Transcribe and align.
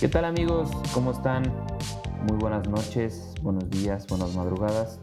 ¿Qué 0.00 0.08
tal 0.08 0.24
amigos? 0.24 0.70
¿Cómo 0.94 1.10
están? 1.10 1.42
Muy 2.26 2.38
buenas 2.38 2.66
noches, 2.68 3.34
buenos 3.42 3.68
días, 3.68 4.06
buenas 4.06 4.34
madrugadas. 4.34 4.98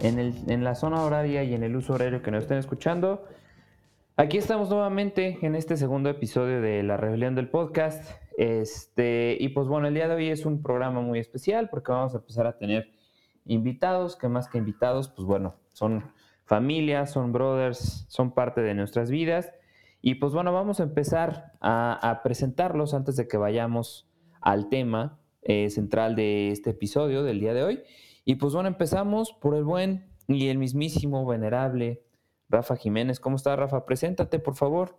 En, 0.00 0.18
el, 0.18 0.34
en, 0.48 0.62
la 0.62 0.74
zona 0.74 1.00
horaria 1.02 1.42
y 1.42 1.54
en 1.54 1.62
el 1.62 1.74
uso 1.74 1.94
horario 1.94 2.22
que 2.22 2.30
nos 2.30 2.42
estén 2.42 2.58
escuchando, 2.58 3.24
aquí 4.16 4.38
estamos 4.38 4.70
nuevamente 4.70 5.38
en 5.42 5.54
este 5.54 5.76
segundo 5.76 6.08
episodio 6.08 6.62
de 6.62 6.82
La 6.82 6.96
Rebelión 6.96 7.34
del 7.34 7.50
Podcast. 7.50 8.12
Este, 8.38 9.36
y 9.38 9.48
pues 9.50 9.68
bueno, 9.68 9.88
el 9.88 9.94
día 9.94 10.08
de 10.08 10.14
hoy 10.14 10.30
es 10.30 10.46
un 10.46 10.62
programa 10.62 11.02
muy 11.02 11.18
especial 11.18 11.68
porque 11.68 11.92
vamos 11.92 12.14
a 12.14 12.18
empezar 12.18 12.46
a 12.46 12.56
tener 12.56 12.90
invitados, 13.44 14.16
que 14.16 14.28
más 14.28 14.48
que 14.48 14.58
invitados, 14.58 15.08
pues 15.08 15.26
bueno, 15.26 15.56
son 15.72 16.10
familias, 16.44 17.12
son 17.12 17.32
brothers, 17.32 18.06
son 18.08 18.32
parte 18.32 18.62
de 18.62 18.74
nuestras 18.74 19.10
vidas. 19.10 19.52
Y 20.00 20.14
pues 20.16 20.32
bueno, 20.32 20.52
vamos 20.52 20.80
a 20.80 20.84
empezar 20.84 21.52
a, 21.60 21.92
a 22.10 22.22
presentarlos 22.22 22.94
antes 22.94 23.16
de 23.16 23.28
que 23.28 23.36
vayamos 23.36 24.08
al 24.40 24.68
tema 24.68 25.18
eh, 25.42 25.68
central 25.68 26.16
de 26.16 26.50
este 26.50 26.70
episodio 26.70 27.22
del 27.22 27.40
día 27.40 27.52
de 27.52 27.64
hoy. 27.64 27.82
Y 28.24 28.36
pues 28.36 28.54
bueno, 28.54 28.68
empezamos 28.68 29.32
por 29.32 29.54
el 29.54 29.64
buen 29.64 30.08
y 30.26 30.48
el 30.48 30.58
mismísimo, 30.58 31.26
venerable 31.26 32.05
Rafa 32.48 32.76
Jiménez. 32.76 33.20
¿Cómo 33.20 33.36
estás, 33.36 33.58
Rafa? 33.58 33.84
Preséntate, 33.86 34.38
por 34.38 34.54
favor. 34.54 34.96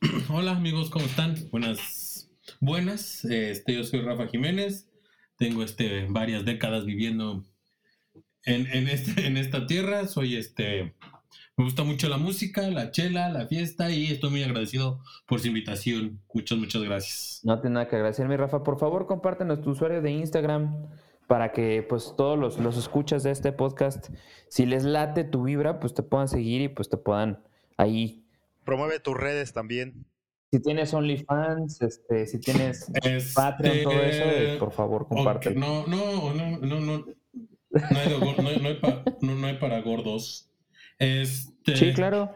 Hola, 0.30 0.52
amigos, 0.52 0.90
¿cómo 0.90 1.04
están? 1.04 1.36
Buenas, 1.50 2.30
buenas. 2.60 3.24
Este, 3.24 3.74
yo 3.74 3.84
soy 3.84 4.00
Rafa 4.00 4.26
Jiménez. 4.26 4.90
Tengo 5.36 5.62
este, 5.62 6.06
varias 6.08 6.44
décadas 6.44 6.84
viviendo 6.84 7.44
en, 8.44 8.66
en, 8.66 8.88
este, 8.88 9.26
en 9.26 9.36
esta 9.36 9.66
tierra. 9.66 10.06
Soy 10.06 10.36
este 10.36 10.94
me 11.56 11.64
gusta 11.64 11.84
mucho 11.84 12.08
la 12.08 12.16
música, 12.16 12.62
la 12.68 12.90
chela, 12.90 13.28
la 13.28 13.46
fiesta 13.46 13.88
y 13.88 14.06
estoy 14.06 14.30
muy 14.30 14.42
agradecido 14.42 14.98
por 15.24 15.38
su 15.38 15.46
invitación. 15.46 16.20
Muchas, 16.32 16.58
muchas 16.58 16.82
gracias. 16.82 17.40
No 17.44 17.60
tiene 17.60 17.74
nada 17.74 17.88
que 17.88 17.94
agradecerme, 17.94 18.36
Rafa. 18.36 18.64
Por 18.64 18.76
favor, 18.76 19.06
compártenos 19.06 19.60
tu 19.60 19.70
usuario 19.70 20.02
de 20.02 20.10
Instagram 20.10 20.88
para 21.26 21.52
que 21.52 21.84
pues 21.88 22.14
todos 22.16 22.38
los, 22.38 22.58
los 22.58 22.76
escuchas 22.76 23.22
de 23.22 23.30
este 23.30 23.52
podcast, 23.52 24.10
si 24.48 24.66
les 24.66 24.84
late 24.84 25.24
tu 25.24 25.44
vibra, 25.44 25.80
pues 25.80 25.94
te 25.94 26.02
puedan 26.02 26.28
seguir 26.28 26.60
y 26.60 26.68
pues 26.68 26.88
te 26.88 26.96
puedan 26.96 27.42
ahí. 27.76 28.24
Promueve 28.64 29.00
tus 29.00 29.16
redes 29.16 29.52
también. 29.52 30.06
Si 30.50 30.60
tienes 30.60 30.94
OnlyFans, 30.94 31.82
este, 31.82 32.26
si 32.26 32.38
tienes 32.38 32.88
este, 33.02 33.34
Patreon, 33.34 33.82
todo 33.82 34.02
eso, 34.02 34.24
eh, 34.24 34.56
por 34.58 34.70
favor, 34.70 35.08
compártelo. 35.08 35.58
No, 35.58 35.86
no, 35.86 36.32
no, 36.32 36.58
no, 36.58 36.80
no. 36.80 37.06
No 37.74 37.98
hay, 37.98 38.80
no, 39.20 39.34
no 39.34 39.46
hay 39.48 39.58
para 39.58 39.80
gordos. 39.80 40.48
Este, 40.98 41.76
sí, 41.76 41.92
claro. 41.92 42.30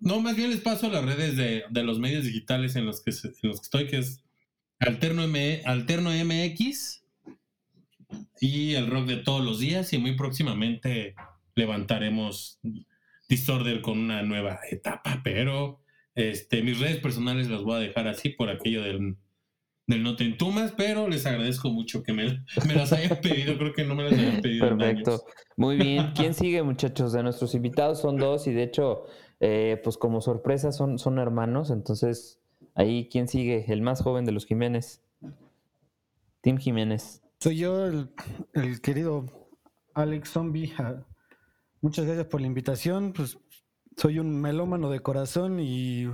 No, 0.00 0.20
más 0.20 0.34
bien 0.34 0.50
les 0.50 0.60
paso 0.60 0.88
las 0.88 1.04
redes 1.04 1.36
de, 1.36 1.82
los 1.84 2.00
medios 2.00 2.24
digitales 2.24 2.74
en 2.74 2.86
los, 2.86 3.00
que, 3.00 3.12
los 3.42 3.60
que 3.60 3.64
estoy, 3.64 3.86
que 3.86 3.98
es 3.98 4.24
Alterno, 4.80 5.22
M, 5.22 5.62
Alterno 5.66 6.10
MX 6.10 6.99
y 8.40 8.74
el 8.74 8.88
rock 8.88 9.06
de 9.06 9.16
todos 9.16 9.44
los 9.44 9.58
días. 9.58 9.92
Y 9.92 9.98
muy 9.98 10.16
próximamente 10.16 11.14
levantaremos 11.54 12.60
Disorder 13.28 13.80
con 13.80 13.98
una 13.98 14.22
nueva 14.22 14.60
etapa. 14.70 15.20
Pero 15.22 15.80
este, 16.14 16.62
mis 16.62 16.80
redes 16.80 16.98
personales 16.98 17.48
las 17.48 17.62
voy 17.62 17.76
a 17.76 17.80
dejar 17.80 18.08
así 18.08 18.30
por 18.30 18.50
aquello 18.50 18.82
del 18.82 19.16
del 19.90 20.02
No 20.02 20.16
Te 20.16 20.24
Entumas, 20.24 20.72
pero 20.76 21.08
les 21.08 21.26
agradezco 21.26 21.68
mucho 21.68 22.02
que 22.02 22.12
me, 22.12 22.44
las 22.74 22.92
hayan 22.92 23.20
pedido. 23.20 23.58
Creo 23.58 23.72
que 23.74 23.84
no 23.84 23.94
me 23.94 24.04
las 24.04 24.12
hayan 24.12 24.40
pedido. 24.40 24.68
Perfecto. 24.68 25.24
Muy 25.56 25.76
bien. 25.76 26.12
¿Quién 26.14 26.32
sigue, 26.32 26.62
muchachos? 26.62 27.12
De 27.12 27.22
nuestros 27.22 27.54
invitados 27.54 28.00
son 28.00 28.16
dos 28.16 28.46
y 28.46 28.52
de 28.52 28.62
hecho, 28.62 29.04
eh, 29.40 29.80
pues 29.82 29.98
como 29.98 30.20
sorpresa 30.20 30.72
son, 30.72 30.98
son 30.98 31.18
hermanos. 31.18 31.70
Entonces, 31.70 32.40
ahí, 32.74 33.08
¿quién 33.10 33.28
sigue? 33.28 33.66
El 33.68 33.82
más 33.82 34.00
joven 34.02 34.24
de 34.24 34.32
los 34.32 34.46
Jiménez. 34.46 35.02
Tim 36.40 36.56
Jiménez. 36.56 37.22
Soy 37.42 37.56
yo, 37.56 37.86
el, 37.86 38.10
querido 38.82 39.24
Alex 39.94 40.28
Zombie. 40.28 40.74
Muchas 41.80 42.04
gracias 42.04 42.26
por 42.26 42.42
la 42.42 42.46
invitación. 42.46 43.14
Pues 43.14 43.38
soy 43.96 44.18
un 44.18 44.38
melómano 44.42 44.90
de 44.90 45.00
corazón 45.00 45.58
y 45.58 46.04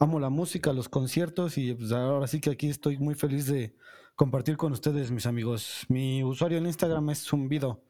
amo 0.00 0.18
la 0.18 0.30
música, 0.30 0.72
los 0.72 0.88
conciertos 0.88 1.58
y 1.58 1.74
pues 1.74 1.92
ahora 1.92 2.26
sí 2.26 2.40
que 2.40 2.50
aquí 2.50 2.68
estoy 2.68 2.98
muy 2.98 3.14
feliz 3.14 3.46
de 3.46 3.76
compartir 4.16 4.56
con 4.56 4.72
ustedes, 4.72 5.12
mis 5.12 5.26
amigos. 5.26 5.86
Mi 5.88 6.24
usuario 6.24 6.58
en 6.58 6.66
Instagram 6.66 7.10
es 7.10 7.22
Zumbido. 7.22 7.84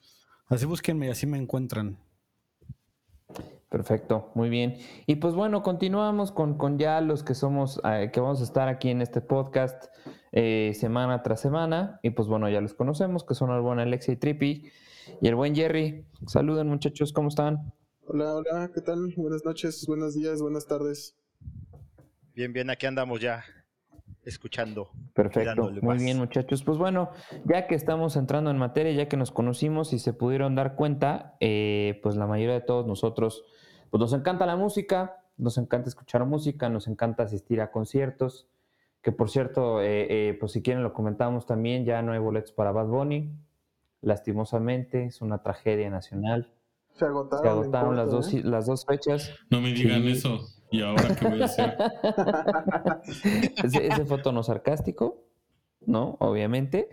Así 0.48 0.66
búsquenme 0.66 1.06
y 1.06 1.10
así 1.10 1.26
me 1.26 1.38
encuentran. 1.38 1.96
Perfecto, 3.70 4.30
muy 4.34 4.50
bien. 4.50 4.76
Y 5.06 5.16
pues 5.16 5.32
bueno, 5.32 5.62
continuamos 5.62 6.32
con, 6.32 6.58
con 6.58 6.76
ya 6.76 7.00
los 7.00 7.22
que 7.22 7.34
somos, 7.34 7.80
eh, 7.84 8.10
que 8.12 8.20
vamos 8.20 8.42
a 8.42 8.44
estar 8.44 8.68
aquí 8.68 8.90
en 8.90 9.00
este 9.00 9.22
podcast 9.22 9.86
eh, 10.32 10.72
semana 10.74 11.22
tras 11.22 11.40
semana. 11.40 12.00
Y 12.02 12.10
pues 12.10 12.28
bueno, 12.28 12.48
ya 12.48 12.60
los 12.60 12.74
conocemos, 12.74 13.24
que 13.24 13.34
son 13.34 13.50
el 13.50 13.60
buen 13.60 13.78
Alexia 13.78 14.14
y 14.14 14.16
Trippy 14.16 14.70
y 15.20 15.28
el 15.28 15.34
buen 15.34 15.54
Jerry. 15.54 16.06
Saluden 16.26 16.68
muchachos, 16.68 17.12
¿cómo 17.12 17.28
están? 17.28 17.72
Hola, 18.06 18.34
hola, 18.34 18.70
¿qué 18.74 18.80
tal? 18.80 19.12
Buenas 19.16 19.44
noches, 19.44 19.84
buenos 19.86 20.14
días, 20.14 20.40
buenas 20.40 20.66
tardes. 20.66 21.16
Bien, 22.34 22.52
bien, 22.52 22.70
aquí 22.70 22.86
andamos 22.86 23.20
ya 23.20 23.44
escuchando. 24.24 24.90
Perfecto, 25.14 25.70
muy 25.82 25.98
bien 25.98 26.18
muchachos. 26.18 26.62
Pues 26.62 26.78
bueno, 26.78 27.10
ya 27.44 27.66
que 27.66 27.74
estamos 27.74 28.16
entrando 28.16 28.50
en 28.50 28.58
materia, 28.58 28.92
ya 28.92 29.08
que 29.08 29.16
nos 29.16 29.30
conocimos 29.30 29.92
y 29.92 29.98
se 29.98 30.12
pudieron 30.12 30.54
dar 30.54 30.76
cuenta, 30.76 31.36
eh, 31.40 31.98
pues 32.02 32.16
la 32.16 32.26
mayoría 32.26 32.54
de 32.54 32.60
todos 32.60 32.86
nosotros, 32.86 33.44
pues 33.90 34.00
nos 34.00 34.12
encanta 34.12 34.46
la 34.46 34.56
música, 34.56 35.24
nos 35.36 35.58
encanta 35.58 35.88
escuchar 35.88 36.24
música, 36.26 36.68
nos 36.68 36.88
encanta 36.88 37.24
asistir 37.24 37.60
a 37.60 37.70
conciertos, 37.70 38.48
que 39.02 39.12
por 39.12 39.30
cierto, 39.30 39.80
eh, 39.80 40.28
eh, 40.28 40.36
pues 40.38 40.52
si 40.52 40.62
quieren 40.62 40.82
lo 40.82 40.92
comentamos 40.92 41.46
también, 41.46 41.84
ya 41.84 42.02
no 42.02 42.12
hay 42.12 42.18
boletos 42.18 42.52
para 42.52 42.72
Bad 42.72 42.86
Bunny, 42.86 43.32
lastimosamente, 44.00 45.06
es 45.06 45.22
una 45.22 45.42
tragedia 45.42 45.88
nacional. 45.90 46.52
Se 46.94 47.04
agotaron, 47.04 47.96
las, 47.96 48.10
dos, 48.10 48.32
las 48.44 48.66
dos 48.66 48.84
fechas. 48.84 49.32
No 49.50 49.60
me 49.60 49.72
digan 49.72 50.04
eso. 50.08 50.40
¿Y 50.70 50.82
ahora 50.82 51.14
qué 51.14 51.28
voy 51.28 51.42
a 51.42 51.44
hacer? 51.44 51.76
ese, 53.64 54.04
fue 54.04 54.18
tono 54.18 54.42
sarcástico, 54.42 55.22
¿no? 55.86 56.16
Obviamente. 56.18 56.88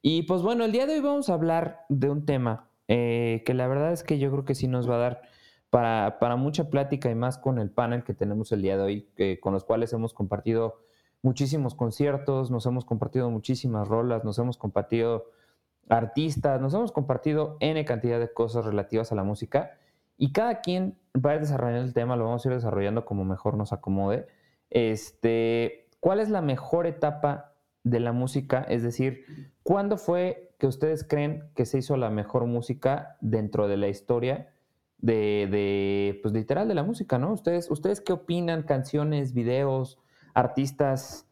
Y 0.00 0.22
pues 0.22 0.42
bueno, 0.42 0.64
el 0.64 0.70
día 0.70 0.86
de 0.86 0.94
hoy 0.94 1.00
vamos 1.00 1.28
a 1.28 1.34
hablar 1.34 1.80
de 1.88 2.08
un 2.08 2.24
tema 2.24 2.70
eh, 2.86 3.42
que 3.44 3.52
la 3.52 3.66
verdad 3.66 3.92
es 3.92 4.04
que 4.04 4.20
yo 4.20 4.30
creo 4.30 4.44
que 4.44 4.54
sí 4.54 4.68
nos 4.68 4.88
va 4.88 4.94
a 4.94 4.98
dar 4.98 5.22
para, 5.70 6.20
para 6.20 6.36
mucha 6.36 6.70
plática 6.70 7.10
y 7.10 7.16
más 7.16 7.36
con 7.36 7.58
el 7.58 7.70
panel 7.70 8.04
que 8.04 8.14
tenemos 8.14 8.52
el 8.52 8.62
día 8.62 8.76
de 8.76 8.82
hoy, 8.82 9.38
con 9.40 9.52
los 9.52 9.64
cuales 9.64 9.92
hemos 9.92 10.14
compartido 10.14 10.87
muchísimos 11.22 11.74
conciertos, 11.74 12.50
nos 12.50 12.66
hemos 12.66 12.84
compartido 12.84 13.30
muchísimas 13.30 13.88
rolas, 13.88 14.24
nos 14.24 14.38
hemos 14.38 14.56
compartido 14.56 15.26
artistas, 15.88 16.60
nos 16.60 16.74
hemos 16.74 16.92
compartido 16.92 17.56
N 17.60 17.84
cantidad 17.84 18.20
de 18.20 18.32
cosas 18.32 18.64
relativas 18.64 19.12
a 19.12 19.14
la 19.14 19.24
música. 19.24 19.72
Y 20.16 20.32
cada 20.32 20.60
quien 20.60 20.98
va 21.14 21.30
a 21.30 21.34
ir 21.34 21.40
desarrollando 21.40 21.86
el 21.86 21.94
tema, 21.94 22.16
lo 22.16 22.24
vamos 22.24 22.44
a 22.44 22.48
ir 22.48 22.54
desarrollando 22.54 23.04
como 23.04 23.24
mejor 23.24 23.56
nos 23.56 23.72
acomode. 23.72 24.26
Este, 24.70 25.88
¿Cuál 26.00 26.20
es 26.20 26.28
la 26.28 26.42
mejor 26.42 26.86
etapa 26.86 27.54
de 27.84 28.00
la 28.00 28.12
música? 28.12 28.66
Es 28.68 28.82
decir, 28.82 29.24
¿cuándo 29.62 29.96
fue 29.96 30.54
que 30.58 30.66
ustedes 30.66 31.04
creen 31.04 31.48
que 31.54 31.64
se 31.64 31.78
hizo 31.78 31.96
la 31.96 32.10
mejor 32.10 32.46
música 32.46 33.16
dentro 33.20 33.68
de 33.68 33.76
la 33.76 33.88
historia 33.88 34.52
de, 34.98 35.46
de 35.50 36.18
pues 36.22 36.34
literal 36.34 36.66
de 36.66 36.74
la 36.74 36.82
música, 36.82 37.18
¿no? 37.18 37.32
Ustedes, 37.32 37.70
¿Ustedes 37.70 38.00
qué 38.00 38.12
opinan? 38.12 38.64
Canciones, 38.64 39.32
videos, 39.32 39.98
artistas, 40.38 41.24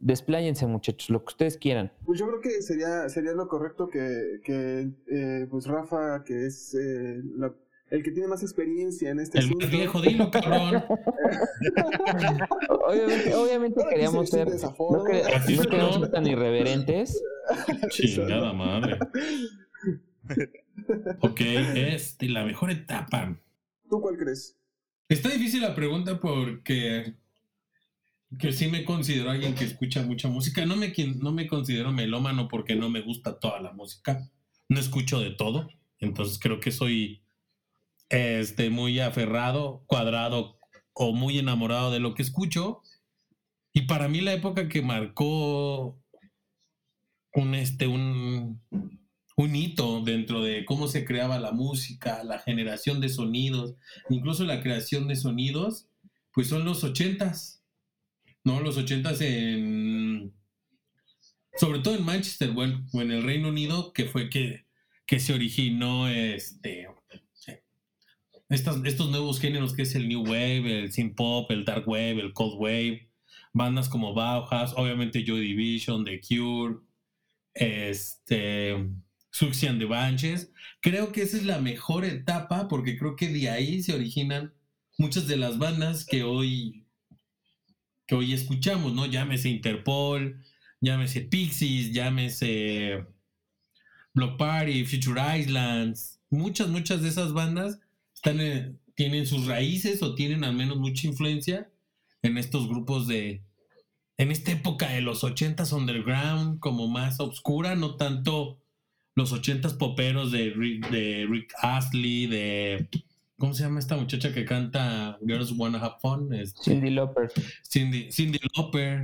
Despláyense, 0.00 0.66
muchachos, 0.66 1.08
lo 1.08 1.24
que 1.24 1.30
ustedes 1.30 1.56
quieran. 1.56 1.90
Pues 2.04 2.18
yo 2.18 2.26
creo 2.26 2.40
que 2.42 2.60
sería, 2.60 3.08
sería 3.08 3.32
lo 3.32 3.48
correcto 3.48 3.88
que, 3.88 4.40
que 4.44 4.90
eh, 5.10 5.46
pues 5.50 5.66
Rafa, 5.66 6.24
que 6.24 6.44
es 6.44 6.74
eh, 6.74 7.22
la 7.38 7.54
el 7.90 8.02
que 8.02 8.10
tiene 8.10 8.28
más 8.28 8.42
experiencia 8.42 9.10
en 9.10 9.20
este 9.20 9.38
El 9.38 9.54
viejo, 9.70 10.02
dilo, 10.02 10.30
cabrón. 10.30 10.82
obviamente, 12.68 13.34
obviamente 13.34 13.84
queríamos 13.88 14.28
ser. 14.30 14.48
No, 14.48 15.04
queríamos 15.04 15.94
ser 15.94 16.10
tan 16.10 16.26
irreverentes. 16.26 17.22
Chingada 17.88 18.52
madre. 18.52 18.98
ok, 21.20 21.40
este, 21.40 22.28
la 22.28 22.44
mejor 22.44 22.70
etapa. 22.72 23.38
¿Tú 23.88 24.00
cuál 24.00 24.16
crees? 24.16 24.56
Está 25.08 25.28
difícil 25.28 25.62
la 25.62 25.74
pregunta 25.74 26.18
porque 26.20 27.14
que 28.38 28.52
sí 28.52 28.68
me 28.68 28.84
considero 28.84 29.30
alguien 29.30 29.54
que 29.54 29.64
escucha 29.64 30.02
mucha 30.02 30.28
música. 30.28 30.64
No 30.66 30.76
me, 30.76 30.92
no 31.16 31.32
me 31.32 31.46
considero 31.46 31.92
melómano 31.92 32.48
porque 32.48 32.74
no 32.74 32.90
me 32.90 33.00
gusta 33.00 33.38
toda 33.38 33.60
la 33.60 33.72
música. 33.72 34.30
No 34.68 34.80
escucho 34.80 35.20
de 35.20 35.30
todo. 35.30 35.68
Entonces 35.98 36.38
creo 36.38 36.60
que 36.60 36.70
soy 36.70 37.22
este, 38.08 38.70
muy 38.70 39.00
aferrado, 39.00 39.84
cuadrado 39.86 40.58
o 40.92 41.12
muy 41.12 41.38
enamorado 41.38 41.90
de 41.90 42.00
lo 42.00 42.14
que 42.14 42.22
escucho. 42.22 42.82
Y 43.72 43.82
para 43.82 44.08
mí 44.08 44.20
la 44.20 44.32
época 44.32 44.68
que 44.68 44.82
marcó 44.82 45.98
un, 47.32 47.54
este, 47.54 47.86
un, 47.86 48.62
un 49.36 49.56
hito 49.56 50.00
dentro 50.02 50.42
de 50.42 50.64
cómo 50.64 50.86
se 50.88 51.04
creaba 51.04 51.38
la 51.38 51.52
música, 51.52 52.22
la 52.22 52.38
generación 52.38 53.00
de 53.00 53.08
sonidos, 53.08 53.74
incluso 54.08 54.44
la 54.44 54.62
creación 54.62 55.08
de 55.08 55.16
sonidos, 55.16 55.88
pues 56.32 56.48
son 56.48 56.64
los 56.64 56.84
ochentas, 56.84 57.63
¿no? 58.44 58.60
Los 58.60 58.76
ochentas 58.76 59.20
en, 59.20 60.32
sobre 61.56 61.80
todo 61.80 61.96
en 61.96 62.04
Manchester, 62.04 62.50
bueno, 62.52 62.86
o 62.92 63.02
en 63.02 63.10
el 63.10 63.22
Reino 63.22 63.48
Unido, 63.48 63.92
que 63.92 64.04
fue 64.04 64.30
que, 64.30 64.66
que 65.06 65.20
se 65.20 65.32
originó 65.32 66.08
este, 66.08 66.86
estos 68.48 69.10
nuevos 69.10 69.40
géneros 69.40 69.74
que 69.74 69.82
es 69.82 69.94
el 69.94 70.08
New 70.08 70.22
Wave, 70.22 70.80
el 70.80 70.92
Synth 70.92 71.16
Pop, 71.16 71.50
el 71.50 71.64
Dark 71.64 71.88
Wave, 71.88 72.20
el 72.20 72.32
Cold 72.32 72.60
Wave, 72.60 73.10
bandas 73.52 73.88
como 73.88 74.14
Bauhaus, 74.14 74.72
obviamente 74.76 75.24
Joy 75.24 75.40
Division, 75.40 76.04
The 76.04 76.20
Cure, 76.20 76.76
este, 77.54 78.90
Suxian 79.30 79.78
de 79.78 79.86
Banches. 79.86 80.52
Creo 80.80 81.12
que 81.12 81.22
esa 81.22 81.36
es 81.36 81.44
la 81.44 81.60
mejor 81.60 82.04
etapa 82.04 82.68
porque 82.68 82.98
creo 82.98 83.16
que 83.16 83.28
de 83.28 83.48
ahí 83.48 83.82
se 83.82 83.94
originan 83.94 84.52
muchas 84.98 85.26
de 85.26 85.36
las 85.36 85.58
bandas 85.58 86.04
que 86.04 86.22
hoy, 86.22 86.83
que 88.06 88.14
hoy 88.14 88.32
escuchamos, 88.32 88.92
¿no? 88.92 89.06
Llámese 89.06 89.48
Interpol, 89.48 90.42
llámese 90.80 91.22
Pixies, 91.22 91.92
llámese 91.92 93.06
Block 94.12 94.36
Party, 94.38 94.84
Future 94.84 95.38
Islands. 95.38 96.20
Muchas, 96.30 96.68
muchas 96.68 97.02
de 97.02 97.08
esas 97.08 97.32
bandas 97.32 97.78
están, 98.14 98.78
tienen 98.94 99.26
sus 99.26 99.46
raíces 99.46 100.02
o 100.02 100.14
tienen 100.14 100.44
al 100.44 100.54
menos 100.54 100.78
mucha 100.78 101.06
influencia 101.06 101.70
en 102.22 102.38
estos 102.38 102.68
grupos 102.68 103.06
de, 103.06 103.42
en 104.16 104.30
esta 104.30 104.52
época 104.52 104.88
de 104.90 105.00
los 105.00 105.24
ochentas 105.24 105.72
underground, 105.72 106.60
como 106.60 106.88
más 106.88 107.20
oscura, 107.20 107.74
no 107.74 107.96
tanto 107.96 108.60
los 109.14 109.32
ochentas 109.32 109.74
poperos 109.74 110.32
de 110.32 110.50
de 110.90 111.26
Rick 111.28 111.52
Astley, 111.60 112.26
de... 112.26 112.88
¿Cómo 113.36 113.52
se 113.52 113.64
llama 113.64 113.80
esta 113.80 113.96
muchacha 113.96 114.32
que 114.32 114.44
canta 114.44 115.18
Girls 115.26 115.52
Wanna 115.52 115.78
Have 115.78 115.96
Fun? 116.00 116.32
Este, 116.32 116.62
Cindy 116.62 116.90
Lauper. 116.90 117.32
Cindy, 117.68 118.12
Cindy 118.12 118.38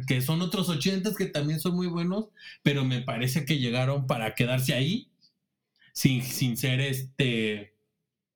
que 0.07 0.21
son 0.21 0.41
otros 0.41 0.69
ochentas 0.69 1.17
que 1.17 1.27
también 1.27 1.59
son 1.59 1.75
muy 1.75 1.89
buenos, 1.89 2.29
pero 2.63 2.85
me 2.85 3.01
parece 3.03 3.45
que 3.45 3.59
llegaron 3.59 4.07
para 4.07 4.35
quedarse 4.35 4.73
ahí, 4.75 5.11
sin, 5.93 6.23
sin 6.23 6.57
ser 6.57 6.81
este, 6.81 7.75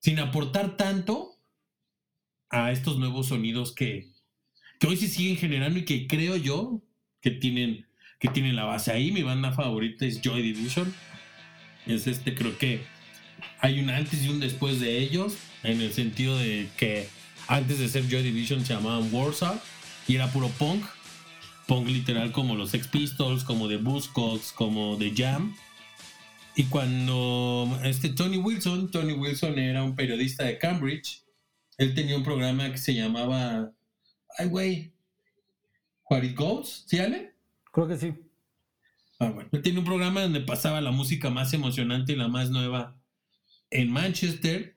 sin 0.00 0.18
aportar 0.18 0.76
tanto 0.76 1.38
a 2.50 2.72
estos 2.72 2.98
nuevos 2.98 3.28
sonidos 3.28 3.72
que, 3.72 4.10
que 4.80 4.86
hoy 4.88 4.96
se 4.96 5.08
siguen 5.08 5.36
generando 5.36 5.78
y 5.78 5.84
que 5.84 6.06
creo 6.08 6.36
yo 6.36 6.82
que 7.20 7.30
tienen, 7.30 7.86
que 8.18 8.28
tienen 8.28 8.56
la 8.56 8.64
base 8.64 8.90
ahí. 8.90 9.12
Mi 9.12 9.22
banda 9.22 9.52
favorita 9.52 10.04
es 10.06 10.20
Joy 10.20 10.42
Division. 10.42 10.92
Es 11.86 12.06
este, 12.06 12.34
creo 12.34 12.58
que 12.58 12.82
hay 13.60 13.80
un 13.80 13.90
antes 13.90 14.24
y 14.24 14.28
un 14.28 14.40
después 14.40 14.80
de 14.80 14.98
ellos, 14.98 15.36
en 15.64 15.80
el 15.80 15.92
sentido 15.92 16.38
de 16.38 16.68
que 16.76 17.08
antes 17.48 17.78
de 17.78 17.88
ser 17.88 18.08
Joy 18.08 18.22
Division 18.22 18.64
se 18.64 18.74
llamaban 18.74 19.12
Warsaw 19.12 19.58
y 20.06 20.16
era 20.16 20.30
puro 20.30 20.48
punk. 20.50 20.84
Punk 21.66 21.88
literal 21.88 22.30
como 22.30 22.54
los 22.54 22.70
Sex 22.70 22.88
Pistols, 22.88 23.42
como 23.42 23.68
The 23.68 23.78
Buzzcocks, 23.78 24.52
como 24.52 24.96
The 24.98 25.12
Jam. 25.16 25.56
Y 26.56 26.64
cuando 26.64 27.80
este 27.82 28.10
Tony 28.10 28.36
Wilson, 28.36 28.90
Tony 28.90 29.14
Wilson 29.14 29.58
era 29.58 29.82
un 29.82 29.96
periodista 29.96 30.44
de 30.44 30.58
Cambridge, 30.58 31.24
él 31.78 31.94
tenía 31.94 32.16
un 32.16 32.22
programa 32.22 32.70
que 32.70 32.78
se 32.78 32.94
llamaba 32.94 33.72
Ay, 34.38 34.48
güey. 34.48 34.92
What 36.08 36.22
It 36.22 36.36
Goes, 36.36 36.84
¿sí, 36.86 36.98
Ale? 36.98 37.34
Creo 37.72 37.88
que 37.88 37.96
sí. 37.96 38.14
Ah, 39.18 39.30
bueno. 39.30 39.48
Él 39.52 39.62
tenía 39.62 39.78
un 39.78 39.86
programa 39.86 40.22
donde 40.22 40.40
pasaba 40.40 40.80
la 40.80 40.90
música 40.90 41.30
más 41.30 41.52
emocionante 41.54 42.12
y 42.12 42.16
la 42.16 42.28
más 42.28 42.50
nueva 42.50 43.00
en 43.70 43.90
Manchester. 43.90 44.73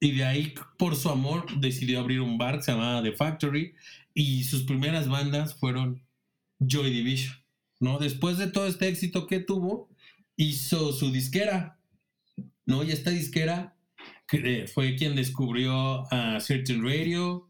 Y 0.00 0.12
de 0.12 0.24
ahí, 0.24 0.54
por 0.78 0.96
su 0.96 1.08
amor, 1.08 1.46
decidió 1.60 2.00
abrir 2.00 2.20
un 2.20 2.36
bar 2.36 2.56
que 2.56 2.64
se 2.64 2.72
llamaba 2.72 3.02
The 3.02 3.12
Factory. 3.12 3.74
Y 4.12 4.44
sus 4.44 4.64
primeras 4.64 5.08
bandas 5.08 5.54
fueron 5.54 6.02
Joy 6.60 6.90
Division. 6.90 7.34
¿no? 7.80 7.98
Después 7.98 8.38
de 8.38 8.48
todo 8.48 8.66
este 8.66 8.88
éxito 8.88 9.26
que 9.26 9.40
tuvo, 9.40 9.88
hizo 10.36 10.92
su 10.92 11.10
disquera. 11.10 11.78
¿no? 12.66 12.84
Y 12.84 12.90
esta 12.90 13.10
disquera 13.10 13.76
fue 14.72 14.96
quien 14.96 15.14
descubrió 15.14 16.12
a 16.12 16.40
Certain 16.40 16.84
Radio, 16.84 17.48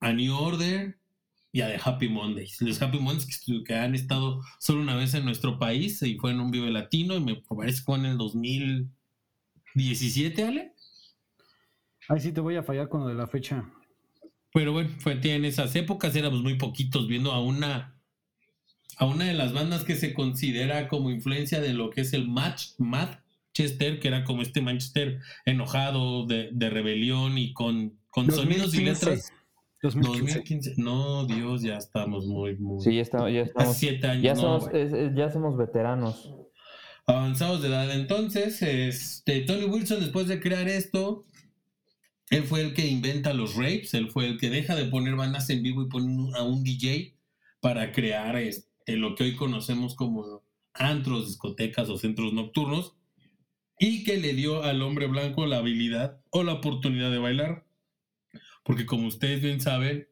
a 0.00 0.12
New 0.12 0.34
Order 0.34 0.98
y 1.52 1.60
a 1.60 1.68
The 1.68 1.80
Happy 1.84 2.08
Mondays. 2.08 2.60
Los 2.60 2.80
Happy 2.80 2.98
Mondays 2.98 3.44
que, 3.66 3.74
han 3.74 3.94
estado 3.94 4.42
solo 4.58 4.80
una 4.80 4.96
vez 4.96 5.14
en 5.14 5.24
nuestro 5.24 5.58
país 5.58 6.02
y 6.02 6.16
fue 6.16 6.32
en 6.32 6.40
un 6.40 6.50
Vive 6.50 6.70
Latino 6.70 7.16
y 7.16 7.20
me 7.20 7.36
parece 7.36 7.78
que 7.78 7.84
fue 7.84 7.98
en 7.98 8.06
el 8.06 8.18
2017, 8.18 10.44
Ale. 10.44 10.71
Ahí 12.12 12.20
sí 12.20 12.30
te 12.30 12.42
voy 12.42 12.56
a 12.56 12.62
fallar 12.62 12.90
con 12.90 13.00
lo 13.00 13.08
de 13.08 13.14
la 13.14 13.26
fecha. 13.26 13.64
Pero 14.52 14.72
bueno, 14.72 14.90
fue 14.98 15.18
en 15.22 15.46
esas 15.46 15.74
épocas 15.76 16.14
éramos 16.14 16.42
muy 16.42 16.58
poquitos 16.58 17.08
viendo 17.08 17.32
a 17.32 17.42
una 17.42 17.96
a 18.98 19.06
una 19.06 19.24
de 19.24 19.32
las 19.32 19.54
bandas 19.54 19.82
que 19.84 19.96
se 19.96 20.12
considera 20.12 20.88
como 20.88 21.10
influencia 21.10 21.62
de 21.62 21.72
lo 21.72 21.88
que 21.88 22.02
es 22.02 22.12
el 22.12 22.28
match 22.28 22.72
Manchester, 22.76 23.98
que 23.98 24.08
era 24.08 24.24
como 24.24 24.42
este 24.42 24.60
Manchester 24.60 25.20
enojado 25.46 26.26
de, 26.26 26.50
rebelión 26.68 27.38
y 27.38 27.54
con, 27.54 27.98
con 28.10 28.30
sonidos 28.30 28.74
y 28.74 28.84
letras 28.84 29.32
2015. 29.80 30.74
No, 30.76 31.24
Dios, 31.24 31.62
ya 31.62 31.78
estamos 31.78 32.26
muy, 32.26 32.58
muy. 32.58 32.84
Sí, 32.84 32.94
ya 32.94 33.00
estamos. 33.00 33.32
Ya 33.32 33.40
estamos 33.40 33.74
siete 33.78 34.06
años. 34.06 34.22
Ya, 34.22 34.36
somos, 34.36 34.68
ya 35.14 35.30
somos 35.30 35.56
veteranos. 35.56 36.30
Avanzados 37.06 37.62
de 37.62 37.68
edad. 37.68 37.90
Entonces, 37.90 38.60
este, 38.60 39.40
Tony 39.40 39.64
Wilson, 39.64 40.00
después 40.00 40.28
de 40.28 40.40
crear 40.40 40.68
esto, 40.68 41.24
él 42.32 42.44
fue 42.44 42.62
el 42.62 42.72
que 42.72 42.86
inventa 42.86 43.34
los 43.34 43.56
rapes, 43.56 43.92
él 43.92 44.10
fue 44.10 44.26
el 44.26 44.38
que 44.38 44.48
deja 44.48 44.74
de 44.74 44.86
poner 44.86 45.16
bandas 45.16 45.50
en 45.50 45.62
vivo 45.62 45.82
y 45.82 45.88
pone 45.90 46.30
a 46.34 46.42
un 46.42 46.64
DJ 46.64 47.14
para 47.60 47.92
crear 47.92 48.36
este, 48.36 48.96
lo 48.96 49.14
que 49.14 49.24
hoy 49.24 49.36
conocemos 49.36 49.94
como 49.94 50.42
antros, 50.72 51.26
discotecas 51.26 51.90
o 51.90 51.98
centros 51.98 52.32
nocturnos, 52.32 52.96
y 53.78 54.02
que 54.04 54.16
le 54.16 54.32
dio 54.32 54.62
al 54.62 54.80
hombre 54.80 55.08
blanco 55.08 55.44
la 55.44 55.58
habilidad 55.58 56.22
o 56.30 56.42
la 56.42 56.54
oportunidad 56.54 57.10
de 57.10 57.18
bailar. 57.18 57.66
Porque 58.64 58.86
como 58.86 59.08
ustedes 59.08 59.42
bien 59.42 59.60
saben, 59.60 60.08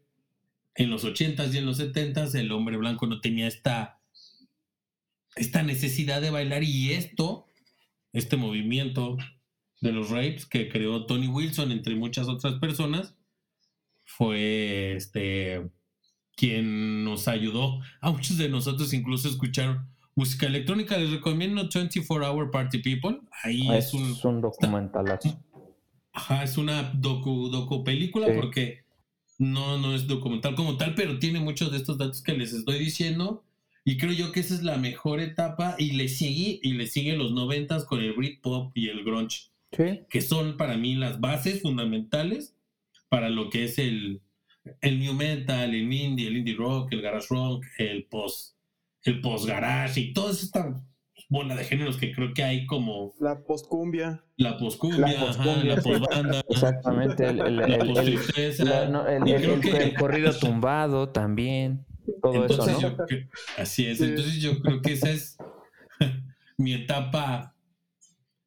en 0.74 0.90
los 0.90 1.06
80s 1.06 1.54
y 1.54 1.56
en 1.56 1.64
los 1.64 1.80
70s 1.80 2.34
el 2.34 2.52
hombre 2.52 2.76
blanco 2.76 3.06
no 3.06 3.22
tenía 3.22 3.46
esta, 3.46 3.98
esta 5.36 5.62
necesidad 5.62 6.20
de 6.20 6.28
bailar 6.28 6.64
y 6.64 6.92
esto, 6.92 7.46
este 8.12 8.36
movimiento 8.36 9.16
de 9.80 9.92
los 9.92 10.10
rapes 10.10 10.46
que 10.46 10.68
creó 10.68 11.06
Tony 11.06 11.26
Wilson 11.26 11.72
entre 11.72 11.94
muchas 11.94 12.28
otras 12.28 12.54
personas, 12.54 13.16
fue 14.04 14.96
este 14.96 15.70
quien 16.36 17.04
nos 17.04 17.28
ayudó 17.28 17.80
a 18.00 18.10
muchos 18.10 18.38
de 18.38 18.48
nosotros 18.48 18.92
incluso 18.94 19.28
escuchar 19.28 19.84
música 20.14 20.46
electrónica. 20.46 20.96
Les 20.96 21.10
recomiendo 21.10 21.68
24 21.72 22.30
Hour 22.30 22.50
Party 22.50 22.78
People. 22.78 23.20
Ahí 23.42 23.68
ah, 23.68 23.78
es, 23.78 23.92
un, 23.92 24.16
un 24.24 24.40
documental. 24.40 25.18
Ajá, 26.12 26.42
es 26.42 26.56
una 26.58 26.82
docu, 26.94 27.50
docu 27.50 27.84
película 27.84 28.26
porque 28.34 28.84
no, 29.38 29.78
no 29.78 29.94
es 29.94 30.06
documental 30.06 30.54
como 30.54 30.76
tal, 30.76 30.94
pero 30.94 31.18
tiene 31.18 31.40
muchos 31.40 31.70
de 31.70 31.78
estos 31.78 31.98
datos 31.98 32.22
que 32.22 32.34
les 32.34 32.52
estoy 32.52 32.78
diciendo. 32.78 33.44
Y 33.84 33.96
creo 33.96 34.12
yo 34.12 34.32
que 34.32 34.40
esa 34.40 34.54
es 34.54 34.62
la 34.62 34.76
mejor 34.76 35.20
etapa 35.20 35.74
y 35.78 35.92
le 35.92 36.08
sigue, 36.08 36.60
y 36.62 36.72
le 36.72 36.86
sigue 36.86 37.16
los 37.16 37.32
noventas 37.32 37.84
con 37.84 38.00
el 38.00 38.12
Britpop 38.12 38.76
y 38.76 38.88
el 38.88 39.04
grunge. 39.04 39.49
Que 39.70 40.20
son 40.20 40.56
para 40.56 40.76
mí 40.76 40.94
las 40.94 41.20
bases 41.20 41.62
fundamentales 41.62 42.56
para 43.08 43.28
lo 43.28 43.50
que 43.50 43.64
es 43.64 43.78
el, 43.78 44.20
el 44.80 44.98
new 44.98 45.14
metal, 45.14 45.74
el 45.74 45.92
indie, 45.92 46.28
el 46.28 46.38
indie 46.38 46.54
rock, 46.54 46.92
el 46.92 47.02
garage 47.02 47.26
rock, 47.30 47.64
el 47.78 48.04
post, 48.04 48.56
el 49.04 49.20
post 49.20 49.46
garage 49.46 50.00
y 50.00 50.12
todas 50.12 50.42
estas 50.42 50.82
bola 51.30 51.54
de 51.54 51.64
géneros 51.64 51.96
que 51.96 52.12
creo 52.12 52.34
que 52.34 52.42
hay 52.42 52.66
como... 52.66 53.14
La 53.20 53.44
postcumbia. 53.44 54.24
La 54.36 54.58
postcumbia, 54.58 55.06
la, 55.06 55.80
postbanda. 55.80 56.42
Exactamente, 56.48 57.24
el, 57.24 57.40
el, 57.40 57.60
el, 59.30 59.94
corrido 59.94 60.36
tumbado 60.36 61.10
también, 61.10 61.86
todo 62.20 62.46
eso, 62.46 62.66
¿no? 62.66 62.96
así 63.58 63.86
es, 63.86 64.00
entonces 64.00 64.42
yo 64.42 64.60
creo 64.60 64.82
que 64.82 64.92
esa 64.92 65.10
es 65.10 65.38
mi 66.58 66.74
etapa 66.74 67.54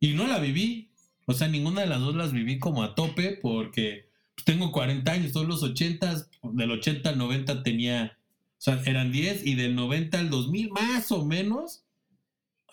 y 0.02 0.14
no 0.14 0.28
la 0.28 0.40
viví, 0.40 0.92
o 1.26 1.34
sea, 1.34 1.48
ninguna 1.48 1.82
de 1.82 1.88
las 1.88 2.00
dos 2.00 2.16
las 2.16 2.32
viví 2.32 2.60
como 2.60 2.84
a 2.84 2.96
tope 2.96 3.38
porque 3.42 4.10
tengo 4.46 4.72
40 4.72 5.12
años, 5.12 5.32
todos 5.32 5.48
los 5.48 5.64
80, 5.64 6.28
del 6.44 6.72
80 6.72 7.10
al 7.10 7.18
90 7.18 7.64
tenía, 7.64 8.18
o 8.58 8.62
sea, 8.62 8.82
eran 8.86 9.12
10 9.12 9.46
y 9.46 9.56
del 9.56 9.76
90 9.76 10.20
al 10.20 10.30
2000 10.30 10.72
más 10.72 11.12
o 11.12 11.26
menos 11.26 11.84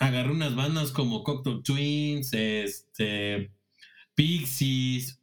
agarré 0.00 0.32
unas 0.32 0.56
bandas 0.56 0.90
como 0.90 1.22
Cocteau 1.22 1.62
Twins, 1.62 2.32
este, 2.32 3.50
Pixies, 4.14 5.20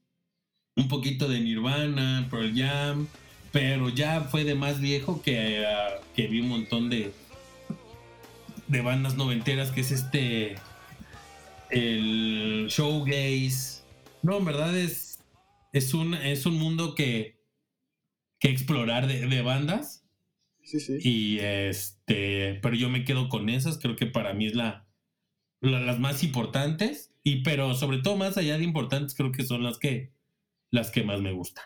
un 0.76 0.88
poquito 0.88 1.28
de 1.28 1.42
Nirvana, 1.42 2.28
Pearl 2.30 2.54
Jam, 2.56 3.08
pero 3.52 3.90
ya 3.90 4.22
fue 4.22 4.44
de 4.44 4.54
más 4.54 4.80
viejo 4.80 5.22
que, 5.24 5.66
ah, 5.66 6.00
que 6.16 6.28
vi 6.28 6.42
un 6.42 6.50
montón 6.50 6.92
de, 6.92 7.12
de 8.68 8.82
bandas 8.82 9.16
noventeras, 9.16 9.72
que 9.72 9.82
es 9.82 9.92
este, 9.92 10.58
el 11.70 12.68
showgaze. 12.70 13.84
No, 14.24 14.38
en 14.38 14.46
verdad 14.46 14.78
es, 14.78 15.24
es, 15.74 15.94
un, 15.94 16.14
es 16.14 16.46
un 16.46 16.56
mundo 16.56 16.96
que, 16.96 17.40
que 18.40 18.50
explorar 18.50 19.08
de, 19.08 19.28
de 19.28 19.42
bandas. 19.42 20.06
Sí, 20.64 20.80
sí. 20.80 20.98
Y 21.02 21.40
este, 21.40 22.60
pero 22.62 22.76
yo 22.76 22.90
me 22.90 23.06
quedo 23.06 23.30
con 23.30 23.50
esas, 23.50 23.78
creo 23.78 23.96
que 23.96 24.06
para 24.06 24.34
mí 24.34 24.48
es 24.48 24.56
la, 24.56 24.88
la- 25.62 25.80
las 25.80 26.00
más 26.00 26.24
importantes. 26.24 27.14
Y 27.24 27.44
pero 27.44 27.74
sobre 27.74 27.98
todo 28.00 28.16
más 28.16 28.38
allá 28.38 28.58
de 28.58 28.64
importantes, 28.64 29.14
creo 29.16 29.32
que 29.32 29.44
son 29.44 29.64
las 29.64 29.78
que 29.80 30.14
las 30.72 30.92
que 30.92 31.04
más 31.04 31.22
me 31.22 31.34
gustan. 31.34 31.66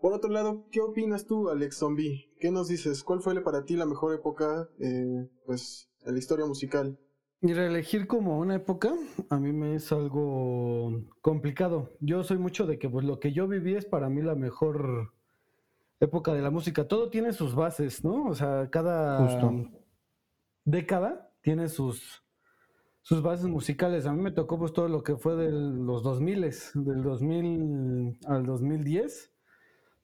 Por 0.00 0.12
otro 0.14 0.30
lado, 0.30 0.66
¿qué 0.72 0.80
opinas 0.80 1.26
tú, 1.26 1.48
Alex 1.48 1.76
Zombie? 1.78 2.30
¿Qué 2.40 2.50
nos 2.50 2.68
dices? 2.68 3.04
¿Cuál 3.04 3.20
fue 3.20 3.40
para 3.42 3.64
ti 3.64 3.76
la 3.76 3.86
mejor 3.86 4.14
época, 4.14 4.68
eh, 4.80 5.28
pues, 5.46 5.90
en 6.04 6.14
la 6.14 6.18
historia 6.18 6.44
musical? 6.44 6.98
Y 7.44 7.54
reelegir 7.54 8.06
como 8.06 8.38
una 8.38 8.54
época 8.54 8.92
a 9.28 9.36
mí 9.38 9.52
me 9.52 9.74
es 9.74 9.90
algo 9.90 11.02
complicado. 11.20 11.90
Yo 12.00 12.22
soy 12.22 12.38
mucho 12.38 12.66
de 12.66 12.78
que 12.78 12.88
pues 12.88 13.04
lo 13.04 13.18
que 13.18 13.32
yo 13.32 13.48
viví 13.48 13.74
es 13.74 13.84
para 13.84 14.08
mí 14.08 14.22
la 14.22 14.36
mejor 14.36 15.12
época 15.98 16.32
de 16.34 16.40
la 16.42 16.50
música. 16.50 16.86
Todo 16.86 17.10
tiene 17.10 17.32
sus 17.32 17.54
bases, 17.56 18.04
¿no? 18.04 18.26
O 18.26 18.34
sea, 18.34 18.68
cada 18.70 19.18
Justo. 19.26 19.50
década 20.64 21.32
tiene 21.40 21.68
sus, 21.68 22.22
sus 23.02 23.22
bases 23.22 23.46
musicales. 23.46 24.06
A 24.06 24.12
mí 24.12 24.22
me 24.22 24.30
tocó 24.30 24.56
pues 24.56 24.72
todo 24.72 24.86
lo 24.88 25.02
que 25.02 25.16
fue 25.16 25.34
de 25.34 25.50
los 25.50 26.04
2000, 26.04 26.42
del 26.74 27.02
2000 27.02 28.18
al 28.26 28.46
2010. 28.46 29.32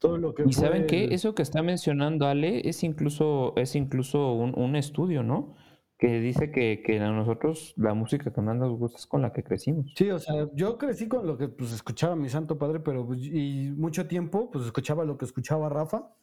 Todo 0.01 0.17
lo 0.19 0.35
que 0.35 0.43
Y 0.45 0.53
saben 0.53 0.87
qué, 0.87 1.05
el- 1.05 1.13
eso 1.13 1.37
que 1.37 1.43
está 1.43 1.63
mencionando 1.63 2.27
Ale 2.27 2.69
es 2.69 2.83
incluso, 2.83 3.53
es 3.57 3.77
incluso 3.77 4.33
un, 4.33 4.59
un 4.59 4.75
estudio, 4.75 5.23
¿no? 5.23 5.55
Que 5.99 6.21
dice 6.21 6.53
que, 6.53 6.81
que 6.85 7.01
a 7.01 7.11
nosotros 7.11 7.75
la 7.77 7.93
música 7.93 8.33
que 8.33 8.41
más 8.41 8.57
nos 8.57 8.79
gusta 8.79 8.99
es 8.99 9.07
con 9.07 9.21
la 9.23 9.33
que 9.33 9.43
crecimos. 9.43 9.93
Sí, 9.97 10.09
o 10.11 10.19
sea, 10.21 10.49
yo 10.55 10.79
crecí 10.79 11.09
con 11.09 11.27
lo 11.27 11.37
que 11.37 11.49
pues 11.49 11.73
escuchaba 11.73 12.15
mi 12.15 12.29
santo 12.29 12.57
padre, 12.57 12.79
pero 12.81 13.05
pues, 13.05 13.21
y 13.23 13.73
mucho 13.77 14.07
tiempo 14.07 14.49
pues 14.51 14.65
escuchaba 14.65 15.05
lo 15.05 15.19
que 15.19 15.25
escuchaba 15.25 15.69
Rafa. 15.69 16.15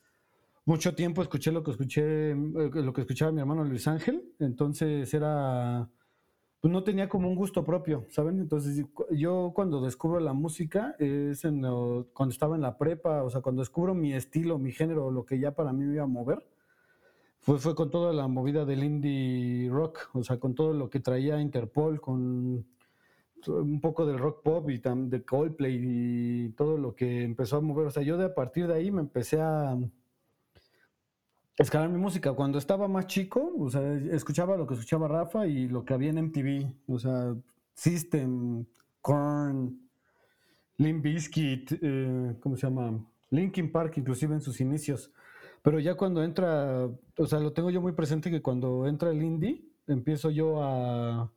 Mucho 0.65 0.95
tiempo 0.95 1.21
escuché 1.21 1.51
lo 1.51 1.63
que 1.63 1.71
escuché 1.71 2.31
eh, 2.31 2.35
lo 2.73 2.93
que 2.93 3.01
escuchaba 3.01 3.31
mi 3.31 3.41
hermano 3.41 3.63
Luis 3.65 3.87
Ángel, 3.87 4.33
entonces 4.39 5.13
era 5.13 5.89
pues 6.61 6.71
no 6.73 6.83
tenía 6.83 7.07
como 7.09 7.27
un 7.29 7.35
gusto 7.35 7.63
propio, 7.63 8.05
¿saben? 8.09 8.39
Entonces 8.39 8.83
yo- 9.11 9.51
cuando 9.53 9.81
descubro 9.81 10.19
la 10.19 10.33
música 10.33 10.95
es 10.99 11.45
en 11.45 11.61
cuando 12.13 12.31
estaba 12.33 12.55
en 12.55 12.63
la 12.63 12.77
prepa, 12.77 13.23
o 13.23 13.29
sea, 13.29 13.41
cuando 13.41 13.61
descubro 13.61 13.93
mi 13.93 14.13
estilo, 14.13 14.57
mi 14.57 14.71
género, 14.71 15.11
lo 15.11 15.25
que 15.25 15.39
ya 15.39 15.51
para 15.53 15.73
mí 15.73 15.85
me 15.85 15.95
iba 15.95 16.03
a 16.05 16.07
mover, 16.07 16.43
fue, 17.45 17.59
fue 17.59 17.75
con 17.75 17.91
toda 17.91 18.11
la 18.11 18.27
movida 18.27 18.65
del 18.65 18.83
indie 18.83 19.69
rock, 19.69 20.09
o 20.13 20.23
sea, 20.23 20.39
con 20.39 20.55
todo 20.55 20.73
lo 20.73 20.89
que 20.89 20.99
traía 20.99 21.39
Interpol, 21.39 22.01
con 22.01 22.65
un 23.47 23.79
poco 23.79 24.07
del 24.07 24.17
rock 24.17 24.41
pop 24.41 24.67
y 24.71 24.79
tam- 24.79 25.07
de 25.09 25.23
Coldplay 25.23 25.79
y 25.79 26.49
todo 26.53 26.79
lo 26.79 26.95
que 26.95 27.21
empezó 27.23 27.57
a 27.57 27.61
mover. 27.61 27.85
O 27.85 27.91
sea, 27.91 28.01
yo 28.01 28.17
de 28.17 28.25
a 28.25 28.33
partir 28.33 28.65
de 28.65 28.73
ahí 28.73 28.89
me 28.89 29.01
empecé 29.01 29.39
a 29.39 29.77
escalar 31.55 31.89
mi 31.89 31.99
música. 31.99 32.33
Cuando 32.33 32.57
estaba 32.57 32.87
más 32.87 33.05
chico, 33.05 33.53
o 33.59 33.69
sea, 33.69 33.93
escuchaba 34.11 34.57
lo 34.57 34.65
que 34.65 34.73
escuchaba 34.73 35.07
Rafa 35.07 35.45
y 35.45 35.67
lo 35.67 35.85
que 35.85 35.93
había 35.93 36.09
en 36.09 36.17
MTV. 36.17 36.73
O 36.87 36.97
sea, 36.97 37.35
System, 37.75 38.65
Korn, 39.01 39.79
Limp 40.77 41.03
Bizkit, 41.03 41.73
eh, 41.79 42.35
¿cómo 42.39 42.55
se 42.57 42.65
llama? 42.65 42.99
Linkin 43.29 43.71
Park, 43.71 43.97
inclusive 43.97 44.33
en 44.33 44.41
sus 44.41 44.59
inicios. 44.59 45.11
Pero 45.65 45.79
ya 45.79 45.95
cuando 45.95 46.23
entra, 46.23 46.87
o 47.17 47.25
sea, 47.25 47.39
lo 47.39 47.51
tengo 47.51 47.71
yo 47.71 47.81
muy 47.81 47.93
presente 47.93 48.29
que 48.29 48.43
cuando 48.43 48.85
entra 48.85 49.09
el 49.09 49.23
indie, 49.23 49.67
empiezo 49.87 50.29
yo 50.29 50.61
a, 50.61 51.33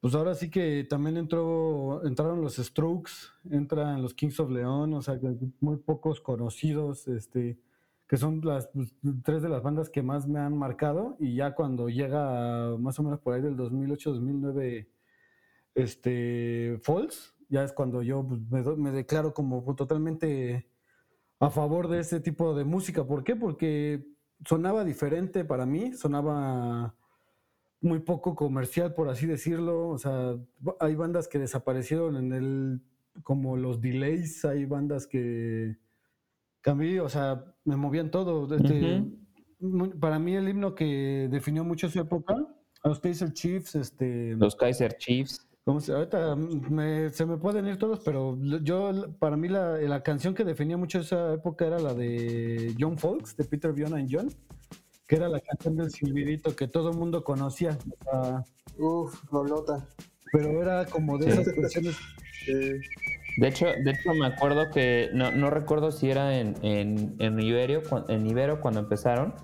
pues 0.00 0.14
ahora 0.14 0.34
sí 0.34 0.50
que 0.50 0.84
también 0.84 1.16
entró, 1.16 2.04
entraron 2.04 2.42
los 2.42 2.56
Strokes, 2.56 3.12
entran 3.50 4.02
los 4.02 4.12
Kings 4.12 4.38
of 4.38 4.50
Leon, 4.50 4.92
o 4.92 5.00
sea, 5.00 5.18
muy 5.60 5.78
pocos 5.78 6.20
conocidos, 6.20 7.08
este, 7.08 7.58
que 8.06 8.18
son 8.18 8.42
las 8.44 8.66
pues, 8.66 8.94
tres 9.24 9.40
de 9.40 9.48
las 9.48 9.62
bandas 9.62 9.88
que 9.88 10.02
más 10.02 10.28
me 10.28 10.38
han 10.38 10.54
marcado, 10.54 11.16
y 11.18 11.34
ya 11.34 11.54
cuando 11.54 11.88
llega 11.88 12.76
más 12.76 12.98
o 12.98 13.02
menos 13.02 13.20
por 13.20 13.32
ahí 13.32 13.40
del 13.40 13.56
2008-2009, 13.56 14.88
este, 15.74 16.78
Falls, 16.82 17.34
ya 17.48 17.64
es 17.64 17.72
cuando 17.72 18.02
yo 18.02 18.26
pues, 18.28 18.42
me, 18.50 18.76
me 18.76 18.90
declaro 18.90 19.32
como 19.32 19.74
totalmente 19.74 20.66
a 21.42 21.50
favor 21.50 21.88
de 21.88 21.98
ese 21.98 22.20
tipo 22.20 22.54
de 22.54 22.62
música. 22.62 23.04
¿Por 23.04 23.24
qué? 23.24 23.34
Porque 23.34 24.06
sonaba 24.46 24.84
diferente 24.84 25.44
para 25.44 25.66
mí, 25.66 25.92
sonaba 25.92 26.94
muy 27.80 27.98
poco 27.98 28.36
comercial, 28.36 28.94
por 28.94 29.08
así 29.08 29.26
decirlo. 29.26 29.88
O 29.88 29.98
sea, 29.98 30.36
hay 30.78 30.94
bandas 30.94 31.26
que 31.26 31.40
desaparecieron 31.40 32.16
en 32.16 32.32
el, 32.32 32.80
como 33.24 33.56
los 33.56 33.80
delays, 33.80 34.44
hay 34.44 34.66
bandas 34.66 35.08
que, 35.08 35.78
mí, 36.76 36.98
o 37.00 37.08
sea, 37.08 37.44
me 37.64 37.74
movían 37.74 38.12
todo. 38.12 38.54
Este, 38.54 39.04
Para 39.98 40.20
mí 40.20 40.36
el 40.36 40.48
himno 40.48 40.76
que 40.76 41.26
definió 41.28 41.64
mucho 41.64 41.88
su 41.88 41.98
época, 41.98 42.36
los 42.84 43.00
Kaiser 43.00 43.32
Chiefs, 43.32 43.74
este... 43.74 44.36
Los 44.36 44.54
Kaiser 44.54 44.96
Chiefs. 44.96 45.44
¿Cómo 45.64 45.80
se- 45.80 45.92
ahorita 45.92 46.34
me- 46.34 47.10
se 47.10 47.24
me 47.24 47.36
pueden 47.36 47.68
ir 47.68 47.76
todos, 47.78 48.00
pero 48.00 48.36
yo, 48.62 48.90
para 49.20 49.36
mí, 49.36 49.48
la, 49.48 49.76
la 49.78 50.02
canción 50.02 50.34
que 50.34 50.44
definía 50.44 50.76
mucho 50.76 50.98
esa 51.00 51.34
época 51.34 51.66
era 51.66 51.78
la 51.78 51.94
de 51.94 52.74
John 52.78 52.98
Folks, 52.98 53.36
de 53.36 53.44
Peter 53.44 53.72
Viona 53.72 53.98
and 53.98 54.08
John, 54.10 54.28
que 55.06 55.16
era 55.16 55.28
la 55.28 55.38
canción 55.40 55.76
del 55.76 55.90
silbidito 55.90 56.56
que 56.56 56.66
todo 56.66 56.90
el 56.90 56.96
mundo 56.96 57.22
conocía. 57.22 57.78
Uf, 58.76 59.22
Rolota. 59.30 59.86
pero 60.32 60.60
era 60.62 60.84
como 60.86 61.16
de 61.18 61.30
Sí. 61.30 61.40
esas 61.40 61.54
canciones. 61.54 61.96
Eh, 62.48 62.80
De 63.36 63.48
hecho, 63.48 63.66
de 63.66 63.90
hecho 63.92 64.12
me 64.14 64.26
acuerdo 64.26 64.68
que, 64.70 65.10
no, 65.14 65.30
no 65.30 65.48
recuerdo 65.50 65.92
si 65.92 66.10
era 66.10 66.38
en, 66.38 66.54
en, 66.62 67.14
en, 67.20 67.38
Ibero, 67.40 67.82
cu- 67.88 68.04
en 68.08 68.26
Ibero 68.26 68.60
cuando 68.60 68.80
empezaron, 68.80 69.34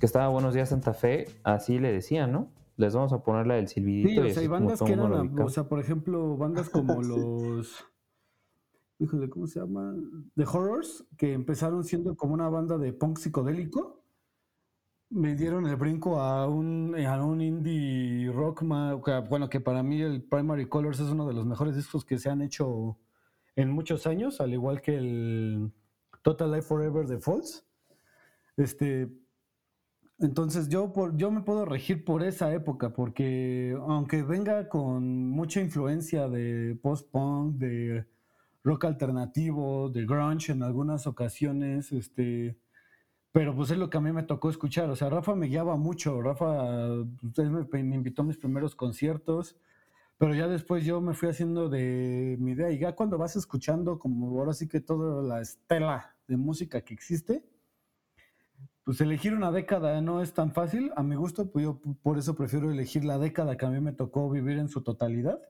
que 0.00 0.06
estaba 0.06 0.28
Buenos 0.28 0.54
Días 0.54 0.70
Santa 0.70 0.94
Fe, 0.94 1.26
así 1.44 1.78
le 1.78 1.92
decían, 1.92 2.32
¿no? 2.32 2.50
Les 2.76 2.94
vamos 2.94 3.12
a 3.12 3.22
poner 3.22 3.46
la 3.46 3.54
del 3.54 3.68
silbidito. 3.68 4.08
Sí, 4.08 4.18
o 4.18 4.32
sea, 4.32 4.42
hay 4.42 4.48
bandas 4.48 4.82
que 4.82 4.92
eran, 4.92 5.38
o 5.38 5.48
sea, 5.48 5.68
por 5.68 5.80
ejemplo, 5.80 6.36
bandas 6.36 6.68
como 6.70 7.02
los. 7.02 7.84
Híjole, 8.98 9.28
¿cómo 9.28 9.46
se 9.46 9.60
llama? 9.60 9.94
The 10.36 10.44
Horrors, 10.44 11.04
que 11.16 11.32
empezaron 11.32 11.84
siendo 11.84 12.16
como 12.16 12.34
una 12.34 12.48
banda 12.48 12.78
de 12.78 12.92
punk 12.92 13.18
psicodélico. 13.18 14.04
Me 15.10 15.34
dieron 15.34 15.66
el 15.66 15.76
brinco 15.76 16.20
a 16.20 16.48
un, 16.48 16.94
a 16.96 17.24
un 17.24 17.40
indie 17.42 18.30
rock, 18.32 18.62
que, 19.04 19.18
bueno, 19.28 19.50
que 19.50 19.60
para 19.60 19.82
mí 19.82 20.00
el 20.00 20.22
Primary 20.22 20.66
Colors 20.66 21.00
es 21.00 21.10
uno 21.10 21.26
de 21.26 21.34
los 21.34 21.44
mejores 21.44 21.76
discos 21.76 22.04
que 22.04 22.18
se 22.18 22.30
han 22.30 22.40
hecho 22.40 22.98
en 23.56 23.70
muchos 23.70 24.06
años, 24.06 24.40
al 24.40 24.52
igual 24.54 24.80
que 24.80 24.96
el 24.96 25.72
Total 26.22 26.50
Life 26.50 26.62
Forever 26.62 27.06
de 27.06 27.18
Falls. 27.18 27.66
Este, 28.56 29.10
entonces 30.22 30.68
yo, 30.68 30.92
por, 30.92 31.16
yo 31.16 31.30
me 31.30 31.42
puedo 31.42 31.64
regir 31.64 32.04
por 32.04 32.22
esa 32.22 32.52
época, 32.52 32.90
porque 32.94 33.76
aunque 33.88 34.22
venga 34.22 34.68
con 34.68 35.28
mucha 35.30 35.60
influencia 35.60 36.28
de 36.28 36.78
post-punk, 36.80 37.56
de 37.56 38.06
rock 38.64 38.84
alternativo, 38.84 39.90
de 39.90 40.06
grunge 40.06 40.52
en 40.52 40.62
algunas 40.62 41.06
ocasiones, 41.06 41.92
este, 41.92 42.56
pero 43.32 43.54
pues 43.56 43.70
es 43.72 43.78
lo 43.78 43.90
que 43.90 43.98
a 43.98 44.00
mí 44.00 44.12
me 44.12 44.22
tocó 44.22 44.50
escuchar. 44.50 44.90
O 44.90 44.96
sea, 44.96 45.10
Rafa 45.10 45.34
me 45.34 45.48
guiaba 45.48 45.76
mucho, 45.76 46.22
Rafa 46.22 46.88
pues, 47.34 47.50
me, 47.50 47.82
me 47.82 47.96
invitó 47.96 48.22
a 48.22 48.26
mis 48.26 48.38
primeros 48.38 48.76
conciertos, 48.76 49.56
pero 50.18 50.34
ya 50.34 50.46
después 50.48 50.84
yo 50.84 51.00
me 51.00 51.14
fui 51.14 51.28
haciendo 51.30 51.68
de 51.68 52.36
mi 52.38 52.52
idea 52.52 52.70
y 52.70 52.78
ya 52.78 52.94
cuando 52.94 53.18
vas 53.18 53.34
escuchando 53.36 53.98
como 53.98 54.38
ahora 54.38 54.54
sí 54.54 54.68
que 54.68 54.80
toda 54.80 55.22
la 55.22 55.40
estela 55.40 56.14
de 56.28 56.36
música 56.36 56.82
que 56.82 56.94
existe, 56.94 57.44
pues 58.84 59.00
elegir 59.00 59.34
una 59.34 59.52
década 59.52 60.00
no 60.00 60.22
es 60.22 60.32
tan 60.34 60.52
fácil. 60.52 60.90
A 60.96 61.02
mi 61.02 61.14
gusto, 61.14 61.50
pues 61.50 61.64
yo 61.64 61.80
por 62.02 62.18
eso 62.18 62.34
prefiero 62.34 62.70
elegir 62.70 63.04
la 63.04 63.18
década 63.18 63.56
que 63.56 63.66
a 63.66 63.70
mí 63.70 63.80
me 63.80 63.92
tocó 63.92 64.28
vivir 64.30 64.58
en 64.58 64.68
su 64.68 64.82
totalidad. 64.82 65.40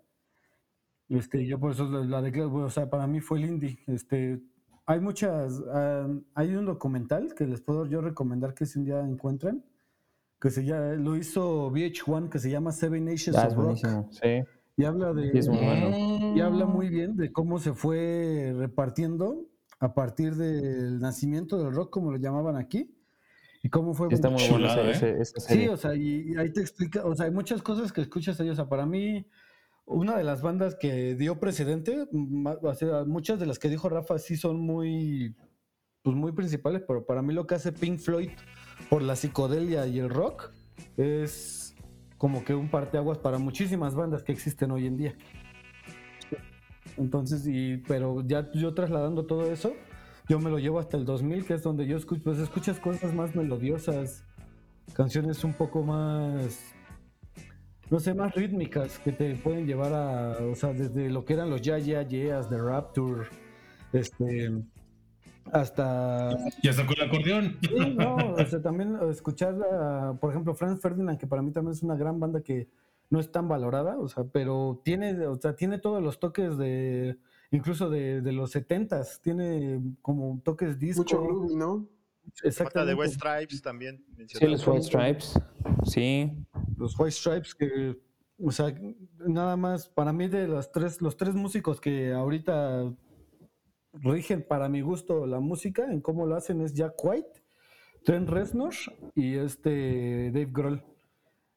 Este, 1.09 1.47
yo 1.47 1.59
por 1.59 1.73
eso 1.73 1.87
la, 2.05 2.23
declaro, 2.23 2.55
o 2.55 2.71
sea, 2.71 2.89
para 2.89 3.07
mí 3.07 3.21
fue 3.21 3.39
el 3.39 3.47
indie. 3.47 3.79
Este, 3.87 4.41
hay 4.87 5.01
muchas, 5.01 5.63
ah, 5.73 6.09
hay 6.35 6.55
un 6.55 6.67
documental 6.67 7.35
que 7.35 7.47
les 7.47 7.61
puedo 7.61 7.87
yo 7.87 8.01
recomendar 8.01 8.55
que 8.55 8.67
si 8.67 8.79
un 8.79 8.85
día 8.87 9.01
encuentren, 9.01 9.65
que 10.41 10.51
se 10.51 10.65
llama, 10.65 10.95
lo 10.95 11.17
hizo 11.17 11.71
VH1, 11.71 12.29
que 12.29 12.39
se 12.39 12.51
llama 12.51 12.73
Seven 12.73 13.05
Nations 13.05 13.37
Ah, 13.39 13.49
of 13.49 13.55
Rock. 13.55 13.77
sí. 14.11 14.43
Y 14.75 14.85
habla 14.85 15.13
de, 15.13 15.43
Sí, 15.43 15.49
bueno. 15.51 16.35
y 16.35 16.41
habla 16.41 16.65
muy 16.65 16.89
bien 16.89 17.15
de 17.17 17.31
cómo 17.31 17.59
se 17.59 17.75
fue 17.75 18.55
repartiendo 18.57 19.47
a 19.81 19.93
partir 19.93 20.35
del 20.35 20.99
nacimiento 20.99 21.59
del 21.63 21.75
rock, 21.75 21.91
como 21.91 22.11
lo 22.11 22.17
llamaban 22.17 22.57
aquí, 22.57 22.91
y 23.63 23.69
cómo 23.71 23.95
fue 23.95 24.09
está 24.11 24.29
muy 24.29 24.43
bueno 24.49 24.67
ese- 24.67 24.81
¿eh? 24.83 24.91
ese- 24.91 25.21
esa 25.23 25.41
Sí, 25.41 25.47
serie. 25.47 25.69
o 25.71 25.77
sea, 25.77 25.95
y, 25.95 26.33
y 26.33 26.37
ahí 26.37 26.53
te 26.53 26.61
explica, 26.61 27.05
o 27.05 27.15
sea, 27.15 27.27
hay 27.27 27.33
muchas 27.33 27.63
cosas 27.63 27.93
que 27.93 28.01
escuchas 28.01 28.39
ahí, 28.41 28.51
o 28.51 28.55
sea, 28.55 28.69
para 28.69 28.87
mí, 28.87 29.27
una 29.85 30.17
de 30.17 30.25
las 30.25 30.43
bandas 30.43 30.75
que 30.77 31.15
dio 31.15 31.39
precedente, 31.41 32.07
ma- 32.13 32.59
o 32.63 32.75
sea, 32.75 33.05
muchas 33.05 33.39
de 33.41 33.47
las 33.47 33.59
que 33.59 33.69
dijo 33.69 33.89
Rafa 33.89 34.19
sí 34.19 34.37
son 34.37 34.61
muy, 34.61 35.35
pues, 36.03 36.17
muy 36.17 36.33
principales, 36.33 36.83
pero 36.87 37.05
para 37.07 37.23
mí 37.23 37.33
lo 37.35 37.47
que 37.47 37.55
hace 37.55 37.73
Pink 37.73 37.99
Floyd 37.99 38.31
por 38.91 39.03
la 39.03 39.15
psicodelia 39.17 39.87
y 39.87 39.99
el 39.99 40.11
rock 40.11 40.51
es 40.97 41.75
como 42.19 42.45
que 42.45 42.55
un 42.55 42.69
parteaguas 42.69 43.19
para 43.19 43.39
muchísimas 43.39 43.95
bandas 43.95 44.23
que 44.23 44.33
existen 44.33 44.71
hoy 44.71 44.87
en 44.87 44.97
día. 44.97 45.15
Entonces, 46.97 47.47
y, 47.47 47.79
pero 47.79 48.23
ya 48.27 48.51
yo 48.53 48.75
trasladando 48.75 49.25
todo 49.27 49.51
eso, 49.51 49.73
yo 50.33 50.41
me 50.41 50.49
lo 50.49 50.59
llevo 50.59 50.79
hasta 50.79 50.97
el 50.97 51.05
2000, 51.05 51.45
que 51.45 51.53
es 51.53 51.63
donde 51.63 51.87
yo 51.87 51.99
escucho, 51.99 52.23
pues 52.25 52.39
escuchas 52.39 52.81
cosas 52.81 53.13
más 53.13 53.37
melodiosas, 53.37 54.25
canciones 54.95 55.45
un 55.45 55.53
poco 55.53 55.83
más, 55.83 56.73
no 57.91 58.01
sé, 58.01 58.15
más 58.15 58.35
rítmicas 58.35 58.99
que 59.01 59.13
te 59.13 59.35
pueden 59.35 59.67
llevar 59.67 59.93
a, 59.93 60.39
o 60.51 60.55
sea, 60.55 60.73
desde 60.73 61.11
lo 61.11 61.27
que 61.27 61.35
eran 61.35 61.51
los 61.51 61.61
Ya 61.61 61.77
Ya 61.77 62.01
Yeahs 62.01 62.49
de 62.49 62.57
Rapture, 62.57 63.27
este, 63.93 64.53
hasta... 65.53 66.31
Ya 66.63 66.73
sacó 66.73 66.95
el 66.95 67.03
acordeón. 67.03 67.59
Sí, 67.61 67.95
no, 67.95 68.17
o 68.17 68.47
sea, 68.47 68.63
también 68.63 68.97
escuchar, 69.11 69.55
a, 69.71 70.15
por 70.19 70.31
ejemplo, 70.31 70.55
Franz 70.55 70.81
Ferdinand, 70.81 71.19
que 71.19 71.27
para 71.27 71.43
mí 71.43 71.53
también 71.53 71.75
es 71.75 71.83
una 71.83 71.97
gran 71.97 72.19
banda 72.19 72.41
que 72.41 72.71
no 73.11 73.21
es 73.21 73.31
tan 73.31 73.49
valorada, 73.49 73.99
o 73.99 74.09
sea, 74.09 74.25
pero 74.25 74.81
tiene, 74.83 75.27
o 75.27 75.39
sea, 75.39 75.55
tiene 75.57 75.77
todos 75.77 76.03
los 76.03 76.21
toques 76.21 76.57
de, 76.57 77.19
incluso 77.53 77.89
de, 77.89 78.21
de 78.21 78.33
los 78.33 78.51
setentas, 78.51 79.21
tiene 79.23 79.81
como 80.03 80.41
toques 80.45 80.79
disco. 80.79 81.03
Mucho 81.03 81.23
groovy, 81.23 81.55
¿no? 81.55 81.89
Exactamente. 82.43 82.95
de 82.95 82.99
West 82.99 83.15
Stripes 83.15 83.63
también. 83.63 84.05
Sí, 84.27 84.47
los 84.47 84.67
White 84.67 84.83
Stripes. 84.83 85.41
Sí. 85.85 86.33
Los 86.77 86.99
White 86.99 87.13
Stripes 87.13 87.55
que, 87.55 87.99
o 88.39 88.51
sea, 88.51 88.75
nada 89.27 89.57
más, 89.57 89.89
para 89.89 90.13
mí 90.13 90.29
de 90.29 90.49
las 90.49 90.73
tres, 90.73 91.01
los 91.01 91.17
tres 91.17 91.35
músicos 91.35 91.81
que 91.81 92.13
ahorita 92.13 92.93
rigen 93.93 94.45
para 94.47 94.69
mi 94.69 94.81
gusto 94.81 95.27
la 95.27 95.41
música, 95.41 95.85
en 95.85 96.01
cómo 96.01 96.27
lo 96.27 96.37
hacen 96.37 96.63
es 96.63 96.73
Jack 96.75 96.95
White, 97.03 97.43
Trent 98.05 98.29
Reznor 98.29 98.75
y 99.15 99.35
este 99.35 100.31
Dave 100.33 100.51
Grohl. 100.51 100.83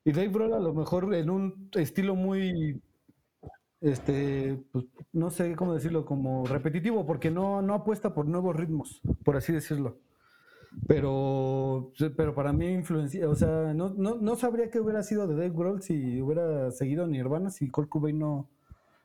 Y 0.03 0.11
Dave 0.11 0.29
Grohl 0.29 0.53
a 0.53 0.59
lo 0.59 0.73
mejor 0.73 1.13
en 1.15 1.29
un 1.29 1.69
estilo 1.73 2.15
muy, 2.15 2.81
este, 3.86 4.63
pues, 4.72 4.86
no 5.13 5.30
sé 5.30 5.56
cómo 5.56 5.74
decirlo, 5.74 6.06
como 6.06 6.46
repetitivo, 6.46 7.06
porque 7.06 7.30
no, 7.30 7.62
no 7.62 7.75
apuesta 7.75 8.13
por 8.13 8.25
nuevos 8.25 8.56
ritmos, 8.56 9.01
por 9.24 9.38
así 9.38 9.54
decirlo. 9.54 10.00
Pero, 10.88 11.94
pero 12.18 12.34
para 12.36 12.51
mí 12.51 12.68
influencia, 12.68 13.30
o 13.30 13.36
sea, 13.36 13.74
no, 13.74 13.94
no, 13.96 14.15
no 14.15 14.36
sabría 14.36 14.70
qué 14.70 14.80
hubiera 14.80 15.04
sido 15.04 15.27
de 15.27 15.36
Dave 15.36 15.51
Grohl 15.56 15.82
si 15.82 16.22
hubiera 16.22 16.72
seguido 16.72 17.08
Nirvana, 17.08 17.50
si 17.50 17.70
Kurt 17.70 17.88
Cobain 17.88 18.20
no, 18.20 18.50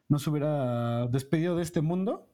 no 0.08 0.18
se 0.18 0.30
hubiera 0.30 1.06
despedido 1.08 1.56
de 1.56 1.62
este 1.62 1.82
mundo. 1.82 2.26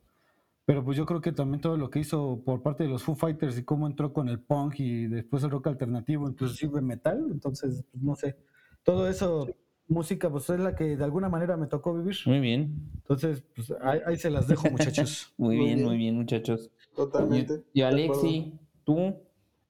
Pero 0.65 0.85
pues 0.85 0.97
yo 0.97 1.07
creo 1.07 1.21
que 1.21 1.33
también 1.33 1.61
todo 1.61 1.77
lo 1.77 1.91
que 1.91 2.01
hizo 2.01 2.43
por 2.45 2.63
parte 2.63 2.85
de 2.85 2.89
los 2.89 3.05
Foo 3.05 3.15
Fighters 3.15 3.57
y 3.59 3.63
cómo 3.65 3.87
entró 3.87 4.13
con 4.13 4.29
el 4.29 4.41
punk 4.41 4.81
y 4.81 5.07
después 5.07 5.45
el 5.45 5.51
rock 5.51 5.69
alternativo, 5.69 6.29
inclusive 6.29 6.81
metal, 6.81 7.29
entonces, 7.31 7.85
pues, 7.93 8.03
no 8.03 8.17
sé. 8.17 8.37
Todo 8.83 9.09
eso, 9.09 9.47
música, 9.89 10.31
pues 10.31 10.49
es 10.51 10.61
la 10.61 10.75
que 10.75 10.97
de 10.97 11.05
alguna 11.05 11.29
manera 11.29 11.57
me 11.57 11.67
tocó 11.67 11.95
vivir. 11.95 12.17
Muy 12.27 12.41
bien. 12.41 12.91
Entonces, 12.97 13.43
pues 13.55 13.73
ahí, 13.81 14.01
ahí 14.07 14.17
se 14.17 14.31
las 14.31 14.49
dejo, 14.49 14.69
muchachos. 14.71 15.33
Muy, 15.39 15.57
Muy 15.57 15.65
bien, 15.67 15.77
bien. 15.77 15.89
muy 15.89 15.97
bien, 15.97 16.17
muchachos. 16.17 16.71
Totalmente. 16.95 17.63
Y, 17.73 17.81
y 17.81 17.83
Alexi, 17.83 18.53
tú, 18.85 18.99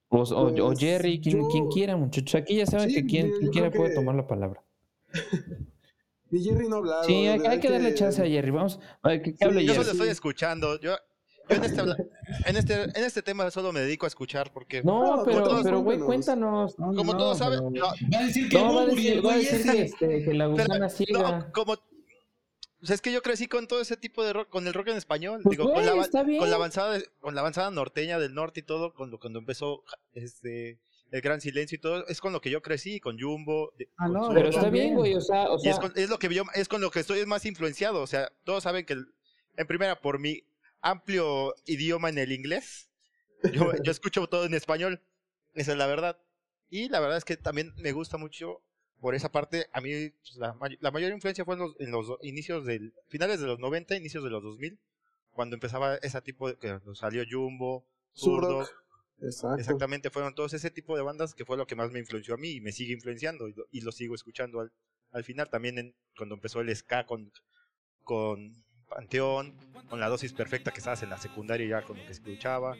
o, 0.08 0.18
o- 0.22 0.22
o 0.22 0.54
Pues, 0.68 0.78
Jerry, 0.78 1.20
quien, 1.20 1.40
yo- 1.42 1.48
quien 1.48 1.68
quiera, 1.68 1.96
muchachos. 1.96 2.34
Aquí 2.40 2.56
ya 2.56 2.66
saben 2.66 2.88
Sí, 2.90 2.94
que 2.96 3.06
quien, 3.06 3.30
quien 3.32 3.50
quiera 3.50 3.70
puede 3.70 3.90
que- 3.90 3.94
tomar 3.96 4.14
la 4.14 4.26
palabra. 4.26 4.62
Y 6.28 6.42
Jerry 6.42 6.68
no 6.68 6.74
ha 6.76 6.78
hablado. 6.80 7.04
Sí, 7.04 7.26
hay, 7.28 7.60
que 7.60 7.70
darle 7.70 7.94
chance 7.94 8.20
a 8.20 8.26
Jerry. 8.26 8.50
Vamos, 8.50 8.80
a 9.00 9.10
ver, 9.10 9.22
que, 9.22 9.30
que 9.30 9.36
Sí, 9.38 9.44
hable 9.44 9.64
Yo 9.64 9.72
Jerry. 9.72 9.84
solo 9.84 9.92
estoy 9.92 10.08
escuchando. 10.08 10.80
Yo, 10.80 10.96
yo 11.48 11.56
en, 11.56 11.64
este, 11.64 11.80
en, 12.46 12.56
este, 12.56 12.74
en 12.84 13.04
este 13.04 13.22
tema 13.22 13.50
solo 13.50 13.72
me 13.72 13.80
dedico 13.80 14.06
a 14.06 14.08
escuchar 14.08 14.52
porque... 14.52 14.82
No, 14.82 15.16
No, 15.18 15.24
pero, 15.24 15.42
todos 15.44 15.62
pero 15.64 15.80
güey, 15.80 15.98
cuéntanos. 15.98 16.74
cuéntanos. 16.74 16.78
No, 16.78 16.96
Como 16.98 17.12
no, 17.12 17.18
todos 17.18 17.38
saben... 17.38 17.60
pero- 17.72 17.86
no, 17.86 18.08
Va 18.12 18.18
a 18.20 18.26
decir 18.26 18.48
que 18.48 18.58
No, 18.58 18.74
va 18.74 18.82
a 18.82 18.86
decir, 18.86 19.12
el 19.12 19.26
va 19.26 19.32
a 19.32 19.36
decir 19.36 19.62
que, 19.72 19.82
este, 19.82 20.24
que 20.24 20.34
la 20.34 20.44
pero- 20.44 20.50
gusana 20.50 20.78
no, 20.78 20.88
ciega. 20.90 21.52
como... 21.52 21.72
O 22.82 22.86
sea, 22.86 22.94
es 22.94 23.00
que 23.00 23.10
yo 23.10 23.22
crecí 23.22 23.46
con 23.48 23.66
todo 23.66 23.80
ese 23.80 23.96
tipo 23.96 24.22
de 24.22 24.32
rock, 24.32 24.48
con 24.50 24.66
el 24.66 24.74
rock 24.74 24.88
en 24.88 24.96
español, 24.96 25.40
Pues, 25.42 25.56
digo, 25.56 25.72
con, 25.72 25.84
la, 25.84 25.92
güey, 25.92 26.04
está 26.04 26.22
bien. 26.22 26.38
con 26.38 26.50
la 26.50 26.56
avanzada, 26.56 26.98
con 27.20 27.34
la 27.34 27.40
avanzada 27.40 27.70
norteña 27.70 28.18
del 28.18 28.34
norte 28.34 28.60
y 28.60 28.62
todo, 28.62 28.92
cuando, 28.94 29.18
cuando 29.18 29.38
empezó 29.38 29.82
este 30.12 30.78
el 31.12 31.20
gran 31.20 31.40
silencio 31.40 31.76
y 31.76 31.80
todo, 31.80 32.06
es 32.08 32.20
con 32.20 32.32
lo 32.32 32.40
que 32.40 32.50
yo 32.50 32.60
crecí, 32.62 32.98
con 33.00 33.18
Jumbo, 33.18 33.72
Ah, 33.96 34.04
con 34.06 34.12
no, 34.12 34.20
Zurdo, 34.24 34.34
Pero 34.34 34.48
está 34.50 34.68
bien, 34.70 34.94
güey, 34.94 35.14
o 35.14 35.20
sea, 35.20 35.48
o 35.50 35.56
y 35.56 35.60
sea, 35.60 35.70
es 35.72 35.78
con, 35.78 35.92
es 35.94 36.10
lo 36.10 36.18
que 36.18 36.32
yo, 36.34 36.42
es 36.54 36.68
con 36.68 36.80
lo 36.80 36.90
que 36.90 36.98
estoy 37.00 37.24
más 37.26 37.46
influenciado, 37.46 38.02
o 38.02 38.06
sea, 38.08 38.30
todos 38.44 38.64
saben 38.64 38.84
que 38.84 38.94
en 39.56 39.66
primera 39.66 40.00
por 40.00 40.18
mi 40.18 40.42
amplio 40.80 41.54
idioma 41.66 42.08
en 42.08 42.18
el 42.18 42.32
inglés, 42.32 42.88
yo, 43.50 43.72
yo 43.82 43.90
escucho 43.92 44.26
todo 44.28 44.44
en 44.46 44.54
español, 44.54 45.02
esa 45.54 45.72
es 45.72 45.78
la 45.78 45.86
verdad. 45.86 46.18
Y 46.70 46.88
la 46.88 47.00
verdad 47.00 47.18
es 47.18 47.24
que 47.24 47.36
también 47.36 47.72
me 47.78 47.92
gusta 47.92 48.16
mucho 48.18 48.62
por 49.00 49.14
esa 49.14 49.30
parte, 49.30 49.66
a 49.72 49.80
mí 49.80 50.10
pues, 50.10 50.36
la, 50.36 50.54
may- 50.54 50.78
la 50.80 50.90
mayor 50.90 51.12
influencia 51.12 51.44
fue 51.44 51.54
en 51.54 51.60
los, 51.60 51.76
en 51.80 51.90
los 51.90 52.18
inicios 52.22 52.64
del, 52.64 52.94
finales 53.08 53.40
de 53.40 53.46
los 53.46 53.58
90, 53.58 53.94
inicios 53.96 54.24
de 54.24 54.30
los 54.30 54.42
2000, 54.42 54.78
cuando 55.32 55.54
empezaba 55.54 55.96
ese 55.96 56.20
tipo 56.22 56.48
de, 56.48 56.56
que 56.56 56.80
salió 56.94 57.22
Jumbo, 57.30 57.86
Zurdo. 58.14 58.66
Exacto. 59.20 59.60
exactamente, 59.60 60.10
fueron 60.10 60.34
todos 60.34 60.52
ese 60.54 60.70
tipo 60.70 60.96
de 60.96 61.02
bandas 61.02 61.34
que 61.34 61.44
fue 61.44 61.56
lo 61.56 61.66
que 61.66 61.76
más 61.76 61.90
me 61.90 61.98
influenció 61.98 62.34
a 62.34 62.38
mí 62.38 62.50
y 62.52 62.60
me 62.60 62.72
sigue 62.72 62.92
influenciando 62.94 63.48
y 63.48 63.52
lo, 63.54 63.66
y 63.70 63.80
lo 63.82 63.92
sigo 63.92 64.14
escuchando 64.14 64.60
al, 64.60 64.72
al 65.12 65.24
final, 65.24 65.48
también 65.50 65.78
en, 65.78 65.94
cuando 66.16 66.34
empezó 66.34 66.60
el 66.60 66.74
ska 66.74 67.06
con, 67.06 67.32
con 68.04 68.64
Panteón, 68.88 69.54
con 69.88 70.00
la 70.00 70.08
dosis 70.08 70.32
perfecta 70.32 70.70
que 70.70 70.78
estabas 70.78 71.02
en 71.02 71.10
la 71.10 71.18
secundaria 71.18 71.66
ya 71.66 71.82
con 71.82 71.98
lo 71.98 72.04
que 72.06 72.12
escuchaba, 72.12 72.76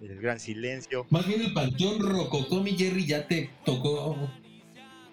el 0.00 0.20
gran 0.20 0.40
silencio. 0.40 1.06
Más 1.10 1.26
bien 1.26 1.42
el 1.42 1.52
Panteón 1.52 2.00
Rococó, 2.00 2.60
mi 2.60 2.72
Jerry, 2.72 3.06
ya 3.06 3.26
te 3.26 3.50
tocó 3.64 4.16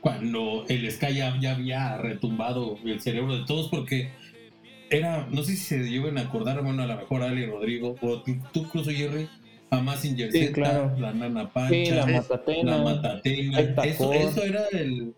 cuando 0.01 0.65
el 0.69 0.89
Sky 0.91 1.15
ya, 1.15 1.37
ya 1.39 1.55
había 1.55 1.97
retumbado 1.97 2.77
el 2.85 3.01
cerebro 3.01 3.37
de 3.37 3.45
todos 3.45 3.69
porque 3.69 4.09
era, 4.89 5.27
no 5.29 5.43
sé 5.43 5.55
si 5.55 5.57
se 5.57 5.89
lleven 5.89 6.17
a 6.17 6.21
acordar, 6.21 6.63
bueno, 6.63 6.83
a 6.83 6.87
lo 6.87 6.95
mejor 6.95 7.21
Ali 7.21 7.45
Rodrigo, 7.45 7.95
o 8.01 8.21
tú, 8.21 8.37
tú, 8.51 8.61
incluso 8.61 8.91
Jerry, 8.91 9.29
a 9.69 9.81
Massinger 9.81 10.31
Sí, 10.31 10.51
claro. 10.51 10.95
la 10.97 11.13
Nana 11.13 11.43
sí, 11.43 11.49
Pancha, 11.53 11.95
la 11.95 12.05
matatena. 12.07 12.77
la 12.77 12.83
Matatena, 12.83 13.59
el 13.59 13.75
eso, 13.83 14.13
eso 14.13 14.43
era 14.43 14.67
el... 14.71 15.13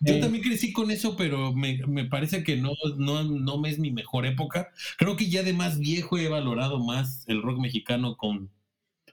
Yo 0.00 0.14
Sí. 0.14 0.20
también 0.20 0.44
crecí 0.44 0.72
con 0.72 0.90
eso, 0.90 1.16
pero 1.16 1.52
me, 1.54 1.78
me 1.86 2.04
parece 2.04 2.44
que 2.44 2.56
no, 2.56 2.72
no, 2.98 3.24
no 3.24 3.58
me 3.58 3.70
es 3.70 3.78
mi 3.78 3.90
mejor 3.90 4.26
época. 4.26 4.70
Creo 4.98 5.16
que 5.16 5.28
ya 5.30 5.42
de 5.42 5.52
más 5.54 5.78
viejo 5.78 6.18
he 6.18 6.28
valorado 6.28 6.78
más 6.84 7.24
el 7.28 7.40
rock 7.42 7.58
mexicano 7.60 8.16
con, 8.16 8.50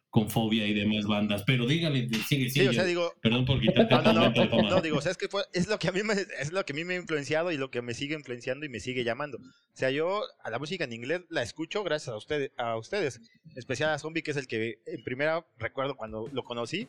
con 0.09 0.29
Fobia 0.29 0.67
y 0.67 0.73
demás 0.73 1.05
bandas. 1.05 1.43
Pero 1.43 1.65
dígale, 1.65 2.07
sigue, 2.27 2.45
Sí, 2.45 2.49
sigue. 2.49 2.69
o 2.69 2.73
sea, 2.73 2.83
digo, 2.83 3.13
Perdón 3.21 3.45
por 3.45 3.59
quitarte 3.61 3.95
no, 3.95 4.13
no, 4.13 4.29
no, 4.29 4.69
no, 4.69 4.81
digo, 4.81 4.97
o 4.97 5.01
sea, 5.01 5.11
es 5.13 5.17
que 5.17 5.27
fue, 5.29 5.43
es 5.53 5.67
lo 5.67 5.79
que 5.79 5.87
a 5.87 5.91
mí 5.91 6.03
me, 6.03 6.13
es 6.13 6.51
lo 6.51 6.63
que 6.65 6.73
a 6.73 6.75
mí 6.75 6.83
me 6.83 6.93
ha 6.95 6.97
influenciado 6.97 7.51
y 7.51 7.57
lo 7.57 7.71
que 7.71 7.81
me 7.81 7.93
sigue 7.93 8.13
influenciando 8.13 8.65
y 8.65 8.69
me 8.69 8.79
sigue 8.79 9.03
llamando. 9.03 9.37
O 9.37 9.75
sea, 9.75 9.89
yo 9.89 10.21
a 10.43 10.49
la 10.51 10.59
música 10.59 10.83
en 10.83 10.93
inglés 10.93 11.21
la 11.29 11.41
escucho 11.41 11.83
gracias 11.83 12.09
a 12.13 12.17
ustedes, 12.17 12.51
a 12.57 12.75
ustedes, 12.77 13.21
en 13.49 13.57
especial 13.57 13.89
a 13.89 13.97
Zombie, 13.99 14.21
que 14.21 14.31
es 14.31 14.37
el 14.37 14.45
que 14.47 14.79
en 14.85 15.03
primera 15.03 15.47
recuerdo 15.57 15.95
cuando 15.95 16.29
lo 16.31 16.43
conocí, 16.43 16.87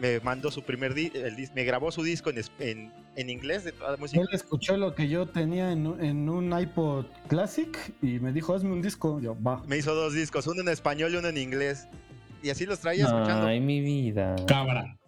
me 0.00 0.18
mandó 0.20 0.50
su 0.50 0.62
primer 0.62 0.94
di- 0.94 1.12
el 1.14 1.36
me 1.54 1.62
grabó 1.64 1.92
su 1.92 2.02
disco 2.02 2.30
en, 2.30 2.40
en, 2.58 2.92
en 3.20 3.30
inglés 3.30 3.64
de 3.64 3.72
toda 3.72 3.92
la 3.92 3.96
música. 3.96 4.20
Él 4.20 4.28
escuchó 4.32 4.76
lo 4.76 4.94
que 4.94 5.08
yo 5.08 5.26
tenía 5.26 5.72
en, 5.72 5.86
un- 5.86 6.04
en 6.04 6.28
un 6.28 6.58
iPod 6.58 7.06
Classic 7.28 7.76
y 8.02 8.18
me 8.20 8.32
dijo, 8.32 8.54
hazme 8.54 8.72
un 8.72 8.82
disco. 8.82 9.20
Yo, 9.20 9.40
va. 9.42 9.62
Me 9.66 9.76
hizo 9.76 9.94
dos 9.94 10.14
discos, 10.14 10.46
uno 10.46 10.60
en 10.62 10.68
español 10.68 11.12
y 11.12 11.16
uno 11.16 11.28
en 11.28 11.36
inglés. 11.38 11.86
Y 12.42 12.50
así 12.50 12.66
los 12.66 12.78
traía 12.78 13.04
escuchando. 13.04 13.46
Ay, 13.48 13.60
mi 13.60 13.80
vida. 13.80 14.36
Cabra. 14.46 14.98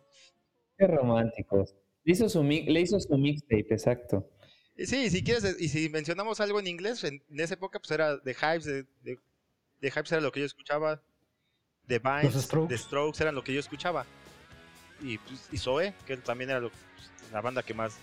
Qué 0.76 0.86
románticos. 0.86 1.74
Le 2.04 2.12
hizo 2.14 2.28
su, 2.28 2.42
mi- 2.42 2.62
le 2.64 2.80
hizo 2.80 2.98
su 2.98 3.16
mixtape, 3.16 3.66
exacto. 3.70 4.28
Y 4.76 4.86
sí, 4.86 5.10
si 5.10 5.22
quieres, 5.22 5.56
y 5.60 5.68
si 5.68 5.88
mencionamos 5.90 6.40
algo 6.40 6.58
en 6.58 6.66
inglés, 6.66 7.04
en, 7.04 7.22
en 7.30 7.40
esa 7.40 7.54
época 7.54 7.78
pues 7.78 7.90
era 7.90 8.20
The 8.22 8.32
Hypes, 8.34 8.64
de, 8.64 8.82
de, 9.02 9.18
The 9.80 9.88
Hypes 9.90 10.12
era 10.12 10.20
lo 10.22 10.32
que 10.32 10.40
yo 10.40 10.46
escuchaba, 10.46 11.02
The 11.86 11.98
Vines, 11.98 12.34
Los 12.34 12.44
Strokes. 12.44 12.74
The 12.74 12.78
Strokes 12.78 13.22
eran 13.22 13.34
lo 13.34 13.44
que 13.44 13.52
yo 13.52 13.60
escuchaba. 13.60 14.06
Y, 15.02 15.18
pues, 15.18 15.48
y 15.52 15.58
Zoe, 15.58 15.94
que 16.06 16.16
también 16.16 16.50
era 16.50 16.60
lo- 16.60 16.70
pues, 16.70 17.10
la 17.32 17.40
banda 17.40 17.62
que 17.62 17.74
más, 17.74 17.98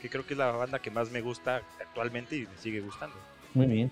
que 0.00 0.08
creo 0.08 0.26
que 0.26 0.34
es 0.34 0.38
la 0.38 0.50
banda 0.52 0.78
que 0.80 0.90
más 0.90 1.10
me 1.10 1.20
gusta 1.20 1.62
actualmente 1.80 2.36
y 2.36 2.40
me 2.42 2.56
sigue 2.58 2.80
gustando. 2.80 3.16
Muy 3.54 3.66
bien. 3.66 3.90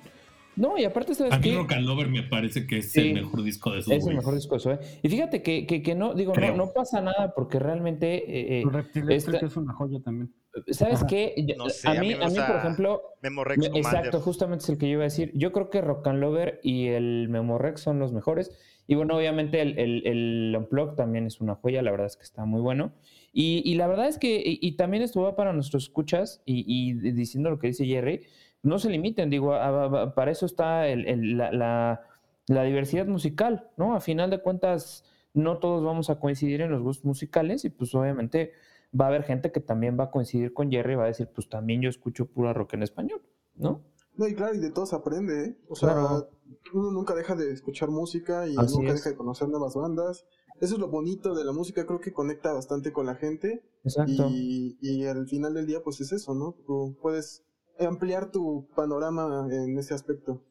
No, 0.57 0.77
y 0.77 0.85
aparte, 0.85 1.15
¿sabes 1.15 1.33
A 1.33 1.39
mí 1.39 1.43
qué? 1.45 1.55
Rock 1.57 1.73
and 1.73 1.87
Lover 1.87 2.09
me 2.09 2.23
parece 2.25 2.67
que 2.67 2.79
es 2.79 2.91
Sí. 2.93 3.11
el 3.11 3.15
mejor 3.15 3.43
disco 3.45 3.71
de 3.71 3.83
sus 3.83 3.93
Es 3.93 4.07
el 4.07 4.17
mejor 4.17 4.35
disco 4.35 4.57
de 4.57 4.61
Zoe. 4.61 4.79
Y 5.03 5.09
fíjate 5.09 5.43
que, 5.43 5.65
que, 5.67 5.81
que 5.81 5.95
no, 5.95 6.13
digo, 6.13 6.35
no, 6.35 6.57
no 6.57 6.73
pasa 6.73 7.01
nada 7.01 7.33
porque 7.35 7.59
realmente, 7.61 8.17
eh, 8.17 8.61
eh, 8.61 8.65
Reptil 8.71 9.11
esta- 9.13 9.39
que 9.39 9.47
es 9.47 9.57
una 9.57 9.73
joya 9.73 10.01
también. 10.05 10.35
¿sabes 10.73 11.05
qué? 11.09 11.33
Yo- 11.47 11.55
No 11.57 11.69
sé, 11.71 11.87
a, 11.89 11.93
a 11.93 11.95
mí, 11.95 12.09
mí 12.09 12.15
me 12.17 12.25
a 12.25 12.29
mí, 12.29 12.37
por 12.45 12.57
ejemplo, 12.57 13.03
Memo 13.23 13.45
Rex 13.45 13.59
Me- 13.61 13.69
Commander. 13.71 13.99
Exacto, 13.99 14.21
justamente 14.21 14.65
es 14.65 14.69
el 14.71 14.79
que 14.79 14.87
yo 14.87 14.93
iba 14.95 15.03
a 15.03 15.05
decir. 15.05 15.31
Yo 15.35 15.53
creo 15.53 15.71
que 15.71 15.81
Rock 15.81 16.09
and 16.09 16.19
Lover 16.19 16.59
y 16.65 16.89
el 16.89 17.29
Memorex 17.29 17.81
son 17.81 18.01
los 18.01 18.13
mejores. 18.13 18.51
Y 18.89 18.97
bueno, 18.97 19.17
obviamente 19.17 19.63
el, 19.63 19.79
el, 19.79 20.05
el 20.05 20.55
Unplugged 20.59 20.97
también 20.97 21.27
es 21.27 21.41
una 21.41 21.55
joya, 21.55 21.81
la 21.83 21.93
verdad 21.93 22.09
es 22.09 22.17
que 22.17 22.25
está 22.25 22.45
muy 22.45 22.61
bueno. 22.61 22.93
Y, 23.33 23.63
y 23.65 23.75
la 23.77 23.87
verdad 23.87 24.09
es 24.09 24.19
que, 24.19 24.43
y, 24.45 24.73
también 24.77 25.03
estuvo 25.03 25.35
para 25.37 25.53
nuestros 25.53 25.85
escuchas, 25.85 26.43
y, 26.45 26.95
diciendo 27.13 27.51
lo 27.51 27.59
que 27.59 27.69
dice 27.69 27.87
Jerry, 27.87 28.23
no 28.63 28.79
se 28.79 28.91
limiten, 28.91 29.31
digo, 29.31 29.55
a- 29.55 30.15
para 30.15 30.31
eso 30.33 30.47
está 30.47 30.89
el- 30.89 31.07
el- 31.07 31.37
la, 31.39 31.53
la- 31.53 32.01
la 32.49 32.65
diversidad 32.65 33.07
musical, 33.07 33.69
¿no? 33.77 33.95
A 33.95 34.01
final 34.01 34.31
de 34.31 34.41
cuentas, 34.41 35.05
no 35.33 35.59
todos 35.59 35.85
vamos 35.85 36.11
a 36.11 36.19
coincidir 36.19 36.61
en 36.61 36.71
los 36.73 36.83
gustos 36.83 37.05
musicales 37.05 37.65
y 37.65 37.71
pues 37.71 37.95
obviamente 37.95 38.51
va 38.99 39.05
a 39.05 39.09
haber 39.09 39.23
gente 39.23 39.53
que 39.53 39.61
también 39.61 39.97
va 39.99 40.05
a 40.05 40.11
coincidir 40.11 40.53
con 40.53 40.69
Jerry 40.71 40.95
y 40.95 40.97
va 40.97 41.05
a 41.05 41.07
decir, 41.07 41.29
pues 41.33 41.49
también 41.49 41.81
yo 41.83 41.89
escucho 41.89 42.27
pura 42.27 42.53
rock 42.53 42.75
en 42.75 42.83
español, 42.83 43.23
¿no? 43.55 43.83
No, 44.21 44.29
y 44.29 44.35
claro, 44.35 44.55
y 44.55 44.59
de 44.59 44.71
todo 44.71 44.85
se 44.85 44.95
aprende, 44.95 45.45
¿eh? 45.47 45.57
O 45.71 45.75
sea, 45.75 45.95
Claro. 45.95 46.29
uno 46.75 46.91
nunca 46.93 47.15
deja 47.15 47.35
de 47.35 47.53
escuchar 47.53 47.89
música 47.89 48.47
y 48.47 48.55
Así 48.59 48.77
nunca 48.77 48.91
es. 48.91 48.97
deja 48.97 49.09
de 49.11 49.17
conocer 49.17 49.49
nuevas 49.49 49.75
bandas. 49.75 50.27
Eso 50.61 50.75
es 50.75 50.79
lo 50.79 50.89
bonito 50.89 51.35
de 51.35 51.43
la 51.43 51.53
música, 51.53 51.87
creo 51.87 52.01
que 52.01 52.13
conecta 52.13 52.53
bastante 52.53 52.93
con 52.93 53.07
la 53.07 53.15
gente. 53.15 53.65
Exacto. 53.83 54.29
Y, 54.31 54.77
y 54.83 55.07
al 55.07 55.27
final 55.27 55.55
del 55.55 55.67
día, 55.67 55.81
pues 55.83 56.03
es 56.03 56.13
eso, 56.13 56.35
¿no? 56.35 56.55
Tú 56.67 56.99
puedes 57.01 57.45
ampliar 57.79 58.31
tu 58.31 58.69
panorama 58.77 59.47
en 59.51 59.79
ese 59.79 59.95
aspecto. 59.95 60.45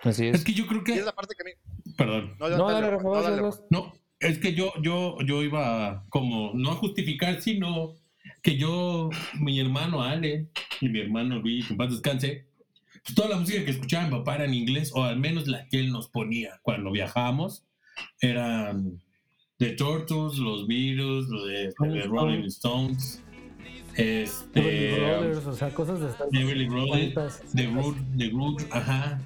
Así 0.00 0.26
Es 0.26 0.40
es. 0.40 0.44
que 0.44 0.54
yo 0.54 0.66
creo 0.66 0.80
Y 0.80 0.84
que. 0.84 0.94
es 0.94 1.04
la 1.04 1.14
parte 1.14 1.36
que 1.36 1.42
a 1.42 1.44
mí. 1.44 1.94
Perdón. 1.96 2.32
No, 2.40 2.48
No, 2.48 2.68
dale, 2.68 2.90
dale, 3.30 3.48
es 4.18 4.38
que 4.40 4.54
yo, 4.54 4.72
yo, 4.82 5.16
yo 5.24 5.44
iba 5.44 6.04
como, 6.10 6.52
no 6.54 6.72
a 6.72 6.74
justificar, 6.74 7.40
sino 7.40 7.94
que 8.42 8.56
yo, 8.58 9.08
mi 9.40 9.60
hermano 9.60 10.02
Ale 10.02 10.50
y 10.80 10.88
mi 10.88 10.98
hermano 11.00 11.38
Luis, 11.38 11.70
en 11.70 11.76
paz 11.76 11.90
descanse, 11.92 12.47
toda 13.14 13.28
la 13.28 13.36
música 13.36 13.64
que 13.64 13.70
escuchaba 13.72 14.04
mi 14.06 14.10
papá 14.12 14.36
era 14.36 14.44
en 14.44 14.54
inglés, 14.54 14.90
o 14.94 15.02
al 15.04 15.18
menos 15.18 15.46
la 15.46 15.66
que 15.68 15.78
él 15.80 15.90
nos 15.92 16.08
ponía 16.08 16.58
cuando 16.62 16.90
viajábamos, 16.90 17.64
eran 18.20 19.00
The 19.58 19.70
Turtles, 19.72 20.38
los 20.38 20.66
Beatles, 20.66 21.26
los 21.28 21.46
de, 21.46 21.72
de 21.88 22.02
Rolling 22.02 22.44
Stones, 22.44 23.22
este, 23.96 24.94
Brothers, 24.96 25.46
o 25.46 25.52
sea, 25.54 25.70
cosas 25.74 26.00
de 26.00 26.08
estas. 26.10 26.30
The 26.30 26.40
Everly 26.40 26.66
Brothers. 26.66 27.40
The 27.54 27.66
Root, 27.66 27.96
The 28.16 28.30
Root, 28.30 28.62
ajá, 28.70 29.20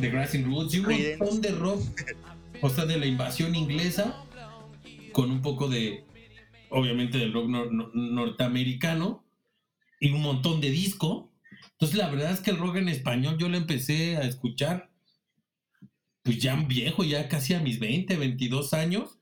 The 0.00 0.08
Grassing 0.10 0.44
Roots, 0.46 0.74
y 0.74 0.78
un 0.78 0.86
montón 1.18 1.40
de 1.42 1.50
rock, 1.50 1.82
o 2.62 2.70
sea, 2.70 2.86
de 2.86 2.98
la 2.98 3.06
invasión 3.06 3.54
inglesa, 3.54 4.24
con 5.12 5.30
un 5.30 5.42
poco 5.42 5.68
de, 5.68 6.04
obviamente, 6.70 7.18
del 7.18 7.32
rock 7.34 7.46
nor- 7.48 7.70
nor- 7.70 7.90
norteamericano, 7.94 9.22
y 10.00 10.10
un 10.10 10.22
montón 10.22 10.60
de 10.60 10.70
disco. 10.70 11.30
Entonces, 11.84 12.02
la 12.02 12.10
verdad 12.10 12.32
es 12.32 12.40
que 12.40 12.50
el 12.50 12.56
rock 12.56 12.76
en 12.76 12.88
español 12.88 13.36
yo 13.36 13.46
lo 13.50 13.58
empecé 13.58 14.16
a 14.16 14.22
escuchar, 14.22 14.90
pues 16.22 16.38
ya 16.38 16.56
viejo, 16.56 17.04
ya 17.04 17.28
casi 17.28 17.52
a 17.52 17.60
mis 17.60 17.78
20, 17.78 18.16
22 18.16 18.72
años, 18.72 19.18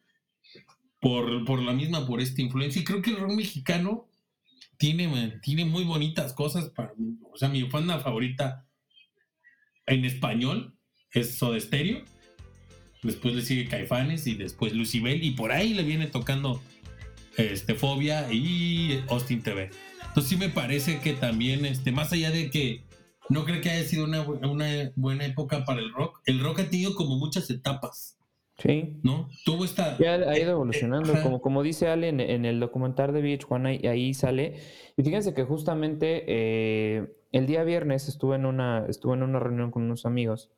por, 1.00 1.44
por 1.44 1.60
la 1.60 1.72
misma, 1.72 2.06
por 2.06 2.20
esta 2.20 2.40
influencia. 2.40 2.80
Y 2.80 2.84
creo 2.84 3.02
que 3.02 3.10
el 3.10 3.16
rock 3.16 3.32
mexicano 3.32 4.08
tiene, 4.76 5.40
tiene 5.42 5.64
muy 5.64 5.82
bonitas 5.82 6.34
cosas 6.34 6.68
para 6.68 6.94
mí. 6.96 7.18
O 7.32 7.36
sea, 7.36 7.48
mi 7.48 7.64
banda 7.64 7.98
favorita 7.98 8.64
en 9.86 10.04
español 10.04 10.76
es 11.10 11.34
Soda 11.34 11.58
Stereo. 11.58 12.04
Después 13.02 13.34
le 13.34 13.42
sigue 13.42 13.66
Caifanes 13.66 14.28
y 14.28 14.36
después 14.36 14.72
Lucibel. 14.72 15.24
Y 15.24 15.32
por 15.32 15.50
ahí 15.50 15.74
le 15.74 15.82
viene 15.82 16.06
tocando 16.06 16.62
este, 17.36 17.74
Fobia 17.74 18.32
y 18.32 19.02
Austin 19.08 19.42
TV. 19.42 19.68
Entonces 20.12 20.28
sí 20.30 20.36
me 20.36 20.50
parece 20.50 21.00
que 21.00 21.14
también, 21.14 21.64
este, 21.64 21.90
más 21.90 22.12
allá 22.12 22.30
de 22.30 22.50
que 22.50 22.84
no 23.30 23.46
creo 23.46 23.62
que 23.62 23.70
haya 23.70 23.84
sido 23.84 24.04
una, 24.04 24.22
bu- 24.26 24.46
una 24.50 24.92
buena 24.94 25.24
época 25.24 25.64
para 25.64 25.80
el 25.80 25.90
rock, 25.92 26.20
el 26.26 26.40
rock 26.40 26.60
ha 26.60 26.68
tenido 26.70 26.94
como 26.94 27.16
muchas 27.16 27.48
etapas, 27.50 28.18
Sí. 28.58 29.00
¿no? 29.02 29.30
Tuvo 29.46 29.64
esta... 29.64 29.96
Ya 29.98 30.12
ha 30.14 30.38
ido 30.38 30.50
evolucionando, 30.52 31.14
ajá. 31.14 31.22
como, 31.22 31.40
como 31.40 31.62
dice 31.62 31.88
Ale 31.88 32.08
en, 32.10 32.20
en 32.20 32.44
el 32.44 32.60
documental 32.60 33.12
de 33.14 33.22
VH1, 33.22 33.66
ahí, 33.66 33.86
ahí 33.86 34.12
sale. 34.14 34.56
Y 34.98 35.02
fíjense 35.02 35.32
que 35.32 35.44
justamente 35.44 36.24
eh, 36.28 37.10
el 37.32 37.46
día 37.46 37.64
viernes 37.64 38.06
estuve 38.08 38.36
en, 38.36 38.44
una, 38.44 38.84
estuve 38.90 39.14
en 39.14 39.22
una 39.22 39.38
reunión 39.40 39.70
con 39.70 39.82
unos 39.84 40.04
amigos 40.04 40.50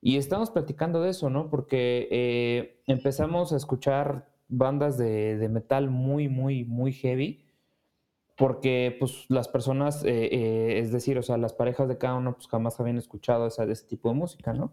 y 0.00 0.16
estábamos 0.16 0.50
platicando 0.50 1.02
de 1.02 1.10
eso, 1.10 1.28
¿no? 1.28 1.50
Porque 1.50 2.08
eh, 2.10 2.80
empezamos 2.86 3.52
a 3.52 3.56
escuchar 3.58 4.30
bandas 4.48 4.96
de, 4.96 5.36
de 5.36 5.48
metal 5.50 5.90
muy, 5.90 6.28
muy, 6.28 6.64
muy 6.64 6.92
heavy. 6.94 7.42
Porque 8.36 8.94
pues 8.98 9.24
las 9.28 9.48
personas, 9.48 10.04
eh, 10.04 10.28
eh, 10.30 10.78
es 10.80 10.92
decir, 10.92 11.18
o 11.18 11.22
sea, 11.22 11.38
las 11.38 11.54
parejas 11.54 11.88
de 11.88 11.96
cada 11.98 12.16
uno 12.16 12.34
pues 12.34 12.48
jamás 12.48 12.78
habían 12.80 12.98
escuchado 12.98 13.46
ese 13.46 13.86
tipo 13.86 14.10
de 14.10 14.14
música, 14.14 14.52
¿no? 14.52 14.72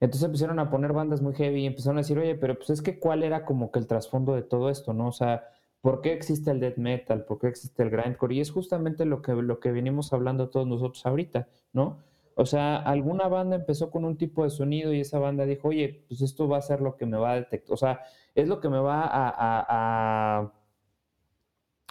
Entonces 0.00 0.24
empezaron 0.26 0.58
a 0.58 0.70
poner 0.70 0.92
bandas 0.92 1.22
muy 1.22 1.34
heavy 1.34 1.62
y 1.62 1.66
empezaron 1.66 1.96
a 1.98 2.02
decir, 2.02 2.18
oye, 2.18 2.34
pero 2.34 2.56
pues 2.56 2.70
es 2.70 2.82
que 2.82 2.98
cuál 2.98 3.22
era 3.22 3.44
como 3.46 3.70
que 3.72 3.78
el 3.78 3.86
trasfondo 3.86 4.34
de 4.34 4.42
todo 4.42 4.68
esto, 4.68 4.92
¿no? 4.92 5.08
O 5.08 5.12
sea, 5.12 5.44
¿por 5.80 6.02
qué 6.02 6.12
existe 6.12 6.50
el 6.50 6.60
death 6.60 6.76
metal? 6.76 7.24
¿Por 7.24 7.38
qué 7.38 7.48
existe 7.48 7.82
el 7.82 7.90
grindcore? 7.90 8.34
Y 8.34 8.40
es 8.40 8.50
justamente 8.50 9.06
lo 9.06 9.22
que, 9.22 9.32
lo 9.32 9.58
que 9.58 9.72
venimos 9.72 10.12
hablando 10.12 10.50
todos 10.50 10.66
nosotros 10.66 11.04
ahorita, 11.06 11.48
¿no? 11.72 11.98
O 12.34 12.44
sea, 12.44 12.76
alguna 12.76 13.28
banda 13.28 13.56
empezó 13.56 13.90
con 13.90 14.04
un 14.04 14.18
tipo 14.18 14.44
de 14.44 14.50
sonido 14.50 14.92
y 14.92 15.00
esa 15.00 15.18
banda 15.18 15.46
dijo, 15.46 15.68
oye, 15.68 16.04
pues 16.08 16.20
esto 16.20 16.46
va 16.46 16.58
a 16.58 16.62
ser 16.62 16.82
lo 16.82 16.96
que 16.98 17.06
me 17.06 17.16
va 17.16 17.32
a 17.32 17.36
detectar, 17.36 17.72
o 17.72 17.76
sea, 17.78 18.00
es 18.34 18.48
lo 18.48 18.60
que 18.60 18.68
me 18.68 18.78
va 18.78 19.08
a- 19.10 20.52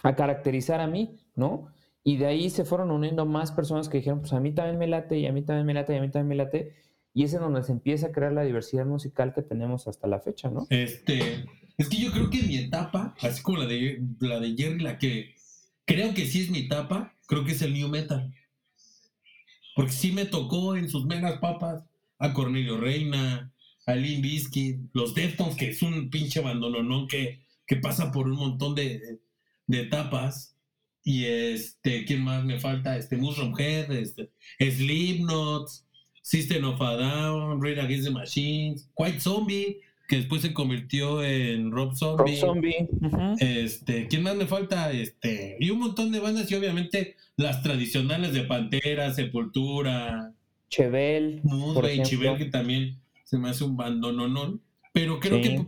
a 0.02 0.14
caracterizar 0.14 0.80
a 0.80 0.86
mí, 0.86 1.16
¿no? 1.34 1.68
Y 2.04 2.18
de 2.18 2.26
ahí 2.26 2.50
se 2.50 2.64
fueron 2.64 2.90
uniendo 2.90 3.26
más 3.26 3.50
personas 3.50 3.88
que 3.88 3.98
dijeron, 3.98 4.20
pues 4.20 4.32
a 4.32 4.40
mí 4.40 4.52
también 4.52 4.78
me 4.78 4.86
late, 4.86 5.18
y 5.18 5.26
a 5.26 5.32
mí 5.32 5.42
también 5.42 5.66
me 5.66 5.74
late, 5.74 5.94
y 5.94 5.98
a 5.98 6.00
mí 6.00 6.08
también 6.10 6.28
me 6.28 6.36
late. 6.36 6.76
Y 7.12 7.24
es 7.24 7.34
en 7.34 7.40
donde 7.40 7.62
se 7.62 7.72
empieza 7.72 8.06
a 8.08 8.12
crear 8.12 8.32
la 8.32 8.44
diversidad 8.44 8.86
musical 8.86 9.34
que 9.34 9.42
tenemos 9.42 9.88
hasta 9.88 10.06
la 10.06 10.20
fecha, 10.20 10.48
¿no? 10.48 10.66
Este, 10.70 11.44
es 11.76 11.88
que 11.88 11.96
yo 11.96 12.12
creo 12.12 12.30
que 12.30 12.42
mi 12.42 12.58
etapa, 12.58 13.14
así 13.20 13.42
como 13.42 13.58
la 13.58 13.66
de, 13.66 14.00
la 14.20 14.38
de 14.38 14.54
Jerry, 14.56 14.80
la 14.80 14.98
que 14.98 15.34
creo 15.84 16.14
que 16.14 16.26
sí 16.26 16.42
es 16.42 16.50
mi 16.50 16.60
etapa, 16.60 17.12
creo 17.26 17.44
que 17.44 17.52
es 17.52 17.62
el 17.62 17.72
new 17.72 17.88
metal. 17.88 18.32
Porque 19.74 19.92
sí 19.92 20.12
me 20.12 20.26
tocó 20.26 20.76
en 20.76 20.88
sus 20.88 21.06
megas 21.06 21.38
papas 21.38 21.84
a 22.18 22.32
Cornelio 22.32 22.78
Reina, 22.78 23.52
a 23.84 23.94
Lynn 23.94 24.22
Bizkit, 24.22 24.78
los 24.92 25.14
Deftones, 25.14 25.56
que 25.56 25.70
es 25.70 25.82
un 25.82 26.08
pinche 26.08 26.40
bandolonón 26.40 27.08
que, 27.08 27.40
que 27.66 27.76
pasa 27.76 28.12
por 28.12 28.26
un 28.26 28.36
montón 28.36 28.74
de, 28.74 29.18
de 29.66 29.80
etapas. 29.82 30.54
Y 31.04 31.24
este, 31.24 32.04
¿quién 32.04 32.22
más 32.22 32.44
me 32.44 32.58
falta? 32.58 32.96
Este, 32.96 33.16
Mushroom 33.16 33.54
Head, 33.58 33.92
este, 33.92 34.30
Slipknot, 34.58 35.68
System 36.22 36.64
of 36.64 36.80
a 36.82 36.96
Down, 36.96 37.62
Rage 37.62 37.80
Against 37.80 38.06
the 38.08 38.10
Machines, 38.12 38.90
White 38.96 39.20
Zombie, 39.20 39.78
que 40.08 40.16
después 40.16 40.42
se 40.42 40.52
convirtió 40.52 41.22
en 41.22 41.70
Rob 41.70 41.94
Zombie. 41.94 42.36
Zombie. 42.36 42.88
ujú. 43.00 43.36
Este, 43.38 44.08
¿quién 44.08 44.22
más 44.22 44.34
me 44.36 44.46
falta? 44.46 44.90
Este, 44.92 45.56
y 45.60 45.70
un 45.70 45.78
montón 45.80 46.10
de 46.12 46.18
bandas, 46.20 46.50
y 46.50 46.54
obviamente 46.56 47.16
las 47.36 47.62
tradicionales 47.62 48.32
de 48.32 48.42
Pantera, 48.42 49.12
Sepultura, 49.12 50.32
Chevel, 50.70 51.42
ejemplo. 51.44 52.02
Chivel, 52.04 52.36
que 52.38 52.46
también 52.46 53.00
se 53.24 53.38
me 53.38 53.48
hace 53.50 53.62
un 53.62 53.76
bandononón. 53.76 54.60
Pero 54.92 55.20
creo 55.20 55.36
Sí. 55.36 55.42
que 55.42 55.66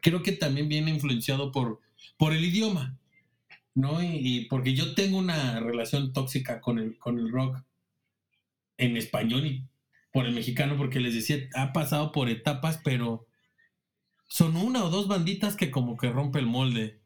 creo 0.00 0.22
que 0.22 0.32
también 0.32 0.68
viene 0.68 0.90
influenciado 0.90 1.50
por, 1.52 1.80
por 2.16 2.32
el 2.32 2.44
idioma. 2.44 2.97
¿No? 3.78 4.02
Y, 4.02 4.46
porque 4.50 4.74
yo 4.74 4.94
tengo 4.96 5.18
una 5.18 5.60
relación 5.60 6.12
tóxica 6.12 6.60
con 6.60 6.80
el, 6.80 6.98
con 6.98 7.16
el 7.20 7.30
rock 7.30 7.58
en 8.76 8.96
español 8.96 9.46
y 9.46 9.64
por 10.12 10.26
el 10.26 10.34
mexicano, 10.34 10.76
porque 10.76 10.98
les 10.98 11.14
decía, 11.14 11.36
ha 11.54 11.72
pasado 11.72 12.10
por 12.10 12.28
etapas, 12.28 12.80
pero 12.82 13.26
son 14.26 14.56
una 14.56 14.84
o 14.84 14.90
dos 14.90 15.06
banditas 15.06 15.54
que 15.56 15.70
como 15.70 15.96
que 15.96 16.10
rompe 16.10 16.40
el 16.40 16.46
molde. 16.46 16.98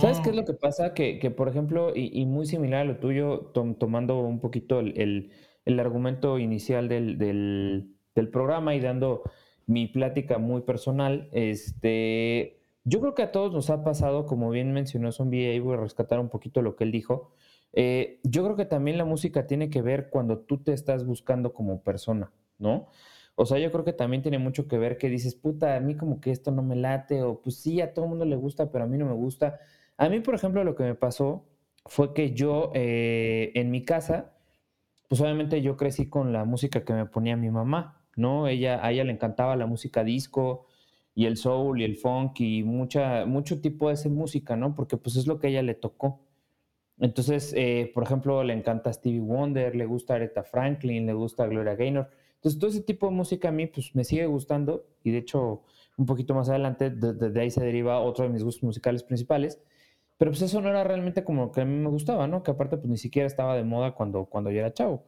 ¿Sabes 0.00 0.20
qué 0.20 0.30
es 0.30 0.36
lo 0.36 0.46
que 0.46 0.54
pasa? 0.54 0.94
Que, 0.94 1.18
que, 1.18 1.30
por 1.30 1.48
ejemplo, 1.48 1.92
y, 1.94 2.18
y 2.18 2.24
muy 2.24 2.46
similar 2.46 2.80
a 2.80 2.84
lo 2.84 2.96
tuyo, 2.96 3.50
tom- 3.52 3.74
tomando 3.78 4.20
un 4.20 4.40
poquito 4.40 4.80
el, 4.80 4.98
el- 4.98 5.32
el 5.66 5.80
argumento 5.80 6.38
inicial 6.38 6.88
del, 6.88 7.18
del- 7.18 7.94
del 8.14 8.28
programa 8.28 8.74
y 8.74 8.80
dando 8.80 9.22
mi 9.66 9.86
plática 9.86 10.38
muy 10.38 10.62
personal, 10.62 11.28
este, 11.32 12.60
yo 12.84 13.00
creo 13.00 13.14
que 13.14 13.22
a 13.22 13.32
todos 13.32 13.52
nos 13.52 13.70
ha 13.70 13.82
pasado, 13.84 14.26
como 14.26 14.50
bien 14.50 14.72
mencionó 14.72 15.10
Zombie, 15.12 15.46
ahí 15.50 15.58
voy 15.58 15.74
a 15.74 15.80
rescatar 15.80 16.20
un 16.20 16.28
poquito 16.28 16.62
lo 16.62 16.76
que 16.76 16.84
él 16.84 16.92
dijo. 16.92 17.32
eh, 17.72 18.20
yo 18.24 18.44
creo 18.44 18.56
que 18.56 18.66
también 18.66 18.98
la 18.98 19.04
música 19.04 19.46
tiene 19.46 19.68
que 19.70 19.82
ver 19.82 20.08
cuando 20.10 20.38
tú 20.40 20.62
te 20.62 20.72
estás 20.72 21.04
buscando 21.06 21.52
como 21.52 21.82
persona, 21.82 22.32
¿no? 22.58 22.88
O 23.36 23.46
sea, 23.46 23.58
yo 23.58 23.72
creo 23.72 23.84
que 23.84 23.92
también 23.92 24.22
tiene 24.22 24.38
mucho 24.38 24.68
que 24.68 24.78
ver 24.78 24.96
que 24.96 25.08
dices, 25.08 25.34
puta, 25.34 25.74
a 25.76 25.80
mí 25.80 25.96
como 25.96 26.20
que 26.20 26.30
esto 26.30 26.50
no 26.52 26.62
me 26.62 26.76
late, 26.76 27.22
o 27.22 27.40
pues 27.42 27.56
sí, 27.56 27.80
a 27.80 27.92
todo 27.92 28.04
el 28.04 28.10
mundo 28.10 28.24
le 28.24 28.36
gusta, 28.36 28.70
pero 28.70 28.84
a 28.84 28.86
mí 28.86 28.96
no 28.98 29.06
me 29.06 29.14
gusta. 29.14 29.58
A 29.96 30.08
mí, 30.08 30.20
por 30.20 30.34
ejemplo, 30.36 30.62
lo 30.64 30.74
que 30.76 30.84
me 30.84 30.94
pasó 30.94 31.44
fue 31.86 32.14
que 32.14 32.32
yo 32.32 32.70
eh, 32.74 33.50
en 33.54 33.70
mi 33.70 33.84
casa, 33.84 34.34
pues 35.08 35.20
obviamente 35.20 35.62
yo 35.62 35.76
crecí 35.76 36.08
con 36.08 36.32
la 36.32 36.44
música 36.44 36.84
que 36.84 36.92
me 36.92 37.06
ponía 37.06 37.36
mi 37.36 37.50
mamá, 37.50 38.04
¿no? 38.16 38.48
Ella, 38.48 38.84
a 38.84 38.92
ella 38.92 39.04
le 39.04 39.12
encantaba 39.12 39.56
la 39.56 39.66
música 39.66 40.04
disco 40.04 40.66
y 41.14 41.26
el 41.26 41.36
soul 41.36 41.80
y 41.80 41.84
el 41.84 41.96
funk 41.96 42.40
y 42.40 42.62
mucha, 42.64 43.24
mucho 43.26 43.60
tipo 43.60 43.88
de 43.88 43.94
esa 43.94 44.08
música, 44.08 44.56
¿no? 44.56 44.74
Porque 44.74 44.96
pues 44.96 45.16
es 45.16 45.26
lo 45.26 45.38
que 45.38 45.46
a 45.46 45.50
ella 45.50 45.62
le 45.62 45.74
tocó. 45.74 46.20
Entonces, 46.98 47.52
eh, 47.56 47.90
por 47.94 48.04
ejemplo, 48.04 48.42
le 48.44 48.54
encanta 48.54 48.92
Stevie 48.92 49.20
Wonder, 49.20 49.74
le 49.74 49.86
gusta 49.86 50.14
Aretha 50.14 50.44
Franklin, 50.44 51.06
le 51.06 51.12
gusta 51.12 51.46
Gloria 51.46 51.74
Gaynor. 51.74 52.10
Entonces, 52.36 52.60
todo 52.60 52.70
ese 52.70 52.82
tipo 52.82 53.06
de 53.06 53.12
música 53.12 53.48
a 53.48 53.52
mí, 53.52 53.66
pues 53.66 53.94
me 53.94 54.04
sigue 54.04 54.26
gustando 54.26 54.86
y 55.02 55.10
de 55.10 55.18
hecho, 55.18 55.62
un 55.96 56.06
poquito 56.06 56.34
más 56.34 56.48
adelante, 56.48 56.90
de, 56.90 57.40
ahí 57.40 57.50
se 57.50 57.64
deriva 57.64 58.00
otro 58.00 58.24
de 58.24 58.30
mis 58.30 58.42
gustos 58.44 58.64
musicales 58.64 59.02
principales. 59.02 59.60
Pero 60.16 60.30
pues 60.30 60.42
eso 60.42 60.60
no 60.60 60.68
era 60.68 60.84
realmente 60.84 61.24
como 61.24 61.50
que 61.52 61.62
a 61.62 61.64
mí 61.64 61.76
me 61.76 61.88
gustaba, 61.90 62.28
¿no? 62.28 62.42
Que 62.42 62.52
aparte, 62.52 62.76
pues 62.76 62.88
ni 62.88 62.98
siquiera 62.98 63.26
estaba 63.26 63.56
de 63.56 63.64
moda 63.64 63.94
cuando, 63.94 64.26
cuando 64.26 64.50
yo 64.50 64.60
era 64.60 64.72
chavo. 64.72 65.04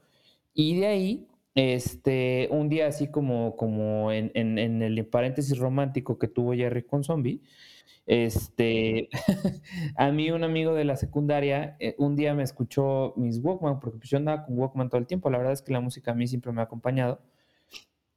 Y 0.53 0.81
de 0.81 0.87
ahí 0.87 1.29
este, 1.57 2.49
un 2.53 2.69
día 2.69 2.87
así 2.87 3.09
como, 3.09 3.57
como 3.57 4.13
en, 4.13 4.31
en, 4.35 4.83
el 4.83 5.07
paréntesis 5.07 5.59
romántico 5.59 6.19
que 6.19 6.29
tuvo 6.29 6.53
Jerry 6.53 6.83
con 6.83 7.03
Zombie, 7.03 7.41
este, 8.05 9.09
a 9.97 10.13
mí 10.13 10.31
un 10.31 10.45
amigo 10.45 10.75
de 10.75 10.85
la 10.85 10.97
secundaria 10.97 11.77
eh, 11.81 11.97
un 11.99 12.15
día 12.15 12.35
me 12.35 12.43
escuchó 12.43 13.15
mis 13.17 13.39
Walkman, 13.43 13.81
porque 13.81 13.99
pues 13.99 14.11
yo 14.11 14.19
andaba 14.19 14.45
con 14.45 14.59
Walkman 14.59 14.91
todo 14.91 15.01
el 15.01 15.07
tiempo, 15.07 15.31
la 15.31 15.39
verdad 15.39 15.55
es 15.55 15.63
que 15.63 15.73
la 15.73 15.81
música 15.81 16.13
a 16.13 16.15
mí 16.15 16.29
siempre 16.29 16.53
me 16.53 16.61
ha 16.61 16.65
acompañado, 16.65 17.23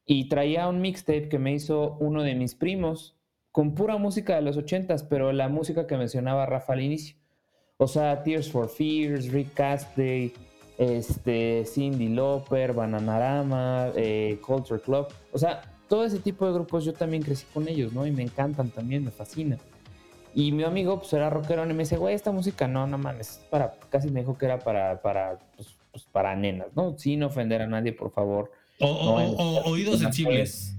y 0.06 0.28
traía 0.28 0.67
un 0.67 0.82
mixtape 0.82 1.30
que 1.30 1.39
me 1.39 1.54
hizo 1.54 1.95
uno 2.02 2.23
de 2.23 2.36
mis 2.36 2.56
primos, 2.56 3.17
con 3.54 3.73
pura 3.73 3.95
música 3.95 4.36
de 4.36 4.41
los 4.41 4.58
ochentas, 4.58 5.04
pero 5.04 5.32
la 5.32 5.47
música 5.47 5.88
que 5.88 5.95
mencionaba 5.97 6.45
Rafa 6.45 6.73
al 6.73 6.82
inicio. 6.82 7.15
O 7.78 7.88
sea, 7.88 8.21
Tears 8.21 8.52
for 8.52 8.67
Fears, 8.69 9.32
Rick 9.32 9.58
Astley, 9.60 10.34
este, 10.80 11.65
Cindy 11.65 12.08
Lauper, 12.08 12.74
Bananarama, 12.74 13.92
eh, 13.96 14.39
Culture 14.46 14.80
Club. 14.80 15.08
O 15.34 15.38
sea, 15.38 15.62
todo 15.89 16.06
ese 16.06 16.20
tipo 16.20 16.48
de 16.48 16.54
grupos 16.54 16.86
yo 16.86 16.94
también 16.94 17.22
crecí 17.22 17.46
con 17.54 17.68
ellos, 17.68 17.92
¿no? 17.92 18.08
Y 18.08 18.12
me 18.12 18.24
encantan 18.24 18.70
también, 18.70 19.04
me 19.04 19.12
fascinan. 19.12 19.60
Y 20.34 20.54
mi 20.54 20.63
amigo, 20.63 21.00
pues 21.00 21.12
era 21.12 21.30
rockero, 21.30 21.70
y 21.70 21.74
me 21.74 21.80
dice, 21.80 21.98
güey, 21.98 22.15
esta 22.15 22.32
música 22.32 22.68
no, 22.68 22.88
no 22.88 22.98
mames, 22.98 23.42
para, 23.50 23.74
casi 23.89 24.10
me 24.10 24.22
dijo 24.22 24.38
que 24.38 24.46
era 24.46 24.60
para, 24.60 25.02
para, 25.02 25.39
pues, 25.58 25.76
pues, 25.92 26.06
para 26.06 26.36
nenas, 26.36 26.68
¿no? 26.76 26.98
Sin 26.98 27.24
ofender 27.24 27.62
a 27.62 27.68
nadie, 27.68 27.92
por 27.92 28.12
favor. 28.12 28.52
O, 28.80 29.62
oídos 29.65 30.00
sensibles. 30.00 30.78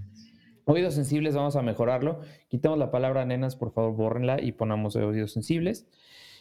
Oídos 0.64 0.94
sensibles, 0.94 1.34
vamos 1.34 1.56
a 1.56 1.62
mejorarlo. 1.62 2.20
Quitemos 2.48 2.78
la 2.78 2.90
palabra 2.90 3.26
nenas, 3.26 3.54
por 3.54 3.72
favor, 3.72 3.94
bórrenla 3.94 4.40
y 4.40 4.52
ponamos 4.52 4.96
oídos 4.96 5.32
sensibles. 5.32 5.86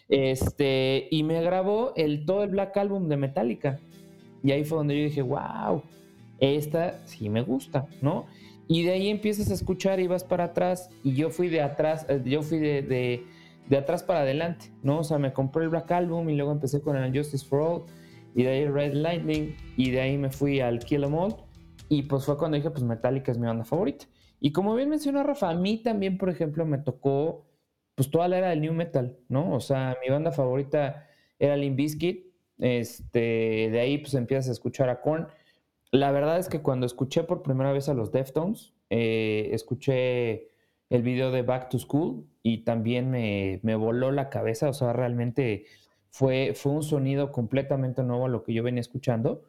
Este, 0.09 1.07
y 1.11 1.23
me 1.23 1.41
grabó 1.41 1.93
el, 1.95 2.25
todo 2.25 2.43
el 2.43 2.49
Black 2.49 2.75
Album 2.77 3.07
de 3.07 3.17
Metallica. 3.17 3.79
Y 4.43 4.51
ahí 4.51 4.63
fue 4.63 4.79
donde 4.79 4.97
yo 4.97 5.03
dije, 5.03 5.21
wow, 5.21 5.83
esta 6.39 6.99
sí 7.05 7.29
me 7.29 7.41
gusta, 7.41 7.87
¿no? 8.01 8.25
Y 8.67 8.83
de 8.83 8.91
ahí 8.91 9.09
empiezas 9.09 9.49
a 9.51 9.53
escuchar 9.53 9.99
y 9.99 10.07
vas 10.07 10.23
para 10.23 10.45
atrás. 10.45 10.89
Y 11.03 11.13
yo 11.13 11.29
fui 11.29 11.49
de 11.49 11.61
atrás, 11.61 12.05
eh, 12.09 12.21
yo 12.25 12.41
fui 12.41 12.59
de, 12.59 13.23
de, 13.67 13.77
atrás 13.77 14.03
para 14.03 14.21
adelante, 14.21 14.71
¿no? 14.83 14.99
O 14.99 15.03
sea, 15.03 15.19
me 15.19 15.31
compré 15.33 15.63
el 15.63 15.69
Black 15.69 15.91
Album 15.91 16.29
y 16.29 16.35
luego 16.35 16.51
empecé 16.51 16.81
con 16.81 16.95
el 16.97 17.15
Justice 17.15 17.45
for 17.45 17.61
All. 17.61 17.81
Y 18.35 18.43
de 18.43 18.49
ahí 18.49 18.67
Red 18.67 18.93
Lightning. 18.93 19.55
Y 19.77 19.91
de 19.91 20.01
ahí 20.01 20.17
me 20.17 20.29
fui 20.29 20.59
al 20.59 20.79
Kill 20.79 21.03
Em 21.03 21.13
All. 21.13 21.35
Y 21.87 22.03
pues 22.03 22.25
fue 22.25 22.37
cuando 22.37 22.57
dije, 22.57 22.69
pues 22.69 22.83
Metallica 22.83 23.31
es 23.31 23.37
mi 23.37 23.47
banda 23.47 23.65
favorita. 23.65 24.05
Y 24.39 24.51
como 24.51 24.75
bien 24.75 24.89
mencionó 24.89 25.23
Rafa, 25.23 25.49
a 25.49 25.55
mí 25.55 25.77
también, 25.77 26.17
por 26.17 26.29
ejemplo, 26.29 26.65
me 26.65 26.77
tocó 26.77 27.48
pues 27.99 28.09
toda 28.11 28.29
la 28.29 28.37
era 28.37 28.49
del 28.51 28.61
new 28.61 28.71
metal, 28.71 29.17
¿no? 29.27 29.53
O 29.53 29.59
sea, 29.59 29.97
mi 30.01 30.09
banda 30.09 30.31
favorita 30.31 31.05
era 31.37 31.57
Limp 31.57 31.75
Bizkit. 31.75 32.27
Este, 32.57 33.19
de 33.69 33.77
ahí 33.81 33.97
pues 33.97 34.13
empiezas 34.13 34.47
a 34.47 34.53
escuchar 34.53 34.87
a 34.87 35.01
Korn. 35.01 35.27
La 35.91 36.09
verdad 36.13 36.39
es 36.39 36.47
que 36.47 36.61
cuando 36.61 36.85
escuché 36.85 37.25
por 37.25 37.43
primera 37.43 37.73
vez 37.73 37.89
a 37.89 37.93
los 37.93 38.13
Deftones, 38.13 38.71
eh, 38.89 39.49
escuché 39.51 40.47
el 40.89 41.01
video 41.01 41.29
de 41.31 41.41
Back 41.41 41.67
to 41.67 41.77
School 41.77 42.25
y 42.41 42.59
también 42.59 43.11
me, 43.11 43.59
me, 43.63 43.75
voló 43.75 44.13
la 44.13 44.29
cabeza, 44.29 44.69
o 44.69 44.73
sea, 44.73 44.93
realmente 44.93 45.65
fue, 46.09 46.53
fue 46.55 46.71
un 46.71 46.83
sonido 46.83 47.33
completamente 47.33 48.01
nuevo 48.01 48.27
a 48.27 48.29
lo 48.29 48.43
que 48.43 48.53
yo 48.53 48.63
venía 48.63 48.79
escuchando. 48.79 49.43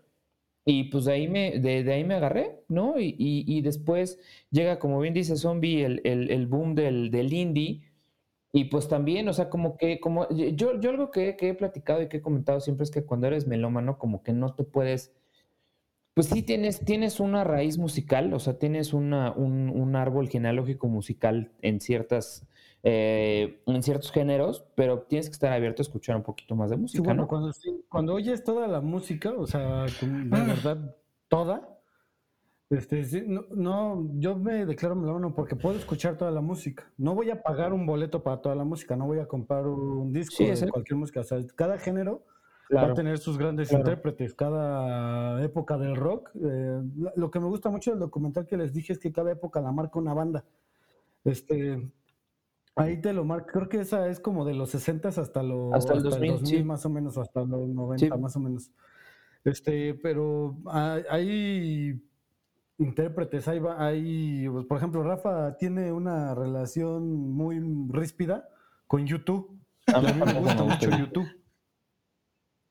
Y 0.64 0.84
pues 0.90 1.04
de 1.04 1.12
ahí 1.12 1.28
me, 1.28 1.60
de, 1.60 1.92
ahí 1.92 2.02
me 2.02 2.14
agarré, 2.14 2.64
¿no? 2.66 2.98
Y, 2.98 3.14
y, 3.16 3.60
después 3.62 4.18
llega, 4.50 4.80
como 4.80 4.98
bien 4.98 5.14
dice 5.14 5.36
Zombie, 5.36 5.84
el, 5.84 6.00
el, 6.04 6.32
el 6.32 6.48
boom 6.48 6.74
del, 6.74 7.12
del, 7.12 7.32
indie. 7.32 7.82
Y 8.52 8.64
pues 8.64 8.88
también, 8.88 9.28
o 9.28 9.32
sea, 9.32 9.48
como 9.48 9.76
que, 9.76 10.00
como 10.00 10.28
yo, 10.30 10.80
yo 10.80 10.90
algo 10.90 11.10
que, 11.10 11.36
que, 11.36 11.50
he 11.50 11.54
platicado 11.54 12.02
y 12.02 12.08
que 12.08 12.16
he 12.16 12.22
comentado 12.22 12.60
siempre 12.60 12.84
es 12.84 12.90
que 12.90 13.04
cuando 13.04 13.28
eres 13.28 13.46
melómano, 13.46 13.98
como 13.98 14.22
que 14.22 14.32
no 14.32 14.54
te 14.54 14.64
puedes, 14.64 15.12
pues 16.14 16.26
sí 16.26 16.42
tienes, 16.42 16.84
tienes 16.84 17.20
una 17.20 17.44
raíz 17.44 17.78
musical, 17.78 18.34
o 18.34 18.40
sea, 18.40 18.58
tienes 18.58 18.92
una, 18.92 19.32
un, 19.32 19.70
un 19.70 19.94
árbol 19.94 20.28
genealógico 20.28 20.88
musical 20.88 21.52
en 21.62 21.80
ciertas 21.80 22.48
eh, 22.82 23.60
en 23.66 23.82
ciertos 23.82 24.10
géneros, 24.10 24.64
pero 24.74 25.02
tienes 25.02 25.28
que 25.28 25.34
estar 25.34 25.52
abierto 25.52 25.82
a 25.82 25.84
escuchar 25.84 26.16
un 26.16 26.22
poquito 26.22 26.56
más 26.56 26.70
de 26.70 26.78
música, 26.78 27.02
bueno, 27.02 27.22
¿no? 27.22 27.28
Cuando, 27.28 27.52
cuando 27.90 28.14
oyes 28.14 28.42
toda 28.42 28.66
la 28.68 28.80
música, 28.80 29.34
o 29.36 29.46
sea, 29.46 29.84
de 29.84 30.28
ah. 30.32 30.44
verdad, 30.46 30.96
toda, 31.28 31.79
este, 32.70 33.24
no, 33.26 33.44
no, 33.50 34.08
yo 34.14 34.36
me 34.36 34.64
declaro 34.64 34.94
melómano 34.94 35.34
porque 35.34 35.56
puedo 35.56 35.76
escuchar 35.76 36.16
toda 36.16 36.30
la 36.30 36.40
música. 36.40 36.90
No 36.96 37.14
voy 37.14 37.30
a 37.30 37.42
pagar 37.42 37.72
un 37.72 37.84
boleto 37.84 38.22
para 38.22 38.40
toda 38.40 38.54
la 38.54 38.64
música, 38.64 38.96
no 38.96 39.06
voy 39.06 39.18
a 39.18 39.26
comprar 39.26 39.66
un 39.66 40.12
disco 40.12 40.44
de 40.44 40.70
cualquier 40.70 40.96
música. 40.96 41.20
O 41.20 41.24
sea, 41.24 41.38
cada 41.56 41.78
género 41.78 42.24
va 42.74 42.86
a 42.86 42.94
tener 42.94 43.18
sus 43.18 43.36
grandes 43.36 43.72
intérpretes. 43.72 44.34
Cada 44.34 45.42
época 45.42 45.76
del 45.76 45.96
rock. 45.96 46.30
Eh, 46.40 46.80
lo 47.16 47.30
que 47.30 47.40
me 47.40 47.46
gusta 47.46 47.70
mucho 47.70 47.90
del 47.90 48.00
documental 48.00 48.46
que 48.46 48.56
les 48.56 48.72
dije 48.72 48.92
es 48.92 48.98
que 48.98 49.12
cada 49.12 49.32
época 49.32 49.60
la 49.60 49.72
marca 49.72 49.98
una 49.98 50.14
banda. 50.14 50.44
Este, 51.24 51.90
Ahí 52.76 53.00
te 53.00 53.12
lo 53.12 53.24
marco. 53.24 53.48
Creo 53.52 53.68
que 53.68 53.80
esa 53.80 54.08
es 54.08 54.20
como 54.20 54.44
de 54.44 54.54
los 54.54 54.70
60 54.70 55.08
hasta, 55.08 55.42
los, 55.42 55.74
hasta, 55.74 55.94
el 55.94 56.02
2000, 56.02 56.64
más 56.64 56.86
o 56.86 56.90
menos, 56.90 57.18
hasta 57.18 57.44
los 57.44 57.68
90 57.68 58.16
más 58.16 58.36
o 58.36 58.40
menos. 58.40 58.70
Este, 59.44 59.94
pero 59.94 60.56
hay, 60.66 62.00
intérpretes, 62.80 63.46
hay, 63.46 63.60
hay, 63.78 64.48
pues, 64.48 64.66
por 64.66 64.78
ejemplo, 64.78 65.02
Rafa 65.02 65.56
tiene 65.58 65.92
una 65.92 66.34
relación 66.34 67.30
muy 67.30 67.60
ríspida 67.90 68.48
con 68.86 69.06
YouTube. 69.06 69.60
A 69.86 70.00
mí 70.00 70.12
me 70.12 70.32
gusta 70.32 70.64
mucho 70.64 70.90
YouTube. 70.90 71.28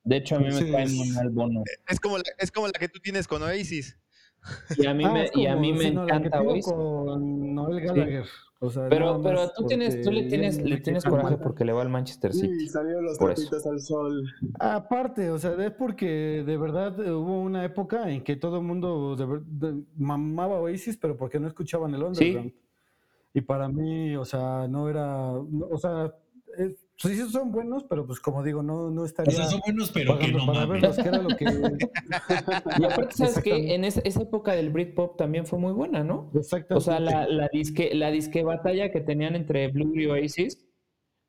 De 0.03 0.17
hecho, 0.17 0.37
a 0.37 0.39
mí 0.39 0.47
me 0.51 0.71
cae 0.71 0.87
muy 0.87 1.09
mal 1.11 1.29
bono. 1.29 1.63
Es 1.87 1.99
como, 1.99 2.17
la, 2.17 2.23
es 2.39 2.51
como 2.51 2.67
la 2.67 2.73
que 2.73 2.89
tú 2.89 2.99
tienes 2.99 3.27
con 3.27 3.43
Oasis. 3.43 3.97
Y 4.77 4.85
a 4.85 4.93
mí 4.93 5.03
ah, 5.05 5.11
me, 5.11 5.29
y 5.33 5.45
a 5.45 5.55
mí 5.55 5.73
me 5.73 5.87
encanta 5.87 6.41
Oasis. 6.41 6.65
Con 6.65 7.55
Noel 7.55 7.81
Gallagher 7.81 8.25
pero, 8.89 9.21
pero 9.21 9.49
tú 9.55 9.65
tienes, 9.67 10.01
tú 10.01 10.11
le 10.11 10.23
tienes, 10.23 10.61
le 10.61 10.81
tienes 10.81 11.05
coraje 11.05 11.37
porque 11.37 11.63
le 11.63 11.71
va 11.71 11.81
al 11.81 11.87
Manchester 11.87 12.33
City. 12.33 12.59
Sí, 12.59 12.67
salieron 12.67 13.05
los 13.05 13.17
tapitas 13.17 13.65
al 13.65 13.79
sol. 13.79 14.29
Aparte, 14.59 15.31
o 15.31 15.39
sea, 15.39 15.53
es 15.65 15.71
porque 15.71 16.43
de 16.45 16.57
verdad 16.57 16.99
hubo 16.99 17.39
una 17.39 17.63
época 17.63 18.09
en 18.09 18.21
que 18.21 18.35
todo 18.35 18.57
el 18.57 18.63
mundo 18.63 19.15
de, 19.15 19.81
mamaba 19.95 20.59
Oasis, 20.59 20.97
pero 20.97 21.15
porque 21.15 21.39
no 21.39 21.47
escuchaban 21.47 21.93
el 21.95 22.03
underground. 22.03 22.53
Y 23.33 23.41
para 23.41 23.69
mí, 23.69 24.17
o 24.17 24.25
sea, 24.25 24.67
no 24.67 24.89
era, 24.89 25.31
o 25.31 25.77
sea, 25.77 26.13
pues 27.01 27.17
sí 27.17 27.29
son 27.29 27.51
buenos, 27.51 27.85
pero 27.85 28.05
pues 28.05 28.19
como 28.19 28.43
digo, 28.43 28.61
no, 28.61 28.89
no 28.89 29.05
estaría. 29.05 29.33
O 29.33 29.37
sea, 29.37 29.47
son 29.47 29.61
buenos, 29.61 29.91
pero 29.91 30.19
que 30.19 30.31
no 30.31 30.45
mames. 30.45 30.83
y 32.79 32.83
aparte, 32.83 33.15
¿sabes 33.15 33.41
que 33.41 33.73
En 33.73 33.85
esa, 33.85 34.01
época 34.01 34.51
del 34.51 34.69
Britpop 34.69 35.17
también 35.17 35.45
fue 35.45 35.59
muy 35.59 35.71
buena, 35.71 36.03
¿no? 36.03 36.29
Exacto. 36.35 36.75
O 36.75 36.81
sea, 36.81 36.99
la, 36.99 37.25
la, 37.27 37.47
disque, 37.53 37.95
la 37.95 38.11
disque 38.11 38.43
batalla 38.43 38.91
que 38.91 38.99
tenían 38.99 39.35
entre 39.35 39.69
Blue 39.69 39.95
y 39.95 40.07
Oasis, 40.07 40.67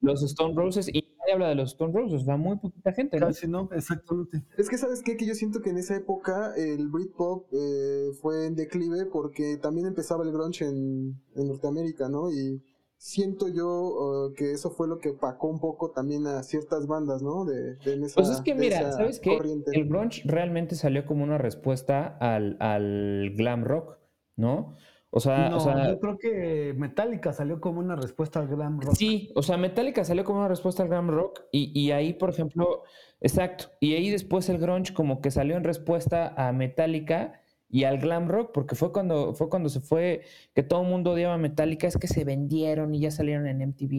los 0.01 0.25
Stone 0.25 0.55
Roses, 0.57 0.89
y 0.89 1.15
nadie 1.19 1.35
habla 1.35 1.49
de 1.51 1.55
los 1.55 1.71
Stone 1.71 1.93
Roses, 1.93 2.25
sea, 2.25 2.37
muy 2.37 2.57
poquita 2.59 2.93
gente, 2.93 3.21
¿no? 3.21 3.27
Casi 3.27 3.47
no, 3.47 3.69
exactamente. 3.73 4.43
Es 4.59 4.69
que, 4.69 4.77
¿sabes 4.77 5.03
qué? 5.05 5.17
Que 5.17 5.27
yo 5.27 5.35
siento 5.35 5.61
que 5.61 5.71
en 5.71 5.77
esa 5.77 5.95
época 5.95 6.53
el 6.57 6.89
Britpop 6.89 7.47
eh, 7.53 8.11
fue 8.21 8.47
en 8.47 8.57
declive 8.57 9.07
porque 9.07 9.57
también 9.59 9.87
empezaba 9.87 10.25
el 10.25 10.33
grunge 10.33 10.65
en, 10.65 11.21
en 11.37 11.47
Norteamérica, 11.47 12.09
¿no? 12.09 12.33
Y 12.33 12.61
siento 13.01 13.49
yo 13.49 13.67
uh, 13.67 14.35
que 14.35 14.53
eso 14.53 14.71
fue 14.71 14.87
lo 14.87 14.99
que 14.99 15.15
pacó 15.15 15.49
un 15.49 15.59
poco 15.59 15.91
también 15.91 16.27
a 16.27 16.43
ciertas 16.43 16.87
bandas, 16.87 17.23
¿no? 17.23 17.47
De, 17.47 17.77
de 17.77 17.95
esa, 17.95 18.17
pues 18.17 18.29
es 18.29 18.43
que 18.43 18.55
mira, 18.55 18.93
¿sabes 18.93 19.21
qué? 19.21 19.39
El 19.73 19.89
grunge 19.89 20.21
realmente 20.27 20.75
salió 20.75 21.07
como 21.07 21.25
una 21.25 21.39
respuesta 21.39 22.19
al, 22.21 22.59
al 22.61 23.31
glam 23.37 23.65
rock, 23.65 23.97
¿no? 24.37 24.77
O 25.09 25.19
sea, 25.19 25.49
no, 25.49 25.57
o 25.57 25.61
sea, 25.61 25.89
yo 25.89 25.99
creo 25.99 26.19
que 26.19 26.75
Metallica 26.77 27.33
salió 27.33 27.59
como 27.59 27.81
una 27.81 27.97
respuesta 27.97 28.39
al 28.39 28.49
glam 28.49 28.79
rock. 28.79 28.95
Sí, 28.95 29.33
o 29.35 29.43
sea, 29.43 29.57
Metallica 29.57 30.05
salió 30.05 30.23
como 30.23 30.41
una 30.41 30.49
respuesta 30.49 30.83
al 30.83 30.91
glam 30.91 31.09
rock 31.09 31.41
y, 31.51 31.73
y 31.75 31.93
ahí, 31.93 32.13
por 32.13 32.29
ejemplo, 32.29 32.83
exacto, 33.23 33.71
y 33.81 33.95
ahí 33.95 34.11
después 34.11 34.47
el 34.51 34.59
grunge 34.59 34.93
como 34.93 35.23
que 35.23 35.31
salió 35.31 35.57
en 35.57 35.65
respuesta 35.65 36.35
a 36.37 36.53
Metallica 36.53 37.40
y 37.71 37.85
al 37.85 37.99
glam 37.99 38.29
rock, 38.29 38.51
porque 38.53 38.75
fue 38.75 38.93
cuando, 38.93 39.33
fue 39.35 39.49
cuando 39.49 39.69
se 39.69 39.81
fue, 39.81 40.23
que 40.55 40.63
todo 40.63 40.83
el 40.83 40.89
mundo 40.89 41.13
odiaba 41.13 41.39
Metallica, 41.39 41.87
es 41.87 41.97
que 41.97 42.09
se 42.09 42.25
vendieron 42.25 42.95
y 42.95 43.01
ya 43.01 43.11
salieron 43.11 43.47
en 43.47 43.63
MTV 43.63 43.93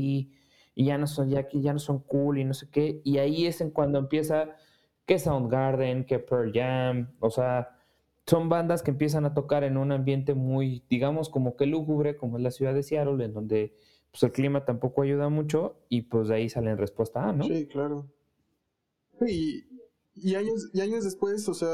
y 0.76 0.86
ya 0.86 0.98
no 0.98 1.08
son, 1.08 1.30
ya, 1.30 1.48
ya 1.52 1.74
no 1.74 1.80
son 1.80 2.00
cool 2.00 2.40
y 2.40 2.44
no 2.44 2.54
sé 2.54 2.68
qué. 2.70 3.02
Y 3.04 3.18
ahí 3.18 3.46
es 3.46 3.62
en 3.62 3.72
cuando 3.72 3.98
empieza 3.98 4.56
que 5.06 5.20
Soundgarden, 5.20 6.06
que 6.06 6.20
Pearl 6.20 6.52
Jam, 6.54 7.16
o 7.20 7.30
sea, 7.30 7.78
son 8.26 8.50
bandas 8.50 8.84
que 8.84 8.92
empiezan 8.92 9.26
a 9.26 9.34
tocar 9.34 9.64
en 9.64 9.78
un 9.78 9.92
ambiente 9.92 10.34
muy, 10.34 10.84
digamos, 10.90 11.30
como 11.30 11.56
que 11.56 11.66
lúgubre, 11.66 12.18
como 12.18 12.38
es 12.38 12.44
la 12.44 12.52
ciudad 12.52 12.74
de 12.74 12.84
Seattle, 12.84 13.24
en 13.24 13.34
donde 13.34 13.74
pues 14.12 14.24
el 14.24 14.32
clima 14.34 14.66
tampoco 14.66 15.02
ayuda 15.04 15.30
mucho 15.30 15.78
y 15.88 16.02
pues 16.04 16.28
de 16.28 16.36
ahí 16.36 16.50
sale 16.50 16.72
en 16.72 16.78
respuesta 16.78 17.30
A, 17.30 17.34
¿no? 17.34 17.46
Sí, 17.46 17.68
claro. 17.68 18.08
Y, 19.26 19.64
y 20.16 20.36
años, 20.36 20.70
y 20.74 20.82
años 20.82 21.04
después, 21.04 21.48
o 21.48 21.54
sea, 21.54 21.70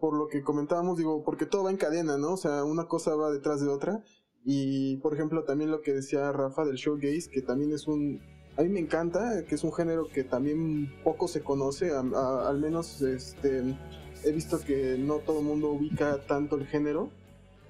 por 0.00 0.16
lo 0.16 0.28
que 0.28 0.42
comentábamos, 0.42 0.96
digo, 0.98 1.22
porque 1.24 1.46
todo 1.46 1.64
va 1.64 1.70
en 1.70 1.76
cadena, 1.76 2.16
¿no? 2.18 2.32
O 2.32 2.36
sea, 2.36 2.64
una 2.64 2.86
cosa 2.86 3.14
va 3.14 3.30
detrás 3.30 3.60
de 3.60 3.68
otra. 3.68 4.02
Y, 4.44 4.96
por 4.98 5.14
ejemplo, 5.14 5.44
también 5.44 5.70
lo 5.70 5.82
que 5.82 5.92
decía 5.92 6.32
Rafa 6.32 6.64
del 6.64 6.76
showgaze, 6.76 7.30
que 7.30 7.42
también 7.42 7.72
es 7.72 7.86
un... 7.86 8.20
A 8.56 8.62
mí 8.62 8.68
me 8.68 8.80
encanta, 8.80 9.44
que 9.46 9.54
es 9.54 9.64
un 9.64 9.72
género 9.72 10.08
que 10.12 10.24
también 10.24 10.92
poco 11.04 11.28
se 11.28 11.42
conoce, 11.42 11.90
al 11.92 12.58
menos 12.60 13.00
este 13.00 13.76
he 14.24 14.32
visto 14.32 14.60
que 14.60 14.96
no 14.98 15.18
todo 15.18 15.40
el 15.40 15.46
mundo 15.46 15.70
ubica 15.70 16.24
tanto 16.26 16.56
el 16.56 16.66
género. 16.66 17.10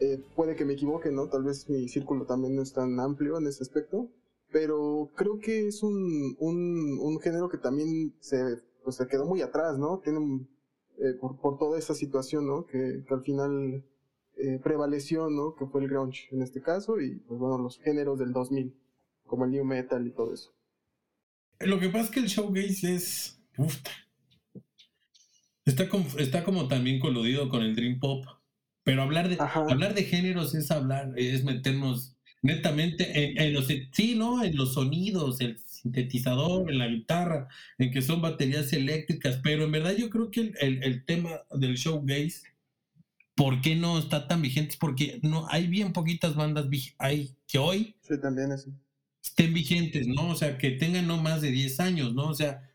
Eh, 0.00 0.22
puede 0.34 0.56
que 0.56 0.64
me 0.64 0.72
equivoque, 0.74 1.10
¿no? 1.10 1.28
Tal 1.28 1.44
vez 1.44 1.68
mi 1.68 1.88
círculo 1.88 2.26
también 2.26 2.56
no 2.56 2.62
es 2.62 2.72
tan 2.72 2.98
amplio 2.98 3.38
en 3.38 3.46
ese 3.46 3.62
aspecto. 3.62 4.08
Pero 4.50 5.10
creo 5.14 5.38
que 5.38 5.68
es 5.68 5.82
un, 5.82 6.36
un, 6.38 6.98
un 7.00 7.20
género 7.20 7.48
que 7.48 7.58
también 7.58 8.14
se, 8.20 8.36
pues, 8.84 8.96
se 8.96 9.06
quedó 9.06 9.26
muy 9.26 9.42
atrás, 9.42 9.78
¿no? 9.78 9.98
Tiene, 9.98 10.46
eh, 10.98 11.14
por, 11.20 11.40
por 11.40 11.58
toda 11.58 11.78
esa 11.78 11.94
situación, 11.94 12.46
¿no? 12.46 12.66
Que, 12.66 13.04
que 13.06 13.14
al 13.14 13.22
final 13.22 13.84
eh, 14.36 14.58
prevaleció, 14.62 15.28
¿no? 15.28 15.54
Que 15.54 15.66
fue 15.66 15.82
el 15.82 15.88
grunge 15.88 16.28
en 16.32 16.42
este 16.42 16.62
caso 16.62 17.00
y, 17.00 17.16
pues 17.20 17.38
bueno, 17.38 17.58
los 17.58 17.78
géneros 17.78 18.18
del 18.18 18.32
2000, 18.32 18.74
como 19.26 19.44
el 19.44 19.50
new 19.50 19.64
metal 19.64 20.06
y 20.06 20.10
todo 20.10 20.32
eso. 20.32 20.54
Lo 21.60 21.78
que 21.78 21.88
pasa 21.88 22.06
es 22.06 22.10
que 22.10 22.20
el 22.20 22.26
showgaze 22.26 22.94
es. 22.94 23.40
Uf, 23.56 23.76
está, 25.64 25.88
como, 25.88 26.06
está 26.18 26.44
como 26.44 26.66
también 26.68 26.98
coludido 26.98 27.48
con 27.48 27.62
el 27.62 27.76
Dream 27.76 28.00
Pop. 28.00 28.24
Pero 28.84 29.02
hablar 29.02 29.28
de, 29.28 29.36
Ajá. 29.38 29.64
hablar 29.68 29.94
de 29.94 30.02
géneros 30.04 30.54
es 30.54 30.70
hablar, 30.72 31.12
es 31.16 31.44
meternos 31.44 32.16
netamente 32.42 33.24
en, 33.24 33.40
en 33.40 33.52
los 33.52 33.68
sí, 33.92 34.16
¿no? 34.16 34.42
En 34.42 34.56
los 34.56 34.74
sonidos, 34.74 35.40
el 35.40 35.56
sintetizador, 35.82 36.70
en 36.70 36.78
la 36.78 36.86
guitarra, 36.88 37.48
en 37.78 37.90
que 37.90 38.02
son 38.02 38.22
baterías 38.22 38.72
eléctricas. 38.72 39.40
Pero 39.42 39.64
en 39.64 39.72
verdad 39.72 39.94
yo 39.96 40.08
creo 40.10 40.30
que 40.30 40.40
el, 40.40 40.54
el, 40.60 40.82
el 40.82 41.04
tema 41.04 41.40
del 41.50 41.74
showgaze, 41.76 42.42
¿por 43.34 43.60
qué 43.60 43.74
no 43.74 43.98
está 43.98 44.28
tan 44.28 44.42
vigente? 44.42 44.76
Porque 44.78 45.18
no, 45.22 45.46
hay 45.48 45.66
bien 45.66 45.92
poquitas 45.92 46.34
bandas 46.34 46.66
hay 46.98 47.34
que 47.48 47.58
hoy 47.58 47.96
Sí, 48.02 48.14
también 48.20 48.52
es. 48.52 48.68
estén 49.22 49.52
vigentes, 49.54 50.06
¿no? 50.06 50.28
O 50.30 50.34
sea, 50.36 50.56
que 50.58 50.70
tengan 50.72 51.06
no 51.06 51.16
más 51.16 51.40
de 51.42 51.50
10 51.50 51.80
años, 51.80 52.14
¿no? 52.14 52.28
O 52.28 52.34
sea, 52.34 52.68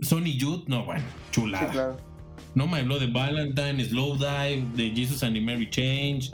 Sony 0.00 0.36
Youth, 0.38 0.68
no, 0.68 0.84
bueno, 0.84 1.04
Sí, 1.26 1.32
chulada. 1.32 1.70
claro. 1.72 1.96
No 2.54 2.66
me 2.66 2.78
habló 2.78 2.98
de 2.98 3.08
Valentine, 3.08 3.84
Slow 3.84 4.16
Dive, 4.16 4.64
de 4.76 4.90
Jesus 4.94 5.22
and 5.22 5.34
the 5.34 5.40
Mary 5.40 5.68
Change, 5.68 6.30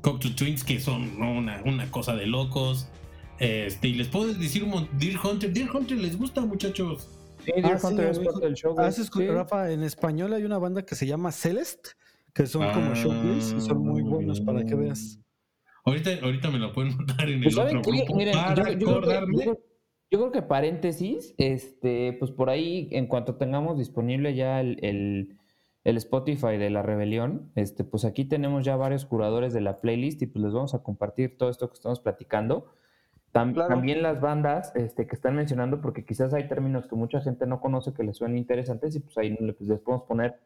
Cocteau 0.00 0.34
Twins, 0.34 0.64
que 0.64 0.80
son 0.80 1.20
una, 1.22 1.62
una 1.64 1.90
cosa 1.90 2.16
de 2.16 2.26
locos. 2.26 2.88
Este, 3.42 3.88
y 3.88 3.94
les 3.94 4.06
puedo 4.06 4.32
decir 4.32 4.62
un 4.62 4.88
Deer 4.98 5.16
Hunter. 5.22 5.52
Deer 5.52 5.68
Hunter 5.74 5.98
les 5.98 6.16
gusta, 6.16 6.42
muchachos. 6.42 7.08
Sí, 7.44 7.50
Deer 7.50 7.66
Ah, 7.66 7.78
sí, 7.78 7.86
Hunter 7.88 8.06
es 8.10 8.16
amigo. 8.18 8.32
parte 8.32 8.46
del 8.46 8.54
show. 8.54 8.78
¿Has 8.78 9.00
escu- 9.00 9.18
sí. 9.18 9.26
Rafa, 9.26 9.72
en 9.72 9.82
español 9.82 10.32
hay 10.32 10.44
una 10.44 10.58
banda 10.58 10.82
que 10.86 10.94
se 10.94 11.06
llama 11.08 11.32
Celeste, 11.32 11.90
que 12.32 12.46
son 12.46 12.62
como 12.72 12.92
Ah. 12.92 12.94
showbiz 12.94 13.52
y 13.56 13.60
son 13.60 13.78
muy 13.84 14.00
buenos 14.02 14.40
para 14.40 14.64
que 14.64 14.76
veas. 14.76 15.18
Ahorita, 15.84 16.10
ahorita 16.22 16.50
me 16.52 16.58
lo 16.60 16.72
pueden 16.72 16.96
notar 16.98 17.28
en 17.28 17.42
Pues 17.42 17.54
el 17.54 17.58
¿saben 17.60 17.76
otro 17.78 17.90
qué? 17.92 17.98
grupo 17.98 18.16
Miren, 18.16 18.34
yo, 18.34 18.40
para 18.40 18.54
yo 18.54 18.62
creo 18.64 18.78
que, 18.78 18.90
acordarme. 18.90 19.34
yo 19.34 19.40
creo- 19.42 19.60
yo 20.12 20.18
creo 20.20 20.30
que 20.32 20.42
paréntesis, 20.42 21.34
este, 21.38 22.12
pues 22.20 22.30
por 22.30 22.48
ahí, 22.48 22.88
en 22.92 23.08
cuanto 23.08 23.34
tengamos 23.36 23.76
disponible 23.78 24.36
ya 24.36 24.60
el, 24.60 24.78
el- 24.84 25.38
el 25.82 25.96
Spotify 25.96 26.58
de 26.58 26.70
la 26.70 26.82
rebelión, 26.82 27.50
este, 27.56 27.82
pues 27.82 28.04
aquí 28.04 28.24
tenemos 28.24 28.64
ya 28.64 28.76
varios 28.76 29.04
curadores 29.04 29.52
de 29.52 29.62
la 29.62 29.80
playlist 29.80 30.22
y 30.22 30.26
pues 30.26 30.44
les 30.44 30.52
vamos 30.52 30.74
a 30.74 30.82
compartir 30.84 31.36
todo 31.36 31.50
esto 31.50 31.66
que 31.68 31.74
estamos 31.74 31.98
platicando. 31.98 32.70
Tam- 33.32 33.54
Claro. 33.54 33.68
También 33.70 34.02
las 34.02 34.20
bandas 34.20 34.72
este, 34.76 35.06
que 35.06 35.14
están 35.14 35.34
mencionando, 35.34 35.80
porque 35.80 36.04
quizás 36.04 36.34
hay 36.34 36.48
términos 36.48 36.86
que 36.86 36.96
mucha 36.96 37.20
gente 37.22 37.46
no 37.46 37.60
conoce 37.60 37.92
que 37.94 38.02
les 38.04 38.16
suenan 38.18 38.36
interesantes 38.36 38.94
y 38.94 39.00
pues 39.00 39.16
ahí 39.18 39.36
le- 39.40 39.52
pues, 39.54 39.68
les 39.68 39.80
podemos 39.80 40.06
poner 40.06 40.38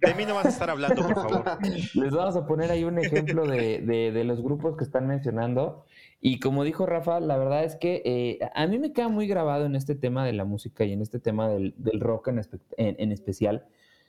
De 0.00 0.12
mí 0.14 0.24
no 0.26 0.34
vas 0.34 0.46
a 0.46 0.48
estar 0.50 0.68
hablando, 0.70 1.02
por 1.02 1.14
favor. 1.14 1.44
les 1.94 2.12
vamos 2.14 2.36
a 2.36 2.46
poner 2.46 2.70
ahí 2.70 2.84
un 2.84 2.98
ejemplo 2.98 3.46
de, 3.46 3.80
de- 3.80 4.12
de 4.12 4.24
los 4.24 4.42
grupos 4.42 4.76
que 4.76 4.84
están 4.84 5.06
mencionando. 5.06 5.84
Y 6.20 6.40
como 6.40 6.62
dijo 6.64 6.84
Rafa, 6.86 7.20
la 7.20 7.36
verdad 7.38 7.64
es 7.64 7.76
que 7.76 8.02
eh, 8.04 8.38
a 8.54 8.66
mí 8.66 8.78
me 8.78 8.92
queda 8.92 9.08
muy 9.08 9.26
grabado 9.26 9.64
en 9.66 9.74
este 9.76 9.94
tema 9.94 10.24
de 10.26 10.32
la 10.34 10.44
música 10.44 10.84
y 10.84 10.92
en 10.92 11.00
este 11.02 11.18
tema 11.20 11.48
del, 11.48 11.74
del 11.78 12.00
rock 12.00 12.28
en, 12.28 12.36
espe- 12.38 12.60
en- 12.76 12.96
en 12.98 13.12
especial. 13.12 13.66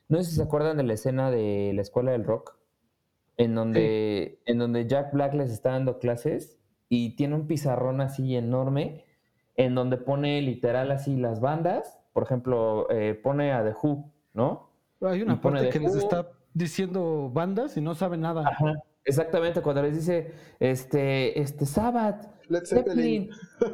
No 0.10 0.17
sé 0.17 0.30
si 0.32 0.36
se 0.36 0.43
acuerdan 0.43 0.78
de 0.78 0.84
la 0.84 0.93
escena 0.93 1.32
de 1.32 1.71
la 1.73 1.82
escuela 1.82 2.12
del 2.12 2.25
rock, 2.25 2.58
en 3.38 3.56
donde, 3.56 4.39
en 4.45 4.60
donde 4.60 4.86
Jack 4.88 5.13
Black 5.13 5.34
les 5.34 5.49
está 5.51 5.71
dando 5.71 5.97
clases 5.99 6.58
y 6.96 7.10
tiene 7.16 7.36
un 7.36 7.48
pizarrón 7.48 8.00
así 8.00 8.36
enorme, 8.36 9.04
en 9.56 9.76
donde 9.76 9.98
pone 9.98 10.42
literal 10.42 10.92
así 10.92 11.18
las 11.18 11.42
bandas. 11.42 12.00
Por 12.14 12.24
ejemplo, 12.24 12.90
eh, 12.90 13.14
pone 13.22 13.52
a 13.52 13.64
The 13.64 13.76
Who, 13.82 14.12
¿no? 14.34 14.70
Hay 15.02 15.20
Y 15.20 15.24
una 15.24 15.42
pone 15.42 15.60
parte 15.60 15.66
de 15.66 15.74
que 15.74 15.80
les 15.80 15.96
está 15.96 16.32
diciendo 16.54 17.30
bandas 17.34 17.76
y 17.76 17.82
no 17.82 17.96
sabe 17.96 18.18
nada. 18.18 18.48
Ajá, 18.48 18.76
exactamente, 19.04 19.62
cuando 19.62 19.82
les 19.82 19.96
dice, 19.96 20.34
este, 20.60 21.40
este, 21.42 21.66
Sabbath. 21.66 22.28
Zeppelin, 22.66 23.30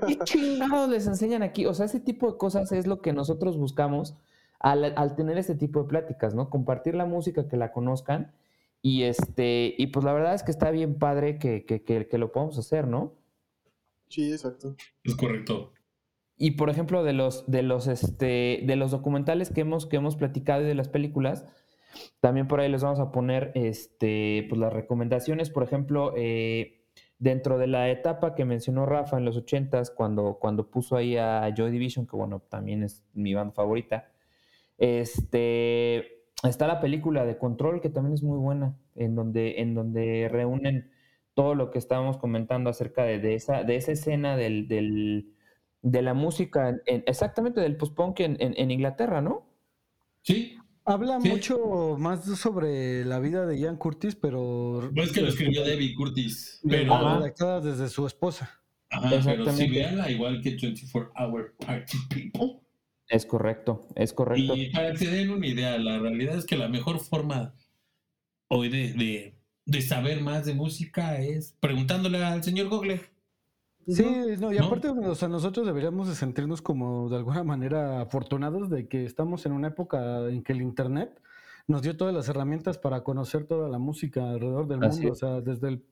¿qué 0.08 0.18
chingados 0.24 0.90
les 0.90 1.06
enseñan 1.06 1.44
aquí? 1.44 1.66
O 1.66 1.74
sea, 1.74 1.86
ese 1.86 2.00
tipo 2.00 2.32
de 2.32 2.38
cosas 2.38 2.72
es 2.72 2.88
lo 2.88 3.02
que 3.02 3.14
nosotros 3.14 3.58
buscamos 3.58 4.18
al, 4.60 4.94
al 4.96 5.16
tener 5.16 5.38
este 5.38 5.56
tipo 5.56 5.84
de 5.84 5.90
pláticas, 5.90 6.34
¿no? 6.34 6.50
Compartir 6.50 6.96
la 6.96 7.06
música, 7.06 7.48
que 7.48 7.58
la 7.58 7.72
conozcan, 7.72 8.32
y 8.82 9.04
este, 9.04 9.76
y 9.78 9.88
pues 9.88 10.06
la 10.06 10.13
verdad 10.13 10.34
es 10.34 10.44
que 10.44 10.52
está 10.52 10.72
bien 10.72 10.98
padre 10.98 11.38
que, 11.38 11.65
que, 11.65 11.84
que, 11.84 12.08
que 12.08 12.17
lo 12.17 12.32
podamos 12.32 12.58
hacer, 12.58 12.88
¿no? 12.88 13.15
Sí, 14.10 14.32
exacto. 14.32 14.76
Es 15.04 15.15
correcto. 15.15 15.74
Y 16.38 16.52
por 16.52 16.70
ejemplo, 16.70 17.04
de 17.04 17.13
los, 17.13 17.50
de 17.50 17.62
los, 17.62 17.88
este, 17.88 18.63
de 18.65 18.76
los 18.76 18.91
documentales 18.91 19.52
que 19.52 19.62
hemos, 19.62 19.86
que 19.86 19.98
hemos 19.98 20.15
platicado 20.15 20.63
y 20.63 20.65
de 20.65 20.74
las 20.74 20.89
películas, 20.89 21.46
también 22.20 22.48
por 22.48 22.60
ahí 22.60 22.70
les 22.70 22.84
vamos 22.84 23.00
a 23.00 23.12
poner 23.12 23.52
este, 23.54 24.48
pues 24.50 24.60
las 24.60 24.74
recomendaciones. 24.74 25.52
Por 25.52 25.62
ejemplo, 25.62 26.13
eh, 26.17 26.82
dentro 27.20 27.60
de 27.60 27.67
la 27.67 27.89
etapa 27.91 28.34
que 28.34 28.46
mencionó 28.46 28.88
Rafa 28.88 29.20
en 29.20 29.26
los 29.26 29.38
80s, 29.38 29.94
cuando, 29.94 30.39
cuando 30.41 30.72
puso 30.72 30.96
ahí 30.96 31.15
a 31.15 31.48
Joy 31.56 31.70
Division, 31.70 32.08
que 32.08 32.15
bueno, 32.15 32.39
también 32.50 32.82
es 32.82 33.04
mi 33.13 33.36
banda 33.36 33.54
favorita, 33.54 34.12
este, 34.80 36.21
está 36.43 36.67
la 36.67 36.80
película 36.80 37.25
de 37.25 37.38
Control, 37.38 37.82
que 37.82 37.89
también 37.89 38.13
es 38.13 38.23
muy 38.23 38.38
buena, 38.38 38.75
en 38.95 39.15
donde, 39.15 39.62
en 39.62 39.73
donde 39.75 40.27
reúnen 40.32 40.91
todo 41.34 41.56
lo 41.56 41.71
que 41.71 41.80
estábamos 41.80 42.17
comentando 42.17 42.69
acerca 42.69 43.04
de, 43.04 43.19
de 43.19 43.36
esa, 43.36 43.63
de 43.63 43.75
esa 43.75 43.91
escena 43.93 44.36
del, 44.38 44.67
del- 44.67 45.34
de 45.84 46.01
la 46.01 46.13
música, 46.13 46.69
en- 46.86 47.04
exactamente 47.08 47.60
del 47.62 47.75
post-punk 47.77 48.19
en, 48.19 48.38
en- 48.39 48.54
en 48.58 48.71
Inglaterra, 48.71 49.21
¿no? 49.21 49.47
Sí, 50.21 50.58
Habla 50.84 51.21
Sí. 51.21 51.30
mucho 51.30 51.95
más 51.99 52.25
sobre 52.25 53.06
la 53.06 53.19
vida 53.19 53.45
de 53.45 53.60
Ian 53.60 53.77
Curtis, 53.77 54.15
pero 54.15 54.89
pues 54.95 55.12
que 55.12 55.21
lo 55.21 55.27
escribió 55.27 55.63
Debbie 55.63 55.93
Curtis. 55.93 56.60
pero 56.67 57.17
redactada 57.19 57.62
desde 57.62 57.88
su 57.88 58.08
esposa. 58.08 58.49
ajá, 58.89 59.10
pero 59.12 59.21
si 59.21 59.30
Exactamente. 59.30 59.80
veanla 59.80 60.10
igual 60.12 60.41
que 60.41 60.58
24 60.60 61.12
Hour 61.15 61.54
Party 61.63 61.97
People. 62.10 62.61
Es 63.12 63.26
correcto, 63.26 63.88
es 63.95 64.13
correcto. 64.13 64.56
Y 64.56 64.69
para 64.71 64.91
que 64.91 64.97
se 65.00 65.12
den 65.12 65.32
una 65.32 65.45
idea, 65.45 65.78
la 65.78 66.00
realidad 66.00 66.38
es 66.38 66.45
que 66.45 66.56
la 66.56 66.69
mejor 66.69 67.00
forma 67.00 67.54
hoy 68.47 68.69
de, 68.69 68.93
de, 68.93 69.36
de 69.65 69.82
saber 69.82 70.21
más 70.21 70.45
de 70.45 70.54
música 70.54 71.19
es 71.19 71.58
preguntándole 71.60 72.24
al 72.24 72.41
señor 72.41 72.69
Google. 72.69 73.02
Sí, 73.86 74.06
no, 74.39 74.54
y 74.54 74.60
¿No? 74.60 74.67
aparte, 74.67 74.88
o 74.89 75.15
sea, 75.15 75.28
nosotros 75.28 75.65
deberíamos 75.65 76.08
de 76.08 76.15
sentirnos 76.15 76.62
como 76.62 77.10
de 77.10 77.17
alguna 77.17 77.43
manera 77.43 78.00
afortunados 78.00 78.69
de 78.69 78.88
que 78.88 79.04
estamos 79.04 79.45
en 79.45 79.52
una 79.52 79.67
época 79.69 80.30
en 80.30 80.41
que 80.41 80.54
el 80.54 80.62
internet 80.62 81.21
nos 81.67 81.82
dio 81.82 81.97
todas 81.97 82.13
las 82.13 82.30
herramientas 82.30 82.78
para 82.78 83.04
conocer 83.04 83.45
toda 83.45 83.67
la 83.67 83.78
música 83.78 84.30
alrededor 84.30 84.67
del 84.67 84.84
Así 84.86 85.02
mundo, 85.02 85.13
es. 85.13 85.24
o 85.24 85.28
sea, 85.28 85.41
desde 85.41 85.67
el 85.67 85.84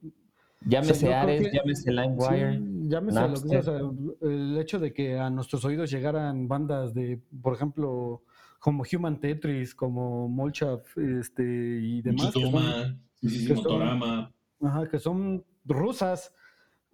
Llámese 0.61 0.91
o 0.91 0.95
sea, 1.09 1.21
Ares, 1.21 1.41
que- 1.47 1.57
llámese 1.57 1.91
LimeWire. 1.91 2.57
Sí, 2.57 2.63
llámese 2.89 3.19
lo 3.21 3.27
que 3.29 3.35
sea, 3.37 3.57
Napster. 3.57 3.81
o 3.83 3.93
sea, 4.19 4.29
el 4.29 4.57
hecho 4.57 4.79
de 4.79 4.93
que 4.93 5.17
a 5.17 5.29
nuestros 5.29 5.63
oídos 5.65 5.89
llegaran 5.89 6.47
bandas 6.47 6.93
de, 6.93 7.19
por 7.41 7.53
ejemplo, 7.53 8.23
como 8.59 8.83
Human 8.91 9.19
Tetris, 9.19 9.73
como 9.73 10.27
Molchat, 10.27 10.85
este, 10.97 11.43
y 11.43 12.01
demás, 12.01 12.27
que 12.33 12.41
son, 12.41 12.51
Muchitoma, 12.51 12.97
muchísimo 13.21 13.55
que 13.55 13.61
son- 13.61 13.63
Torama. 13.79 14.31
ajá, 14.61 14.89
que 14.89 14.99
son 14.99 15.45
rusas, 15.65 16.33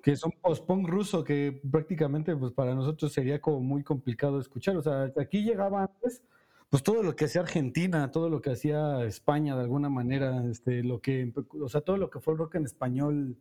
que 0.04 0.16
son 0.16 0.32
post-punk 0.40 0.88
ruso, 0.88 1.24
que 1.24 1.60
prácticamente 1.72 2.36
pues 2.36 2.52
para 2.52 2.76
nosotros 2.76 3.12
sería 3.12 3.42
como 3.42 3.62
muy 3.62 3.82
complicado 3.84 4.40
escuchar. 4.40 4.78
O 4.78 4.82
sea, 4.84 5.12
aquí 5.20 5.42
llegaba 5.44 5.82
antes, 5.86 6.22
pues 6.70 6.84
todo 6.84 7.02
lo 7.02 7.16
que 7.16 7.26
hacía 7.26 7.42
Argentina, 7.42 8.12
todo 8.12 8.30
lo 8.30 8.40
que 8.44 8.52
hacía 8.52 9.04
España 9.06 9.56
de 9.56 9.62
alguna 9.64 9.90
manera, 9.90 10.46
este, 10.46 10.84
lo 10.84 11.02
que, 11.02 11.34
o 11.60 11.68
sea, 11.68 11.82
todo 11.82 11.98
lo 11.98 12.12
que 12.12 12.20
fue 12.20 12.34
el 12.34 12.38
rock 12.38 12.56
en 12.56 12.66
español 12.66 13.36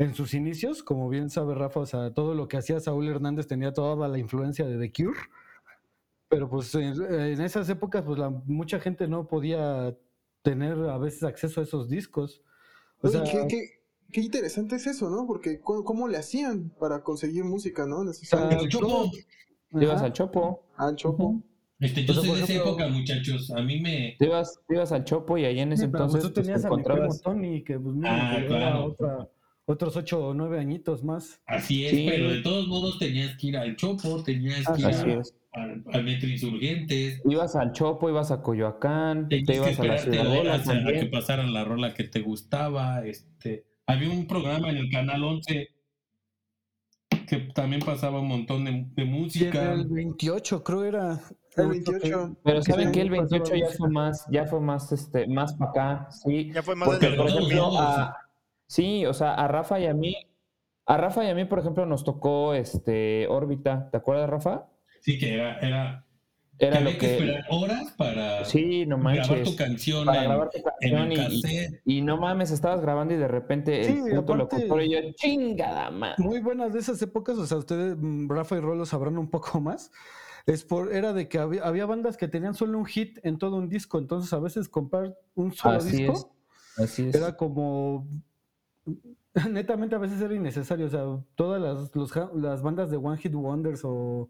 en 0.00 0.14
sus 0.14 0.32
inicios, 0.32 0.82
como 0.82 1.08
bien 1.10 1.28
sabe 1.28 1.54
Rafa, 1.54 1.80
o 1.80 1.86
sea, 1.86 2.10
todo 2.14 2.34
lo 2.34 2.48
que 2.48 2.56
hacía 2.56 2.80
Saúl 2.80 3.06
Hernández 3.06 3.46
tenía 3.46 3.72
toda 3.74 4.08
la 4.08 4.18
influencia 4.18 4.66
de 4.66 4.78
The 4.78 4.90
Cure. 4.92 5.18
Pero 6.28 6.48
pues 6.48 6.74
en, 6.74 6.94
en 7.04 7.40
esas 7.42 7.68
épocas, 7.68 8.02
pues 8.02 8.18
la, 8.18 8.30
mucha 8.30 8.80
gente 8.80 9.06
no 9.08 9.26
podía 9.26 9.94
tener 10.42 10.72
a 10.88 10.96
veces 10.96 11.22
acceso 11.24 11.60
a 11.60 11.64
esos 11.64 11.88
discos. 11.90 12.42
O 13.02 13.08
Oye, 13.08 13.18
sea, 13.18 13.24
qué, 13.24 13.46
qué- 13.48 13.68
qué 14.10 14.20
interesante 14.22 14.76
es 14.76 14.86
eso, 14.86 15.10
¿no? 15.10 15.26
Porque 15.26 15.60
¿cómo, 15.60 15.84
cómo 15.84 16.08
le 16.08 16.16
hacían 16.16 16.70
para 16.80 17.02
conseguir 17.02 17.44
música, 17.44 17.84
no? 17.86 18.02
Necesitaban 18.02 18.48
Pero 18.48 18.68
Chopo, 18.68 19.10
ajá. 19.92 20.04
al 20.06 20.12
Chopo, 20.14 20.64
al 20.78 20.96
Chopo. 20.96 21.42
este, 21.78 22.04
yo 22.06 22.12
O 22.12 22.14
sea, 22.14 22.22
soy 22.24 22.38
de 22.38 22.44
esa 22.44 22.52
ejemplo- 22.54 22.70
época, 22.70 22.88
muchachos. 22.88 23.50
A 23.50 23.60
mí 23.62 23.80
me. 23.80 24.16
te 24.18 24.24
ibas, 24.26 24.58
te 24.66 24.74
ibas 24.76 24.92
al 24.92 25.04
Chopo 25.04 25.36
y 25.36 25.44
ahí 25.44 25.58
en 25.60 25.72
ese 25.72 25.84
Sí, 25.84 25.88
pero 25.92 26.04
entonces 26.04 26.22
pues 26.22 26.32
tú 26.32 26.34
pues, 26.36 26.46
tenías 26.46 26.64
a 26.64 26.68
mi 26.70 26.76
primo 26.76 26.88
encontrabas... 26.90 27.20
Tony, 27.22 27.62
que 27.64 27.78
pues 27.78 27.94
mínimo 27.94 28.08
Ah, 28.10 28.36
claro. 28.46 28.84
otra- 28.86 29.28
otros 29.70 29.96
ocho 29.96 30.26
o 30.26 30.34
nueve 30.34 30.58
añitos 30.58 31.02
más. 31.04 31.40
Así 31.46 31.84
es, 31.86 31.92
Sí. 31.92 32.06
pero 32.08 32.30
de 32.30 32.42
todos 32.42 32.66
modos 32.68 32.98
tenías 32.98 33.36
que 33.36 33.46
ir 33.48 33.56
al 33.56 33.76
Chopo, 33.76 34.22
tenías 34.22 34.66
que 34.66 34.80
ir 34.80 34.86
Así 34.86 35.10
a, 35.10 35.14
es. 35.20 35.34
al, 35.52 35.84
al 35.92 36.04
Metro 36.04 36.28
Insurgentes. 36.28 37.20
Ibas 37.24 37.56
al 37.56 37.72
Chopo, 37.72 38.08
ibas 38.10 38.30
a 38.30 38.42
Coyoacán, 38.42 39.28
te 39.28 39.42
Tenías 39.42 39.66
que 39.66 39.72
ibas 39.72 39.80
a 39.80 39.84
la 39.84 39.98
Ciudadela 39.98 40.54
a, 40.54 40.88
a 40.88 40.92
que 40.92 41.06
pasaran 41.06 41.52
la 41.52 41.64
rola 41.64 41.94
que 41.94 42.04
te 42.04 42.20
gustaba. 42.20 43.04
Este, 43.06 43.64
había 43.86 44.10
un 44.10 44.26
programa 44.26 44.70
en 44.70 44.76
el 44.78 44.90
canal 44.90 45.22
11 45.24 45.68
que 47.28 47.36
también 47.54 47.80
pasaba 47.82 48.20
un 48.20 48.26
montón 48.28 48.64
de, 48.64 48.86
de 48.94 49.04
música. 49.04 49.72
el 49.72 49.86
28, 49.86 50.64
creo 50.64 50.82
era. 50.84 51.20
El 51.56 51.68
28. 51.68 52.36
Pero 52.44 52.56
que 52.60 52.72
saben 52.72 52.90
que 52.92 53.00
el 53.02 53.10
pasaba 53.10 53.28
28 53.38 53.54
ya 53.56 53.76
fue 53.78 53.88
más, 53.90 54.26
ya 54.32 54.44
fue 54.46 54.60
más, 54.60 54.90
este, 54.92 55.26
más 55.28 55.54
para 55.54 55.70
acá, 55.70 56.08
sí. 56.10 56.50
Ya 56.52 56.62
fue 56.62 56.74
más 56.74 56.88
Porque, 56.88 57.10
de 57.10 57.16
por 57.16 57.28
ejemplo, 57.28 57.78
a, 57.78 58.16
sí, 58.70 59.04
o 59.04 59.12
sea, 59.12 59.34
a 59.34 59.48
Rafa 59.48 59.80
y 59.80 59.86
a 59.86 59.94
mí, 59.94 60.14
a 60.86 60.96
Rafa 60.96 61.24
y 61.24 61.28
a 61.30 61.34
mí, 61.34 61.44
por 61.44 61.58
ejemplo, 61.58 61.84
nos 61.86 62.04
tocó 62.04 62.54
este 62.54 63.26
órbita. 63.28 63.90
¿Te 63.90 63.96
acuerdas, 63.96 64.30
Rafa? 64.30 64.66
Sí, 65.00 65.18
que 65.18 65.34
era, 65.34 65.58
era 65.58 66.06
Era 66.58 66.78
que 66.78 66.84
lo 66.84 66.90
que 66.92 66.98
que. 66.98 67.12
esperar 67.16 67.44
horas 67.50 67.92
para 67.96 68.44
Sí, 68.44 68.86
no 68.86 68.98
grabar 68.98 69.26
tu 69.26 69.32
manches. 69.32 69.56
canción 69.56 70.06
Para 70.06 70.22
en, 70.22 70.28
grabar 70.28 70.50
tu 70.50 70.58
en 70.58 70.64
canción 70.64 71.00
el 71.02 71.12
y, 71.12 71.14
y- 71.14 71.42
cassette. 71.42 71.82
y 71.84 72.02
no 72.02 72.16
mames, 72.18 72.50
estabas 72.50 72.80
grabando 72.80 73.14
y 73.14 73.16
de 73.16 73.28
repente 73.28 73.80
el 73.80 73.86
Sí, 73.86 74.02
puto 74.14 74.36
locutor 74.36 74.82
y 74.82 74.92
yo, 74.92 74.98
chingada 75.16 75.90
madre. 75.90 76.22
Muy 76.22 76.40
buenas 76.40 76.72
de 76.72 76.78
esas 76.80 77.00
épocas, 77.02 77.38
o 77.38 77.46
sea, 77.46 77.56
ustedes, 77.58 77.96
mm, 77.98 78.28
Rafa 78.30 78.56
y 78.56 78.60
Rolo, 78.60 78.84
sabrán 78.86 79.18
un 79.18 79.30
poco 79.30 79.60
más. 79.60 79.90
Es 80.46 80.64
por, 80.64 80.92
era 80.92 81.12
de 81.12 81.28
que 81.28 81.38
había, 81.38 81.62
había 81.64 81.86
bandas 81.86 82.16
que 82.16 82.26
tenían 82.28 82.54
solo 82.54 82.78
un 82.78 82.86
hit 82.86 83.18
en 83.24 83.38
todo 83.38 83.56
un 83.56 83.68
disco, 83.68 83.98
entonces 83.98 84.32
a 84.32 84.38
veces 84.40 84.68
comprar 84.68 85.14
un 85.34 85.52
solo 85.52 85.76
Así 85.78 85.96
disco 85.98 86.12
es. 86.12 86.26
Así 86.84 87.08
es. 87.08 87.14
era 87.14 87.36
como 87.36 88.08
netamente 89.50 89.94
a 89.94 89.98
veces 89.98 90.20
era 90.20 90.34
innecesario, 90.34 90.86
o 90.86 90.90
sea, 90.90 91.04
todas 91.34 91.60
las, 91.60 91.94
los 91.94 92.12
las 92.34 92.62
bandas 92.62 92.90
de 92.90 92.96
One 92.96 93.16
Hit 93.18 93.34
Wonders 93.34 93.82
o 93.84 94.28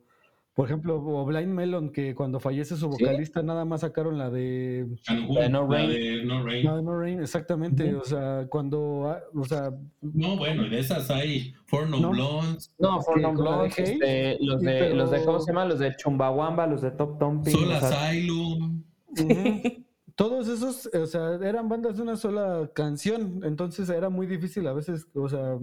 por 0.53 0.67
ejemplo, 0.67 0.97
o 0.97 1.25
Blind 1.25 1.55
Melon 1.55 1.91
que 1.91 2.15
cuando 2.15 2.39
fallece 2.41 2.77
su 2.77 2.93
Sí. 2.93 3.05
vocalista 3.05 3.41
nada 3.43 3.65
más 3.65 3.81
sacaron 3.83 4.19
la 4.19 4.29
de 4.31 4.85
Cancún, 5.07 5.37
La 5.37 5.43
de 5.43 5.49
No 5.49 5.63
la 5.67 5.69
Rain. 5.79 5.91
de 5.91 6.25
No 6.25 6.43
Rain. 6.45 6.65
la 6.67 6.77
de 6.77 6.83
No 6.83 6.99
Rain, 7.01 7.21
exactamente, 7.23 7.95
o 7.95 8.05
sea, 8.05 8.47
cuando 8.51 9.09
ah, 9.09 9.21
o 9.35 9.45
sea, 9.45 9.71
No, 10.03 10.37
bueno, 10.37 10.65
de 10.69 10.79
esas 10.81 11.09
hay 11.09 11.55
Four 11.67 11.89
No, 11.89 12.01
No. 12.01 12.11
Blondes, 12.11 12.75
No, 12.79 13.01
For 13.01 13.23
de 13.23 13.27
Blondes, 13.29 13.79
este, 13.79 14.37
los, 14.41 14.61
de, 14.61 14.93
los 14.93 15.11
de, 15.11 15.19
¿cómo 15.25 15.39
pero- 15.39 15.41
se 15.41 15.53
llama? 15.53 15.65
Los 15.65 15.79
de 15.79 15.97
Chumbawamba, 15.97 16.67
los 16.67 16.83
de 16.83 16.91
Top 16.91 17.19
Thumping. 17.19 17.53
Soul 17.55 17.71
o 17.73 17.81
sea, 17.81 18.09
Asylum. 18.09 18.83
Todos 20.21 20.49
esos, 20.49 20.91
o 20.93 21.07
sea, 21.07 21.37
eran 21.37 21.71
bandas 21.71 21.97
de 21.97 22.03
una 22.03 22.15
sola 22.15 22.69
canción, 22.75 23.41
entonces 23.43 23.89
era 23.89 24.11
muy 24.11 24.27
difícil 24.27 24.67
a 24.67 24.75
veces, 24.75 25.07
o 25.15 25.31
sea, 25.31 25.59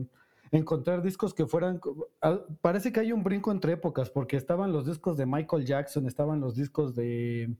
encontrar 0.49 1.03
discos 1.03 1.36
que 1.36 1.45
fueran, 1.45 1.80
ah, 2.24 2.39
parece 2.60 2.91
que 2.91 2.99
hay 2.99 3.12
un 3.12 3.24
brinco 3.24 3.51
entre 3.51 3.74
épocas, 3.74 4.10
porque 4.10 4.36
estaban 4.36 4.74
los 4.74 4.88
discos 4.88 5.16
de 5.16 5.28
Michael 5.28 5.64
Jackson, 5.64 6.08
estaban 6.08 6.41
los 6.41 6.55
discos 6.55 6.95
de 6.95 7.55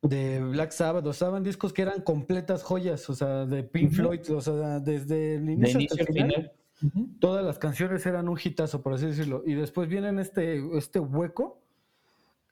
de 0.00 0.40
Black 0.40 0.70
Sabbath, 0.70 1.04
o 1.04 1.10
estaban 1.10 1.44
discos 1.44 1.74
que 1.74 1.82
eran 1.82 2.00
completas 2.00 2.62
joyas, 2.62 3.10
o 3.10 3.14
sea, 3.14 3.44
de 3.44 3.64
Pink. 3.64 3.92
Floyd, 3.92 4.30
o 4.30 4.40
sea, 4.40 4.80
desde 4.80 5.34
el 5.34 5.44
de 5.44 5.52
inicio 5.52 5.80
inicio 5.80 5.94
hasta 6.00 6.10
el 6.10 6.18
final, 6.22 6.52
todas 7.20 7.44
las 7.44 7.58
canciones 7.58 8.06
eran 8.06 8.30
un 8.30 8.38
hitazo, 8.42 8.80
por 8.80 8.94
así 8.94 9.04
decirlo. 9.04 9.42
Y 9.44 9.52
después 9.52 9.90
vienen 9.90 10.20
este, 10.20 10.66
este 10.78 11.00
hueco 11.00 11.60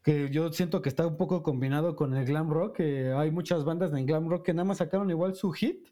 que 0.07 0.31
yo 0.31 0.53
siento 0.53 0.83
que 0.83 0.89
está 0.89 1.05
un 1.05 1.17
poco 1.17 1.43
combinado 1.43 1.97
con 1.97 2.15
el 2.15 2.25
glam 2.25 2.49
rock, 2.49 2.77
que 2.77 3.11
hay 3.11 3.33
muchas 3.33 3.65
bandas 3.65 3.91
de 3.91 4.05
glam 4.05 4.29
rock 4.29 4.47
que 4.47 4.55
nada 4.55 4.63
más 4.63 4.79
sacaron 4.79 5.11
igual 5.11 5.35
su 5.35 5.51
hit 5.51 5.89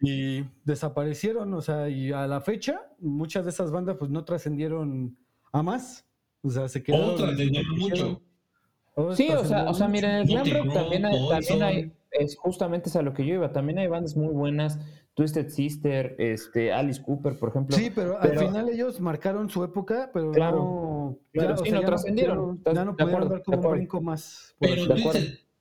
y 0.00 0.42
desaparecieron, 0.64 1.52
o 1.52 1.60
sea, 1.60 1.90
y 1.90 2.12
a 2.12 2.26
la 2.26 2.40
fecha 2.40 2.80
muchas 2.98 3.44
de 3.44 3.50
esas 3.50 3.70
bandas 3.70 3.96
pues 3.98 4.10
no 4.10 4.24
trascendieron 4.24 5.18
a 5.52 5.62
más, 5.62 6.06
o 6.40 6.48
sea, 6.48 6.66
se 6.66 6.82
quedaron... 6.82 7.36
Que 7.36 7.62
mucho. 7.76 8.22
Sí, 9.14 9.28
o 9.28 9.44
sea, 9.44 9.68
o 9.68 9.74
sea, 9.74 9.86
miren, 9.86 10.12
el 10.12 10.26
glam 10.28 10.50
rock 10.50 10.72
también 10.72 11.04
hay, 11.04 11.28
también 11.28 11.62
hay, 11.62 11.92
es 12.12 12.38
justamente 12.38 12.88
es 12.88 12.96
a 12.96 13.02
lo 13.02 13.12
que 13.12 13.26
yo 13.26 13.34
iba, 13.34 13.52
también 13.52 13.78
hay 13.80 13.86
bandas 13.86 14.16
muy 14.16 14.32
buenas, 14.32 14.78
Twisted 15.16 15.48
Sister, 15.48 16.14
este, 16.18 16.72
Alice 16.72 17.02
Cooper, 17.02 17.38
por 17.38 17.48
ejemplo. 17.48 17.74
Sí, 17.74 17.90
pero, 17.92 18.18
pero- 18.20 18.38
al 18.40 18.46
final 18.48 18.68
ellos 18.68 19.00
marcaron 19.00 19.48
su 19.48 19.64
época, 19.64 20.10
pero 20.12 20.30
Claro, 20.30 20.56
no... 20.58 21.18
claro, 21.32 21.54
o 21.54 21.56
sí, 21.56 21.64
sea, 21.64 21.74
no 21.76 21.80
ya 21.80 21.86
trascendieron, 21.86 22.36
ya 22.38 22.44
no- 22.44 22.52
¿estás 22.54 22.74
Ya 22.74 22.84
no 22.84 22.90
de 22.92 22.96
pudieron 22.98 23.14
acuerdo? 23.24 23.34
dar 23.34 23.42
como 23.42 23.68
un 23.70 23.74
brinco 23.76 24.00
más. 24.02 24.54
Pero 24.60 24.86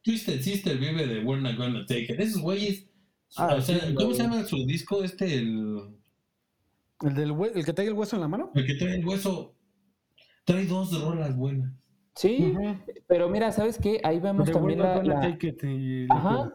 Twisted, 0.04 0.42
Sister 0.42 0.78
vive 0.78 1.08
de 1.08 1.24
We're 1.24 1.42
Not 1.42 1.56
Gonna 1.58 1.86
Take 1.88 2.04
It. 2.14 2.20
Esos 2.20 2.42
güeyes. 2.42 2.86
Ah, 3.38 3.56
o 3.58 3.62
sea, 3.62 3.80
sí, 3.80 3.96
¿cómo 3.96 4.14
se 4.14 4.24
llama 4.24 4.44
su 4.44 4.58
disco 4.68 5.04
este? 5.04 5.34
El, 5.36 5.96
¿El, 7.02 7.14
del 7.16 7.32
hue- 7.32 7.52
¿El 7.56 7.66
que 7.66 7.74
trae 7.74 7.88
el 7.88 7.94
hueso 7.94 8.16
en 8.18 8.22
la 8.22 8.28
mano? 8.28 8.52
el 8.56 8.66
que 8.68 8.76
trae 8.76 8.96
el 8.96 9.06
hueso. 9.06 9.56
Trae 10.44 10.66
dos 10.66 11.02
rolas 11.02 11.36
buenas. 11.36 11.72
Sí, 12.16 12.54
pero 13.08 13.30
mira, 13.30 13.52
¿sabes 13.52 13.78
qué? 13.80 14.00
Ahí 14.04 14.20
vemos 14.20 14.52
también 14.52 14.80
We're 14.80 14.90
la, 14.90 14.96
Not 14.96 15.04
Gonna 15.06 15.16
la- 15.28 15.32
Take 15.32 15.48
It 15.48 15.64
y 15.64 16.08
Ajá, 16.10 16.54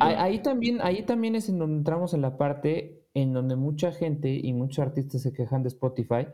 ahí 0.00 0.40
también, 0.40 0.80
ahí 0.82 1.02
también 1.02 1.34
es 1.34 1.48
en 1.48 1.58
donde 1.58 1.78
entramos 1.78 2.14
en 2.14 2.22
la 2.22 2.36
parte 2.36 3.02
en 3.14 3.32
donde 3.32 3.56
mucha 3.56 3.92
gente 3.92 4.30
y 4.30 4.52
muchos 4.52 4.80
artistas 4.80 5.22
se 5.22 5.32
quejan 5.32 5.62
de 5.62 5.68
Spotify, 5.68 6.26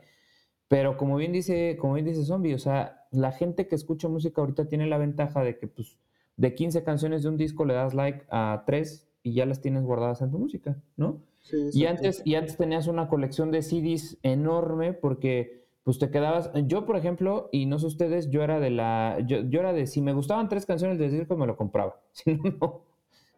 pero 0.68 0.96
como 0.96 1.16
bien 1.16 1.32
dice, 1.32 1.76
como 1.80 1.94
bien 1.94 2.06
dice 2.06 2.24
Zombie, 2.24 2.54
o 2.54 2.58
sea, 2.58 3.06
la 3.10 3.32
gente 3.32 3.66
que 3.66 3.74
escucha 3.74 4.08
música 4.08 4.40
ahorita 4.40 4.68
tiene 4.68 4.86
la 4.86 4.98
ventaja 4.98 5.42
de 5.42 5.58
que 5.58 5.66
pues 5.66 5.98
de 6.36 6.54
15 6.54 6.84
canciones 6.84 7.22
de 7.22 7.30
un 7.30 7.36
disco 7.36 7.64
le 7.64 7.74
das 7.74 7.94
like 7.94 8.24
a 8.30 8.62
3 8.66 9.08
y 9.22 9.34
ya 9.34 9.46
las 9.46 9.60
tienes 9.60 9.82
guardadas 9.82 10.22
en 10.22 10.30
tu 10.30 10.38
música, 10.38 10.80
¿no? 10.96 11.22
Sí, 11.40 11.56
Y 11.72 11.86
antes, 11.86 12.22
y 12.24 12.34
antes 12.34 12.56
tenías 12.56 12.86
una 12.86 13.08
colección 13.08 13.50
de 13.50 13.62
CDs 13.62 14.18
enorme 14.22 14.92
porque 14.92 15.66
pues 15.82 15.98
te 15.98 16.10
quedabas, 16.10 16.50
yo 16.66 16.84
por 16.84 16.96
ejemplo, 16.96 17.48
y 17.50 17.64
no 17.64 17.78
sé 17.78 17.86
ustedes, 17.86 18.28
yo 18.30 18.42
era 18.42 18.60
de 18.60 18.70
la, 18.70 19.18
yo, 19.26 19.40
yo 19.40 19.60
era 19.60 19.72
de, 19.72 19.86
si 19.86 20.02
me 20.02 20.12
gustaban 20.12 20.48
tres 20.50 20.66
canciones 20.66 20.98
del 20.98 21.10
disco 21.10 21.36
me 21.36 21.46
lo 21.46 21.56
compraba, 21.56 21.98
si 22.12 22.34
no, 22.34 22.42
no. 22.60 22.87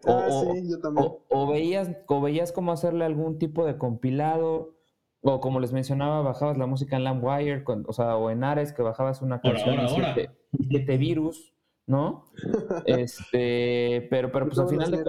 O- 0.07 0.11
Ah, 0.13 0.27
o- 0.31 0.55
sí, 0.55 0.63
yo 0.71 0.79
también. 0.81 1.07
o, 1.07 1.25
o 1.29 1.47
veías, 1.51 1.91
o 2.09 2.21
veías 2.21 2.53
cómo 2.53 2.73
hacerle 2.73 3.05
algún 3.05 3.39
tipo 3.39 3.67
de 3.67 3.77
compilado, 3.79 4.77
o 5.23 5.41
como 5.41 5.61
les 5.61 5.73
mencionaba, 5.73 6.23
bajabas 6.23 6.57
la 6.57 6.67
música 6.67 6.97
en 6.97 7.05
LimeWire, 7.05 7.65
o 7.87 7.93
sea, 7.93 8.17
o 8.17 8.31
en 8.31 8.43
Ares, 8.45 8.73
que 8.73 8.83
bajabas 8.83 9.21
una 9.23 9.41
canción 9.41 9.79
ahora, 9.79 9.87
ahora. 9.93 10.15
siete, 10.15 10.31
siete 10.69 10.97
virus, 10.97 11.53
¿no? 11.87 12.25
Este, 12.87 14.07
pero, 14.11 14.33
pero 14.33 14.47
pues 14.47 14.59
al 14.59 14.69
final 14.69 14.91
de. 14.91 15.05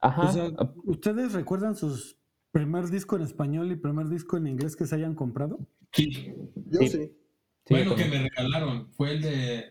Ajá. 0.00 0.22
O 0.22 0.32
sea, 0.32 0.50
¿ustedes 0.84 1.32
recuerdan 1.32 1.76
sus 1.76 2.18
primer 2.50 2.88
disco 2.88 3.16
en 3.16 3.22
español 3.22 3.70
y 3.70 3.76
primer 3.76 4.08
disco 4.08 4.36
en 4.36 4.46
inglés 4.46 4.74
que 4.76 4.86
se 4.86 4.94
hayan 4.96 5.14
comprado? 5.14 5.58
Sí. 5.92 6.34
Yo 6.70 6.80
Sí. 6.80 6.88
sí. 6.88 7.18
Sí, 7.64 7.74
bueno, 7.74 7.94
que 7.94 8.06
me 8.06 8.18
regalaron. 8.20 8.90
Fue 8.94 9.12
el 9.12 9.22
de 9.22 9.64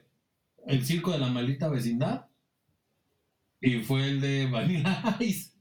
El 0.66 0.86
Circo 0.86 1.12
de 1.12 1.18
la 1.20 1.28
Maldita 1.28 1.68
Vecindad. 1.68 2.28
Y 3.62 3.80
fue 3.80 4.08
el 4.10 4.22
de 4.22 4.48
Vanilla 4.48 5.02
Ice. 5.20 5.52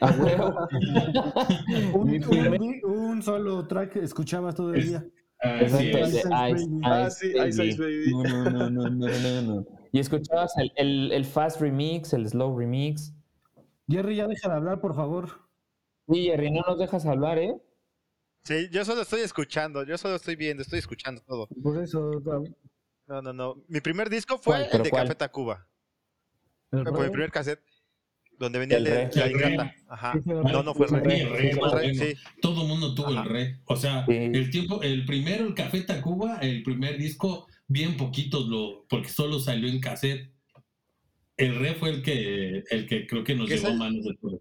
A 0.00 0.10
huevo. 0.10 0.54
Un, 1.94 2.24
un- 2.24 2.80
un 2.84 3.22
solo 3.22 3.66
track 3.66 3.96
escuchabas 3.96 4.54
todo 4.54 4.74
el 4.74 4.80
Es- 4.80 4.88
día. 4.88 5.04
Así 5.38 5.64
Exacto, 5.64 5.96
de 5.98 6.08
Ice 6.08 6.18
Ice. 6.18 6.80
Ah, 6.82 7.10
sí, 7.10 7.26
Ice 7.46 7.64
Ice 7.66 7.78
Baby. 7.82 8.10
No, 8.10 8.22
no, 8.22 8.50
no, 8.50 8.70
no, 8.70 8.90
no, 8.90 9.06
no, 9.08 9.42
no. 9.42 9.66
Y 9.92 9.98
escuchabas 10.00 10.56
el, 10.58 10.72
el, 10.76 11.12
el 11.12 11.24
fast 11.26 11.60
remix, 11.60 12.12
el 12.14 12.26
slow 12.28 12.58
remix. 12.58 13.12
Jerry, 13.88 14.16
ya 14.16 14.26
deja 14.26 14.48
de 14.48 14.54
hablar, 14.54 14.80
por 14.80 14.94
favor. 14.96 15.28
Sí, 16.08 16.24
Jerry, 16.24 16.50
no 16.50 16.62
nos 16.66 16.78
dejas 16.78 17.04
hablar, 17.06 17.38
¿eh? 17.38 17.54
Sí, 18.44 18.68
yo 18.72 18.84
solo 18.84 19.02
estoy 19.02 19.20
escuchando, 19.20 19.84
yo 19.84 19.98
solo 19.98 20.16
estoy 20.16 20.36
viendo, 20.36 20.62
estoy 20.62 20.78
escuchando 20.78 21.20
todo. 21.22 21.48
Por 21.62 21.82
eso. 21.82 22.10
No, 23.06 23.20
no, 23.22 23.32
no. 23.32 23.62
Mi 23.68 23.80
primer 23.80 24.08
disco 24.08 24.38
fue 24.38 24.56
el 24.62 24.68
¿Pero 24.70 24.84
de 24.84 24.90
cuál? 24.90 25.02
Café 25.04 25.14
Tacuba. 25.16 25.66
El 26.80 26.92
mi 26.92 26.98
rock, 26.98 27.10
primer 27.10 27.30
cassette. 27.30 27.60
Donde 28.38 28.58
venía 28.58 28.76
el, 28.76 28.86
El 28.86 28.92
de 29.10 29.16
la 29.18 29.24
El 29.26 29.32
re. 29.32 29.48
ingrata. 29.50 29.74
Ajá. 29.88 30.12
El 30.14 30.22
No, 30.26 30.62
no 30.62 30.74
fue 30.74 30.86
re. 30.88 31.00
re. 31.00 31.20
El 31.22 31.70
re, 31.72 31.94
sí. 31.94 32.14
Todo 32.42 32.62
el 32.62 32.68
mundo 32.68 32.94
tuvo 32.94 33.08
Ajá. 33.08 33.22
el 33.22 33.28
re. 33.30 33.60
O 33.64 33.76
sea, 33.76 34.04
Sí. 34.06 34.12
el 34.12 34.50
tiempo, 34.50 34.82
el 34.82 35.06
primero, 35.06 35.46
el 35.46 35.54
Café 35.54 35.80
Tacuba, 35.82 36.36
el 36.42 36.62
primer 36.62 36.98
disco, 36.98 37.46
bien 37.66 37.96
poquitos 37.96 38.46
lo, 38.46 38.84
porque 38.90 39.08
solo 39.08 39.38
salió 39.40 39.68
en 39.70 39.80
cassette. 39.80 40.30
El 41.38 41.56
re 41.58 41.74
fue 41.76 41.90
el 41.90 42.02
que, 42.02 42.64
el 42.70 42.86
que 42.86 43.06
creo 43.06 43.24
que 43.24 43.34
nos 43.34 43.48
¿Qué 43.48 43.54
es 43.54 43.60
llevó 43.62 43.70
a 43.70 43.72
el- 43.72 43.78
manos 43.78 44.04
del 44.04 44.16
pueblo. 44.18 44.40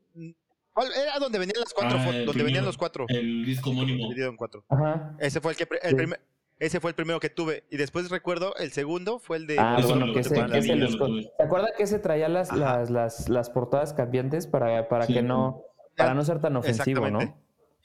¿Cuál 0.73 0.89
Era 0.93 1.17
donde 1.19 1.39
venían 1.39 1.59
las 1.61 1.73
cuatro 1.73 1.97
Ah, 1.97 2.09
el 2.09 2.25
donde 2.25 2.43
venían 2.43 2.45
primero. 2.45 2.65
los 2.65 2.77
cuatro. 2.77 3.05
El 3.07 3.45
disco 3.45 3.69
homónimo. 3.69 4.09
Dividido 4.09 4.29
en 4.29 4.35
cuatro. 4.35 4.65
Ajá. 4.67 5.15
Ese 5.19 5.39
fue 5.39 5.53
el 5.53 5.57
que 5.57 5.65
el 5.83 5.89
Sí. 5.91 5.95
primer, 5.95 6.19
ese 6.59 6.79
fue 6.79 6.91
el 6.91 6.95
primero 6.95 7.19
que 7.19 7.29
tuve. 7.29 7.63
Y 7.69 7.77
después 7.77 8.09
recuerdo, 8.09 8.55
el 8.57 8.71
segundo 8.71 9.19
fue 9.19 9.37
el 9.37 9.47
de 9.47 9.57
Ah, 9.59 9.77
Eso 9.79 9.89
bueno, 9.89 10.13
que 10.13 10.19
ese, 10.21 10.35
ese 10.53 10.75
los 10.75 10.91
yo 10.91 10.97
lo 10.97 10.99
con- 11.05 11.11
tuve. 11.11 11.31
¿Se 11.37 11.43
acuerda 11.43 11.67
que 11.77 11.83
ese 11.83 11.99
traía 11.99 12.29
las, 12.29 12.55
las, 12.55 12.89
las, 12.89 13.29
las 13.29 13.49
portadas 13.49 13.93
cambiantes 13.93 14.47
para, 14.47 14.87
para 14.87 15.05
Sí. 15.05 15.13
que 15.13 15.21
no, 15.21 15.61
para 15.97 16.13
no 16.13 16.23
ser 16.23 16.39
tan 16.41 16.55
ofensivo, 16.55 17.09
¿no? 17.09 17.19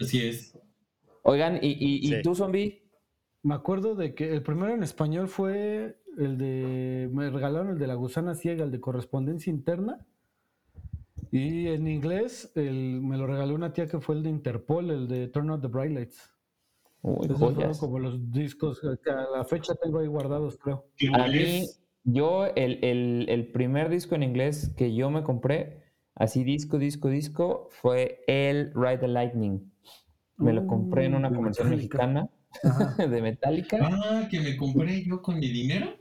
Así 0.00 0.26
es. 0.28 0.58
Oigan, 1.22 1.56
¿y, 1.62 1.76
y, 2.16 2.22
tú, 2.22 2.34
zombie? 2.34 2.82
Me 3.42 3.54
acuerdo 3.54 3.94
de 3.94 4.14
que 4.14 4.32
el 4.32 4.42
primero 4.42 4.72
en 4.74 4.82
español 4.82 5.28
fue 5.28 5.98
el 6.18 6.38
de. 6.38 7.08
Me 7.12 7.30
regalaron 7.30 7.70
el 7.70 7.78
de 7.78 7.86
la 7.86 7.94
gusana 7.94 8.34
ciega, 8.34 8.64
el 8.64 8.70
de 8.70 8.80
correspondencia 8.80 9.50
interna. 9.50 10.06
Y 11.30 11.68
en 11.68 11.86
inglés 11.86 12.50
el, 12.56 13.00
me 13.02 13.16
lo 13.16 13.26
regaló 13.26 13.54
una 13.54 13.72
tía 13.72 13.86
que 13.86 14.00
fue 14.00 14.16
el 14.16 14.22
de 14.22 14.30
Interpol, 14.30 14.90
el 14.90 15.06
de 15.08 15.28
Turn 15.28 15.50
Out 15.50 15.62
the 15.62 15.68
Bright 15.68 15.92
Lights. 15.92 16.34
Uy, 17.02 17.24
Esos 17.26 17.38
fueron 17.38 17.54
joyas. 17.62 17.78
como 17.78 17.98
los 17.98 18.30
discos 18.30 18.80
que 18.80 19.10
a 19.10 19.26
la 19.36 19.44
fecha 19.44 19.74
tengo 19.82 19.98
ahí 20.00 20.06
guardados, 20.06 20.58
creo. 20.58 20.86
¿Qué 20.96 21.08
A 21.14 21.26
mí, 21.28 21.66
yo, 22.04 22.46
el, 22.46 22.78
el- 22.84 23.26
el 23.28 23.46
primer 23.52 23.88
disco 23.88 24.14
en 24.14 24.22
inglés 24.22 24.72
que 24.76 24.94
yo 24.94 25.10
me 25.10 25.22
compré, 25.22 25.82
así 26.14 26.44
disco, 26.44 26.78
disco, 26.78 27.08
disco, 27.08 27.68
fue 27.70 28.22
el 28.26 28.72
Ride 28.74 28.98
the 28.98 29.08
Lightning. 29.08 29.72
Me 30.36 30.52
lo 30.52 30.66
compré 30.66 31.04
en 31.06 31.14
Uh, 31.14 31.18
una 31.18 31.32
convención 31.34 31.68
mexicana 31.70 32.28
Ajá. 32.64 32.94
de 33.08 33.22
Metallica. 33.22 33.78
Ah, 33.80 34.28
que 34.30 34.40
me 34.40 34.56
compré 34.56 35.02
yo 35.04 35.20
con 35.22 35.38
mi 35.38 35.48
dinero. 35.50 35.96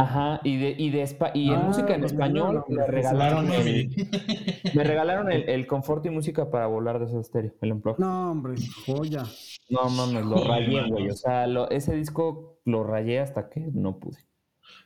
Ajá, 0.00 0.40
y 0.44 0.56
de, 0.58 0.74
y 0.78 0.90
de 0.90 1.02
espa- 1.02 1.32
y 1.34 1.48
en 1.48 1.56
Ah, 1.56 1.62
música 1.64 1.94
en 1.94 2.00
el 2.00 2.06
español 2.06 2.64
me 2.68 2.86
regalaron 2.86 3.50
el, 3.50 3.88
me 4.74 4.84
regalaron 4.84 5.32
el, 5.32 5.48
el 5.48 5.66
confort 5.66 6.06
y 6.06 6.10
música 6.10 6.50
para 6.50 6.68
volar 6.68 7.00
de 7.00 7.06
ese 7.06 7.18
estéreo, 7.18 7.52
el 7.60 7.72
Unplugged. 7.72 7.98
No, 7.98 8.30
hombre, 8.30 8.54
joya. 8.86 9.24
No 9.68 9.88
mames, 9.90 10.24
lo 10.24 10.36
Joder, 10.36 10.48
rayé, 10.48 10.88
güey. 10.88 11.08
O 11.10 11.16
sea, 11.16 11.48
lo- 11.48 11.68
ese 11.70 11.96
disco 11.96 12.60
lo 12.64 12.84
rayé 12.84 13.18
hasta 13.18 13.48
que 13.50 13.60
no 13.74 13.98
pude. 13.98 14.18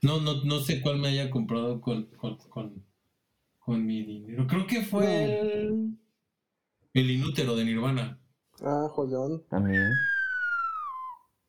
No, 0.01 0.19
no, 0.21 0.45
no 0.45 0.61
sé 0.61 0.81
cuál 0.81 0.99
me 0.99 1.09
haya 1.09 1.31
comprado 1.31 1.81
con, 1.83 2.07
con, 2.17 2.39
con, 2.49 2.83
con 3.59 3.85
mi 3.85 4.03
dinero. 4.05 4.47
Creo 4.49 4.67
que 4.67 4.81
fue 4.83 5.25
el, 5.25 5.99
el 6.95 7.11
inútero 7.11 7.55
de 7.55 7.65
Nirvana. 7.67 8.19
Ah, 8.65 8.89
joyón. 8.91 9.43
También. 9.51 9.91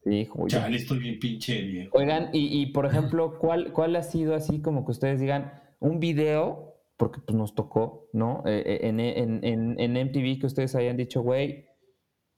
Sí. 0.04 0.30
Chale, 0.48 0.78
estoy 0.78 1.00
bien 1.00 1.20
pinche 1.20 1.62
viejo. 1.62 1.98
Oigan, 1.98 2.30
y, 2.34 2.62
y, 2.62 2.66
por 2.68 2.86
ejemplo, 2.86 3.38
¿cuál, 3.40 3.72
¿cuál 3.72 3.96
ha 3.96 4.04
sido 4.04 4.36
así 4.36 4.62
como 4.62 4.86
que 4.86 4.92
ustedes 4.92 5.20
digan 5.20 5.62
un 5.80 6.00
video, 6.00 6.76
porque 6.98 7.22
pues 7.22 7.38
nos 7.38 7.56
tocó, 7.56 8.10
¿no? 8.14 8.44
Eh, 8.46 8.64
eh, 8.66 8.80
en, 8.90 9.00
en, 9.00 9.44
en, 9.44 9.80
en 9.80 9.94
MTV 10.08 10.40
que 10.42 10.46
ustedes 10.48 10.76
hayan 10.76 10.98
dicho, 10.98 11.22
güey, 11.22 11.66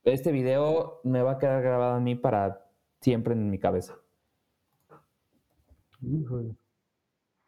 este 0.03 0.31
video 0.31 0.99
me 1.03 1.21
va 1.23 1.33
a 1.33 1.37
quedar 1.39 1.63
grabado 1.63 1.95
a 1.95 1.99
mí 1.99 2.15
para 2.15 2.69
siempre 3.01 3.33
en 3.33 3.49
mi 3.49 3.57
cabeza. 3.57 3.95
Híjole. 6.01 6.55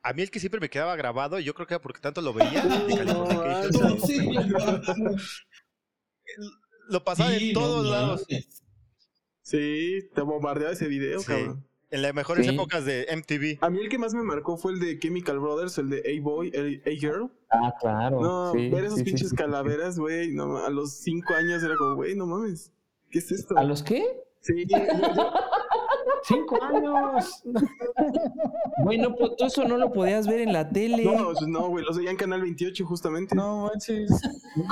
A 0.01 0.13
mí 0.13 0.21
el 0.23 0.31
que 0.31 0.39
siempre 0.39 0.59
me 0.59 0.69
quedaba 0.69 0.95
grabado, 0.95 1.39
yo 1.39 1.53
creo 1.53 1.67
que 1.67 1.75
era 1.75 1.81
porque 1.81 1.99
tanto 1.99 2.21
lo 2.21 2.33
veía. 2.33 2.63
Lo 6.89 7.03
pasaba 7.03 7.31
Sí, 7.31 7.49
en 7.49 7.53
no 7.53 7.59
todos 7.59 7.85
lados. 7.89 8.25
mames. 8.29 8.63
Sí, 9.47 10.09
te 10.13 10.21
bombardeaba 10.21 10.73
ese 10.73 10.87
video, 10.89 11.19
Sí. 11.21 11.25
cabrón. 11.27 11.63
En 11.89 12.01
las 12.01 12.13
mejores 12.13 12.45
Sí. 12.45 12.53
épocas 12.53 12.83
de 12.83 13.05
MTV. 13.09 13.59
A 13.61 13.69
mí 13.69 13.79
el 13.79 13.87
que 13.87 13.97
más 13.97 14.13
me 14.13 14.21
marcó 14.21 14.57
fue 14.57 14.73
el 14.73 14.79
de 14.81 14.99
Chemical 14.99 15.39
Brothers, 15.39 15.77
el 15.77 15.89
de 15.89 15.99
A-Boy, 16.19 16.51
A-Girl. 16.85 17.31
Ah, 17.49 17.73
claro. 17.79 18.19
No, 18.21 18.51
sí, 18.51 18.69
ver 18.69 18.83
esos 18.83 19.01
pinches 19.03 19.29
sí. 19.29 19.35
calaveras, 19.37 19.97
güey, 19.97 20.33
no, 20.33 20.57
a 20.57 20.69
los 20.69 20.97
cinco 20.97 21.33
años 21.33 21.63
era 21.63 21.77
como, 21.77 21.95
güey, 21.95 22.13
no 22.13 22.25
mames, 22.27 22.73
¿qué 23.09 23.19
es 23.19 23.31
esto? 23.31 23.57
¿A 23.57 23.63
los 23.63 23.83
qué? 23.83 24.03
Sí, 24.41 24.65
yo- 24.67 24.77
yo- 25.15 25.31
¡Cinco 26.23 26.61
años! 26.61 27.41
Güey, 28.83 28.97
no, 28.97 29.15
pues, 29.15 29.31
tú 29.37 29.45
eso 29.45 29.65
no 29.67 29.77
lo 29.77 29.91
podías 29.93 30.27
ver 30.27 30.41
en 30.41 30.51
la 30.53 30.69
tele. 30.69 31.03
no, 31.05 31.31
pues 31.31 31.47
no, 31.47 31.69
güey, 31.69 31.85
los 31.85 31.97
veía 31.97 32.11
en 32.11 32.17
Canal 32.17 32.41
28 32.41 32.85
justamente. 32.85 33.33
No 33.35 33.67
manches. 33.67 34.11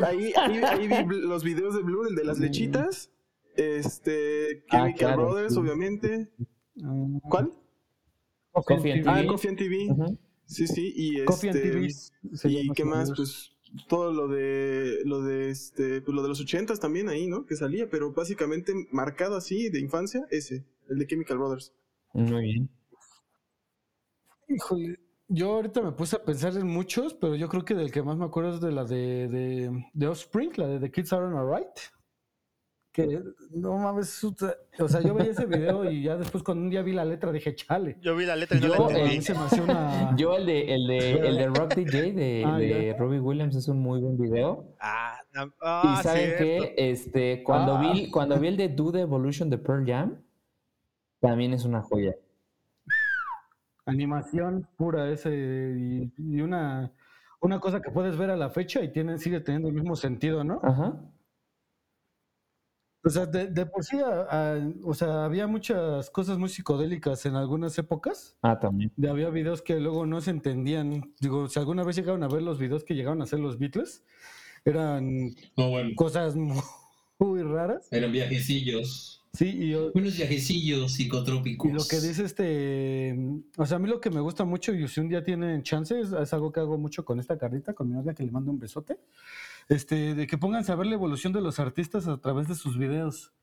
Ahí, 0.06 0.34
ahí, 0.36 0.58
ahí 0.58 0.88
vi 0.88 1.18
los 1.22 1.44
videos 1.44 1.76
de 1.76 1.82
Blue, 1.82 2.06
el 2.08 2.16
de 2.16 2.24
las 2.26 2.40
lechitas, 2.40 3.10
este, 3.56 4.64
Ah, 4.70 4.78
Chemical 4.78 4.94
claro, 4.98 5.26
Brothers, 5.28 5.54
sí. 5.54 5.60
obviamente. 5.60 6.30
Mm, 6.76 7.20
¿Cuál? 7.30 7.52
Coffee 8.54 8.94
and 8.94 9.08
Ah, 9.08 9.16
TV. 9.18 9.28
Coffee 9.28 9.50
and 9.50 9.58
TV. 9.58 9.88
Sí, 10.46 10.68
sí, 10.68 10.94
y 10.96 11.26
Coffee 11.26 11.50
and 11.50 11.58
este, 11.58 11.72
TV. 11.72 11.90
se 12.38 12.50
y 12.52 12.70
qué 12.70 12.86
más, 12.86 13.12
pues 13.16 13.52
todo 13.90 14.14
lo 14.14 14.28
de 14.30 15.00
lo 15.04 15.22
de 15.22 15.50
este 15.50 16.00
pues 16.02 16.16
lo 16.16 16.22
de 16.22 16.30
los 16.30 16.40
ochentas 16.40 16.80
también 16.80 17.10
ahí, 17.10 17.28
¿no? 17.28 17.46
Que 17.46 17.56
salía, 17.56 17.90
pero 17.90 18.14
básicamente 18.14 18.74
marcado 18.92 19.36
así 19.36 19.70
de 19.70 19.80
infancia 19.82 20.26
ese, 20.30 20.64
el 20.90 21.00
de 21.00 21.08
Chemical 21.08 21.38
Brothers. 21.38 21.74
Muy 22.14 22.42
bien. 22.44 22.70
Híjole, 24.48 25.00
yo 25.28 25.54
ahorita 25.56 25.82
me 25.82 25.92
puse 25.92 26.16
a 26.16 26.24
pensar 26.24 26.56
en 26.56 26.68
muchos, 26.68 27.14
pero 27.16 27.36
yo 27.36 27.50
creo 27.50 27.66
que 27.66 27.74
del 27.74 27.92
que 27.92 28.04
más 28.04 28.16
me 28.18 28.26
acuerdo 28.26 28.54
es 28.54 28.62
de 28.62 28.72
la 28.72 28.86
de, 28.86 29.28
de, 29.28 29.86
de 29.94 30.08
Offspring, 30.08 30.52
la 30.58 30.68
de 30.68 30.80
The 30.80 30.92
Kids 30.92 31.12
Aren't 31.14 31.36
Alright. 31.36 31.68
Que 32.96 33.22
no 33.54 33.78
mames, 33.78 34.24
o 34.24 34.34
sea- 34.88 35.02
yo 35.02 35.14
veía 35.14 35.32
ese 35.32 35.46
video 35.46 35.84
y 35.92 36.04
ya 36.04 36.16
después 36.16 36.42
cuando 36.44 36.64
un 36.64 36.70
día 36.70 36.82
vi 36.82 36.94
la 36.94 37.04
letra 37.04 37.34
dije, 37.34 37.54
chale. 37.54 37.98
Yo 38.02 38.16
vi 38.16 38.26
la 38.26 38.38
letra 38.38 38.58
y 38.58 38.62
no 38.62 38.68
Yo, 38.68 38.74
la 38.74 38.86
A 38.86 39.00
entendí. 39.02 39.22
se 39.22 39.34
me 39.34 39.64
una... 39.64 40.16
Yo 40.18 40.38
el 40.38 40.46
de, 40.46 40.74
el 40.74 40.88
de, 40.88 41.12
el 41.28 41.38
de 41.38 41.48
Rock 41.48 41.76
DJ 41.76 42.14
de, 42.14 42.44
Ah, 42.48 42.58
de 42.58 42.96
Robbie 42.98 43.20
Williams 43.20 43.54
es 43.58 43.68
un 43.68 43.82
muy 43.82 44.00
buen 44.00 44.18
video. 44.18 44.66
Ah, 44.80 45.18
no- 45.34 45.44
Y 45.48 45.50
ah, 45.62 46.00
saben 46.02 46.22
cierto. 46.38 46.44
que 46.44 46.76
este, 46.78 47.44
cuando, 47.44 47.76
Ah. 47.76 47.92
vi, 47.94 48.10
cuando 48.10 48.40
vi 48.40 48.48
el 48.48 48.56
de 48.56 48.70
Do 48.70 48.94
the 48.94 49.02
Evolution 49.02 49.50
de 49.50 49.58
Pearl 49.58 49.86
Jam, 49.86 50.22
también 51.20 51.54
es 51.54 51.66
una 51.66 51.82
joya. 51.82 52.16
animación 53.86 54.68
pura 54.78 55.10
ese 55.12 55.30
y, 55.78 56.14
y 56.18 56.42
una, 56.42 56.92
una 57.42 57.60
cosa 57.60 57.82
que 57.82 57.92
puedes 57.92 58.18
ver 58.18 58.30
a 58.32 58.36
la 58.38 58.50
fecha 58.50 58.82
y 58.82 58.92
tiene, 58.92 59.18
sigue 59.20 59.42
teniendo 59.42 59.68
el 59.68 59.76
mismo 59.76 59.96
sentido, 59.96 60.44
¿no? 60.44 60.60
Ajá. 60.64 60.94
O 63.06 63.10
sea, 63.10 63.28
de, 63.28 63.48
de 63.48 63.66
por 63.68 63.84
sí, 63.86 63.98
a- 64.00 64.54
a- 64.56 64.70
o 64.84 64.94
sea, 64.96 65.26
había 65.26 65.46
muchas 65.46 66.10
cosas 66.10 66.40
muy 66.40 66.50
psicodélicas 66.50 67.26
en 67.28 67.36
algunas 67.36 67.78
épocas. 67.78 68.36
Ah, 68.42 68.60
también. 68.60 68.92
De- 68.98 69.10
había 69.10 69.30
videos 69.30 69.62
que 69.62 69.80
luego 69.80 70.06
no 70.08 70.22
se 70.22 70.32
entendían. 70.32 71.14
Digo, 71.22 71.48
si 71.48 71.60
alguna 71.60 71.84
vez 71.84 71.96
llegaron 71.96 72.24
a 72.24 72.28
ver 72.28 72.42
los 72.42 72.58
videos 72.58 72.84
que 72.84 72.96
llegaron 72.96 73.22
a 73.22 73.26
hacer 73.26 73.40
los 73.40 73.60
Beatles, 73.60 74.04
eran 74.66 75.30
No, 75.56 75.70
bueno, 75.70 75.92
cosas 75.96 76.36
muy, 76.36 76.58
muy 77.20 77.44
raras. 77.44 77.88
eran 77.92 78.12
viajecillos. 78.12 79.15
Sí, 79.36 79.46
y, 79.50 79.70
yo- 79.72 79.92
Unos 79.94 80.16
viajecillos 80.16 80.94
psicotrópicos. 80.94 81.70
y 81.70 81.74
lo 81.74 81.82
que 81.88 82.00
dice 82.06 82.24
este, 82.24 83.18
o 83.58 83.66
sea, 83.66 83.78
a 83.78 83.80
mí 83.80 83.90
lo 83.90 84.00
que 84.00 84.10
me 84.10 84.22
gusta 84.22 84.46
mucho 84.46 84.74
y 84.74 84.88
si 84.88 85.00
un 85.02 85.10
día 85.10 85.24
tienen 85.24 85.62
chance, 85.64 86.00
es, 86.00 86.12
es 86.14 86.34
algo 86.34 86.52
que 86.52 86.60
hago 86.62 86.78
mucho 86.78 87.04
con 87.06 87.20
esta 87.20 87.38
carrita, 87.38 87.74
con 87.74 87.88
mi 87.90 87.94
novia 87.96 88.14
que 88.14 88.24
le 88.24 88.32
mando 88.32 88.52
un 88.52 88.60
besote, 88.60 88.98
este, 89.70 90.16
de 90.16 90.28
que 90.28 90.38
pónganse 90.38 90.72
a 90.72 90.76
ver 90.76 90.88
la 90.88 90.94
evolución 90.96 91.34
de 91.34 91.42
los 91.42 91.60
artistas 91.60 92.08
a 92.08 92.18
través 92.20 92.48
de 92.48 92.56
sus 92.56 92.78
videos 92.78 93.34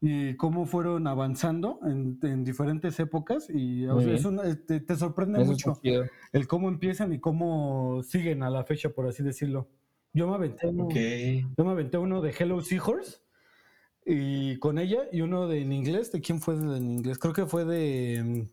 y 0.00 0.34
cómo 0.36 0.64
fueron 0.64 1.06
avanzando 1.06 1.78
en, 1.84 2.18
en 2.22 2.42
diferentes 2.42 2.98
épocas 3.00 3.48
y 3.50 3.84
o 3.86 4.00
sea, 4.00 4.14
eh, 4.44 4.54
te, 4.54 4.80
te 4.80 4.96
sorprende 4.96 5.42
Eso 5.42 5.50
mucho 5.52 5.80
el 6.32 6.46
cómo 6.48 6.68
empiezan 6.68 7.12
y 7.12 7.18
cómo 7.18 8.02
siguen 8.02 8.42
a 8.42 8.48
la 8.48 8.64
fecha, 8.64 8.88
por 8.90 9.06
así 9.06 9.22
decirlo. 9.22 9.68
Yo 10.14 10.26
me 10.26 10.34
aventé 10.36 10.66
uno, 10.68 10.84
Ok. 10.86 10.94
yo 11.58 11.64
me 11.64 11.70
aventé 11.72 11.98
uno 11.98 12.22
de 12.22 12.30
Hello 12.38 12.60
Seahorse 12.62 13.18
y 14.04 14.56
con 14.58 14.78
ella 14.78 15.02
y 15.12 15.20
uno 15.20 15.46
de 15.48 15.60
en 15.62 15.72
inglés. 15.72 16.10
¿De 16.12 16.20
quién 16.20 16.40
fue 16.40 16.56
de- 16.56 16.76
en 16.76 16.90
inglés? 16.90 17.18
Creo 17.18 17.32
que 17.34 17.46
fue 17.46 17.64
de. 17.64 18.22
mm, 18.24 18.48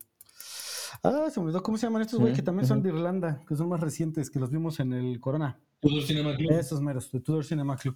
Ah, 1.04 1.28
se 1.30 1.40
me 1.40 1.46
olvidó 1.48 1.62
cómo 1.62 1.78
se 1.78 1.86
llaman 1.86 2.02
estos 2.02 2.20
güey 2.20 2.34
que 2.34 2.42
también 2.42 2.66
son 2.68 2.82
de 2.82 2.90
Irlanda, 2.90 3.44
que 3.48 3.56
son 3.56 3.70
más 3.70 3.80
recientes, 3.82 4.30
que 4.32 4.40
los 4.40 4.50
vimos 4.50 4.80
en 4.80 4.94
el 4.94 5.20
Corona. 5.20 5.60
Tudor 5.80 6.02
Cinema 6.04 6.36
Club. 6.36 6.52
Esos 6.52 6.82
meros, 6.82 7.12
de 7.12 7.20
Tudor 7.20 7.44
Cinema 7.46 7.76
Club. 7.78 7.96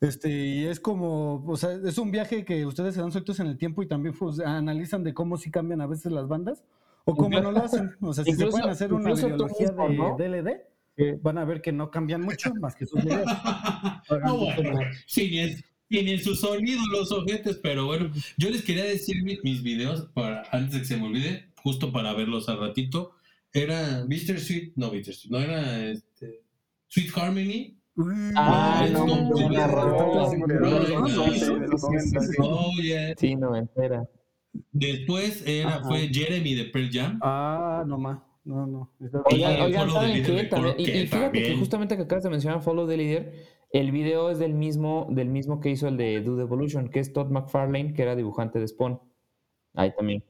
Este, 0.00 0.28
y 0.30 0.64
es 0.66 0.78
como, 0.78 1.44
o 1.46 1.56
sea, 1.56 1.72
es 1.72 1.96
un 1.98 2.10
viaje 2.10 2.44
que 2.44 2.64
ustedes 2.66 2.94
se 2.94 3.00
dan 3.00 3.10
sueltos 3.12 3.40
en 3.40 3.46
el 3.46 3.56
tiempo 3.56 3.82
y 3.82 3.88
también 3.88 4.14
pues, 4.16 4.38
analizan 4.40 5.02
de 5.02 5.14
cómo 5.14 5.36
sí 5.36 5.50
cambian 5.50 5.80
a 5.80 5.86
veces 5.86 6.12
las 6.12 6.28
bandas 6.28 6.62
o 7.04 7.16
cómo 7.16 7.40
no 7.40 7.50
lo 7.50 7.58
hacen. 7.64 7.90
O 8.00 8.12
sea, 8.12 8.24
si 8.24 8.30
se 8.32 8.36
Incluso- 8.36 8.52
pueden 8.58 8.70
hacer 8.70 8.92
una 8.92 9.12
videología 9.14 9.68
mismo, 9.72 9.88
de 9.88 9.96
¿no? 9.96 10.16
DLD, 10.16 10.60
Sí. 10.96 11.04
van 11.22 11.38
a 11.38 11.44
ver 11.44 11.62
que 11.62 11.72
no 11.72 11.90
cambian 11.90 12.20
mucho 12.20 12.52
más 12.60 12.74
que 12.76 12.84
sus 12.86 13.00
videos. 13.04 13.26
No, 14.24 14.36
bueno, 14.38 14.78
tienen, 15.12 15.62
tienen 15.92 16.18
su 16.20 16.34
sonido 16.34 16.80
los 16.90 17.12
ojetes, 17.12 17.60
pero 17.62 17.86
bueno, 17.86 18.10
yo 18.38 18.48
les 18.50 18.62
quería 18.62 18.84
decir 18.84 19.22
mi- 19.22 19.38
mis 19.44 19.62
videos 19.62 20.08
para 20.14 20.42
antes 20.50 20.72
de 20.72 20.78
que 20.80 20.84
se 20.86 20.96
me 20.96 21.06
olvide, 21.06 21.52
justo 21.62 21.92
para 21.92 22.14
verlos 22.14 22.48
al 22.48 22.58
ratito. 22.60 23.12
Era 23.52 24.04
Mr. 24.08 24.40
Sweet, 24.40 24.72
no 24.76 24.90
Mr. 24.90 25.12
Sweet, 25.14 25.30
no 25.30 25.38
era 25.38 25.86
este, 25.90 26.40
Sweet 26.88 27.10
Harmony. 27.16 27.76
Ah, 28.34 28.88
no, 28.90 29.06
no, 29.06 29.30
no. 29.30 30.32
Oh, 32.38 32.70
noventera. 33.38 34.08
Después 34.72 35.42
era, 35.46 35.76
Ajá. 35.76 35.84
fue 35.88 36.08
Jeremy 36.12 36.54
de 36.54 36.64
Pearl 36.66 36.90
Jam. 36.92 37.18
Ah, 37.22 37.84
no 37.86 37.98
más. 37.98 38.18
No, 38.44 38.66
no. 38.66 38.90
Está- 39.00 39.22
Oigan, 39.30 39.56
Y 39.58 39.60
oigan, 39.62 39.90
¿saben 39.90 40.22
qué? 40.24 40.44
También- 40.44 40.74
y, 40.78 40.82
y 40.82 40.86
que 40.86 41.06
fíjate 41.06 41.42
que 41.42 41.56
justamente 41.56 41.96
que 41.96 42.02
acabas 42.02 42.24
de 42.24 42.30
mencionar 42.30 42.60
Follow 42.62 42.88
the 42.88 42.96
Leader, 42.96 43.32
el 43.72 43.90
video 43.90 44.30
es 44.30 44.38
del 44.38 44.54
mismo, 44.54 45.06
del 45.10 45.28
mismo 45.28 45.60
que 45.60 45.70
hizo 45.70 45.88
el 45.88 45.96
de 45.96 46.20
Do 46.20 46.36
the 46.36 46.42
Evolution, 46.42 46.88
que 46.88 47.00
es 47.00 47.12
Todd 47.12 47.30
McFarlane, 47.30 47.94
que 47.94 48.02
era 48.02 48.14
dibujante 48.14 48.58
de 48.60 48.68
Spawn. 48.68 49.00
Ahí 49.74 49.92
también. 49.96 50.22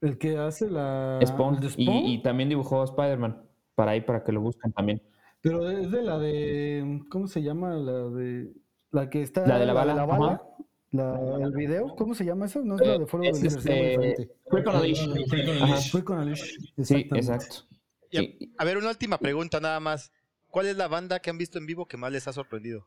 El 0.00 0.18
que 0.18 0.36
hace 0.36 0.70
la. 0.70 1.18
Spawn. 1.24 1.58
Y, 1.62 1.68
Spawn, 1.70 1.96
y 2.06 2.22
también 2.22 2.48
dibujó 2.48 2.82
a 2.82 2.84
Spider-Man. 2.84 3.42
Para 3.74 3.92
ahí, 3.92 4.02
para 4.02 4.22
que 4.22 4.32
lo 4.32 4.40
busquen 4.40 4.72
también. 4.72 5.02
Pero 5.40 5.68
es 5.70 5.90
de 5.90 6.02
la 6.02 6.18
de. 6.18 7.02
¿Cómo 7.10 7.26
se 7.26 7.42
llama? 7.42 7.74
La 7.74 8.10
de. 8.10 8.52
La 8.90 9.08
que 9.08 9.22
está. 9.22 9.46
La 9.46 9.58
de 9.58 9.66
la 9.66 9.72
bala, 9.72 10.02
ajá. 10.02 10.42
La, 10.90 11.18
el 11.42 11.50
video, 11.52 11.96
¿cómo 11.96 12.14
se 12.14 12.24
llama 12.24 12.46
eso? 12.46 12.62
No 12.62 12.76
es 12.76 12.86
la 12.86 12.98
de 12.98 13.06
Follow 13.06 13.24
Es 13.26 13.42
llama 13.42 13.56
este. 13.58 14.30
Freak 14.48 14.68
on 14.68 14.76
a 14.76 14.80
Leash. 14.80 15.28
Freak 15.28 15.48
on 15.48 15.56
a. 15.56 15.66
Leash. 15.66 15.90
Fue 15.90 16.04
con 16.04 16.18
Alish. 16.18 16.72
Sí, 16.82 17.08
exacto. 17.12 17.66
Y- 18.10 18.52
A 18.56 18.64
ver, 18.64 18.76
una 18.76 18.90
última 18.90 19.18
pregunta 19.18 19.58
nada 19.58 19.80
más. 19.80 20.12
¿Cuál 20.54 20.66
es 20.66 20.76
la 20.76 20.86
banda 20.86 21.18
que 21.18 21.30
han 21.30 21.36
visto 21.36 21.58
en 21.58 21.66
vivo 21.66 21.86
que 21.86 21.96
más 21.96 22.12
les 22.12 22.28
ha 22.28 22.32
sorprendido? 22.32 22.86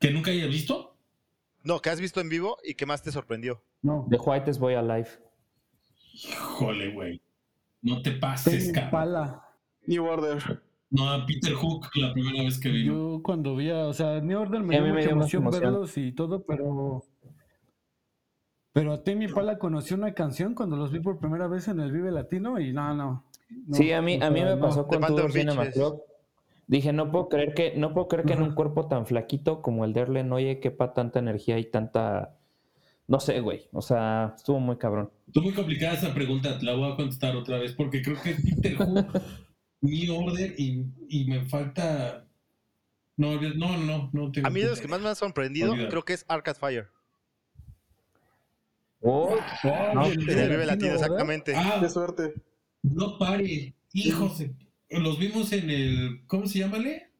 ¿Que 0.00 0.10
nunca 0.10 0.30
haya 0.30 0.46
visto? 0.46 0.96
No, 1.62 1.82
que 1.82 1.90
has 1.90 2.00
visto 2.00 2.18
en 2.22 2.30
vivo 2.30 2.56
y 2.64 2.72
que 2.76 2.86
más 2.86 3.02
te 3.02 3.12
sorprendió. 3.12 3.62
No. 3.82 4.06
The 4.08 4.16
Whitest 4.16 4.58
Boy 4.58 4.72
Alive. 4.72 5.10
Híjole, 6.14 6.94
güey. 6.94 7.20
No 7.82 8.00
te 8.00 8.12
pases, 8.12 8.72
cabrón. 8.72 9.36
New 9.86 10.06
Order. 10.06 10.62
No, 10.88 11.10
a 11.10 11.26
Peter 11.26 11.52
Hook 11.52 11.90
la 11.96 12.14
primera 12.14 12.42
vez 12.42 12.58
que 12.58 12.70
vino. 12.70 12.94
Yo 12.94 13.22
cuando 13.22 13.54
vi 13.54 13.68
a, 13.68 13.88
o 13.88 13.92
sea, 13.92 14.22
New 14.22 14.40
Order 14.40 14.62
me 14.62 14.76
dio 14.76 14.82
me 14.82 14.92
mucha 14.92 15.08
dio 15.08 15.16
mucha 15.16 15.36
emoción, 15.36 15.42
emoción. 15.42 15.62
verlos 15.62 15.98
y 15.98 16.12
todo, 16.12 16.42
pero 16.46 17.04
pero 18.72 18.94
a 18.94 19.04
Tame 19.04 19.26
Impala 19.26 19.58
conocí 19.58 19.92
una 19.92 20.14
canción 20.14 20.54
cuando 20.54 20.76
los 20.76 20.90
vi 20.90 21.00
por 21.00 21.18
primera 21.18 21.48
vez 21.48 21.68
en 21.68 21.80
el 21.80 21.92
Vive 21.92 22.12
Latino 22.12 22.58
y 22.58 22.72
no, 22.72 22.94
no. 22.94 23.26
no, 23.66 23.76
sí, 23.76 23.92
a 23.92 24.00
mí, 24.00 24.18
a 24.22 24.30
mí 24.30 24.40
me 24.40 24.56
no. 24.56 24.60
pasó 24.62 24.86
con 24.86 25.02
Phantom 25.02 25.16
Tour 25.18 25.32
Cinema. 25.32 25.70
Club. 25.70 26.00
Dije, 26.68 26.92
no 26.92 27.12
puedo 27.12 27.28
creer 27.28 27.54
que, 27.54 27.74
no 27.76 27.94
puedo 27.94 28.08
creer 28.08 28.26
que 28.26 28.32
en 28.32 28.42
un 28.42 28.54
cuerpo 28.54 28.88
tan 28.88 29.06
flaquito 29.06 29.62
como 29.62 29.84
el 29.84 29.92
de 29.92 30.00
Erlen 30.00 30.32
Oye 30.32 30.58
quepa 30.58 30.94
tanta 30.94 31.20
energía 31.20 31.58
y 31.58 31.64
tanta. 31.64 32.36
No 33.06 33.20
sé, 33.20 33.38
güey. 33.40 33.68
O 33.72 33.82
sea, 33.82 34.34
estuvo 34.36 34.58
muy 34.58 34.76
cabrón. 34.76 35.12
Estuvo 35.28 35.44
muy 35.44 35.54
complicada 35.54 35.94
esa 35.94 36.12
pregunta, 36.12 36.58
te 36.58 36.64
la 36.64 36.74
voy 36.74 36.92
a 36.92 36.96
contestar 36.96 37.36
otra 37.36 37.58
vez 37.58 37.72
porque 37.72 38.02
creo 38.02 38.20
que 38.20 38.34
Peter 38.34 38.76
mi 39.80 40.08
order 40.08 40.54
y, 40.58 40.86
y 41.08 41.24
me 41.26 41.44
falta. 41.46 42.26
No, 43.16 43.40
no, 43.40 43.76
no, 43.78 44.10
no 44.12 44.32
tengo 44.32 44.48
A 44.48 44.50
mí 44.50 44.60
de 44.60 44.68
los 44.68 44.80
que 44.80 44.88
más 44.88 45.00
me 45.00 45.08
han 45.08 45.16
sorprendido, 45.16 45.72
creo 45.88 46.04
que 46.04 46.14
es 46.14 46.24
Arcade 46.28 46.58
Fire. 46.58 46.88
Oh, 49.00 49.36
no, 49.94 50.00
Ay, 50.00 50.12
En 50.14 50.38
el 50.38 50.48
Vive 50.50 50.66
Latino, 50.66 50.94
exactamente. 50.94 51.54
Ah, 51.54 51.78
Qué 51.80 51.88
suerte. 51.88 52.34
no 52.82 53.18
pare, 53.18 53.74
hijos. 53.92 54.38
de- 54.38 54.52
Los 54.90 55.18
vimos 55.18 55.52
en 55.52 55.70
el. 55.70 56.20
¿Cómo 56.26 56.46
se 56.46 56.60
llama, 56.60 56.78
Le? 56.78 57.10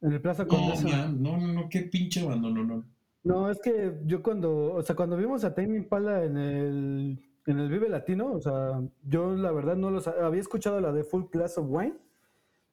En 0.00 0.12
el 0.12 0.20
Plaza 0.20 0.44
No, 0.44 0.48
Condesa. 0.48 1.08
no, 1.08 1.36
no, 1.38 1.52
no, 1.52 1.68
qué 1.68 1.82
pinche 1.82 2.20
abandono, 2.20 2.64
no. 2.64 2.84
No, 3.24 3.50
es 3.50 3.58
que 3.60 3.94
yo 4.06 4.22
cuando, 4.22 4.74
o 4.74 4.82
sea, 4.82 4.94
cuando 4.94 5.16
vimos 5.16 5.42
a 5.44 5.54
Tame 5.54 5.76
Impala 5.76 6.24
en 6.24 6.36
el, 6.38 7.18
en 7.46 7.58
el 7.58 7.68
Vive 7.68 7.88
Latino, 7.88 8.32
o 8.32 8.40
sea, 8.40 8.80
yo 9.02 9.34
la 9.34 9.50
verdad 9.50 9.76
no 9.76 9.90
los 9.90 10.06
había 10.06 10.40
escuchado 10.40 10.80
la 10.80 10.92
de 10.92 11.02
Full 11.04 11.24
Glass 11.32 11.58
of 11.58 11.66
Wine 11.68 11.94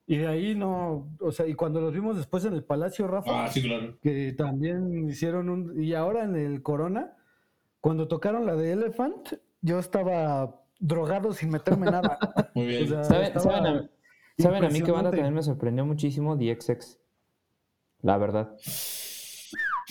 y 0.07 0.17
de 0.17 0.27
ahí 0.27 0.53
no, 0.55 1.17
o 1.19 1.31
sea, 1.31 1.47
y 1.47 1.55
cuando 1.55 1.81
los 1.81 1.91
vimos 1.91 2.15
después 2.15 2.45
en 2.45 2.53
el 2.53 2.63
Palacio 2.63 3.07
Rafa, 3.07 3.45
Ah, 3.45 3.47
sí, 3.49 3.63
claro. 3.63 3.97
que 4.01 4.33
también 4.33 5.09
hicieron 5.09 5.49
un, 5.49 5.81
y 5.81 5.93
ahora 5.95 6.23
en 6.23 6.35
el 6.35 6.61
Corona, 6.61 7.17
cuando 7.81 8.07
tocaron 8.07 8.45
la 8.45 8.55
de 8.55 8.71
Elephant, 8.71 9.33
yo 9.61 9.79
estaba 9.79 10.61
drogado 10.79 11.33
sin 11.33 11.49
meterme 11.49 11.87
nada. 11.87 12.19
Muy 12.53 12.67
bien. 12.67 12.83
O 12.83 12.87
sea, 12.87 13.03
¿Saben, 13.03 13.23
estaba 13.25 13.43
saben 13.57 13.65
a, 13.77 13.89
¿saben 14.37 14.63
a 14.65 14.69
mí 14.69 14.81
qué 14.81 14.91
banda 14.91 15.11
también 15.11 15.33
me 15.33 15.43
sorprendió 15.43 15.85
muchísimo? 15.85 16.37
The 16.37 16.57
XX. 16.59 16.97
La 18.01 18.17
verdad. 18.17 18.55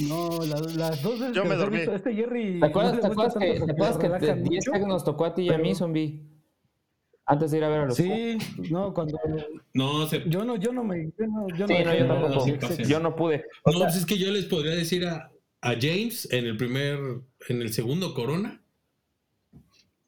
No, 0.09 0.39
la- 0.45 0.61
las 0.61 1.03
dos 1.03 1.21
veces 1.21 1.35
Yo 1.37 1.43
que 1.45 1.49
me 1.49 1.55
dormí. 1.57 1.77
visto, 1.77 1.95
este 1.95 2.15
Jerry 2.15 2.59
¿Te 2.61 2.67
acuerdas, 2.67 2.95
no 2.95 3.01
te 3.01 3.07
acuerdas 3.07 3.35
que, 3.35 3.61
te 3.61 3.73
acuerdas 3.73 3.99
que 3.99 4.27
te- 4.27 4.35
mucho. 4.35 4.73
Nos 4.87 5.05
tocó 5.05 5.25
a 5.25 5.35
ti 5.35 5.43
y 5.43 5.51
a 5.51 5.59
mí, 5.59 5.75
zombie? 5.75 6.21
Antes 7.27 7.53
de 7.53 7.59
ir 7.59 7.65
a 7.65 7.69
ver 7.69 7.79
a 7.81 7.87
los 7.87 7.97
Sí, 7.97 8.37
no, 8.71 8.93
cuando 8.93 9.19
No, 9.73 10.07
se, 10.09 10.29
yo 10.29 10.45
no, 10.45 10.57
yo 10.57 10.73
no 10.73 10.85
me, 10.85 11.11
yo 11.19 11.27
no, 11.27 11.49
yo 11.57 11.67
Sí, 11.67 11.75
no, 11.85 11.95
yo 11.95 12.07
tampoco. 12.07 12.47
Yo 12.87 13.01
no 13.01 13.17
pude. 13.17 13.45
No, 13.65 13.79
pues 13.79 13.97
es 13.97 14.05
que 14.05 14.19
yo 14.19 14.31
les 14.31 14.45
podría 14.47 14.75
decir 14.75 15.07
a, 15.07 15.31
a 15.63 15.71
James 15.81 16.29
en 16.33 16.45
el 16.45 16.57
primer, 16.57 16.99
en 17.49 17.63
el 17.63 17.73
segundo 17.73 18.13
Corona, 18.15 18.61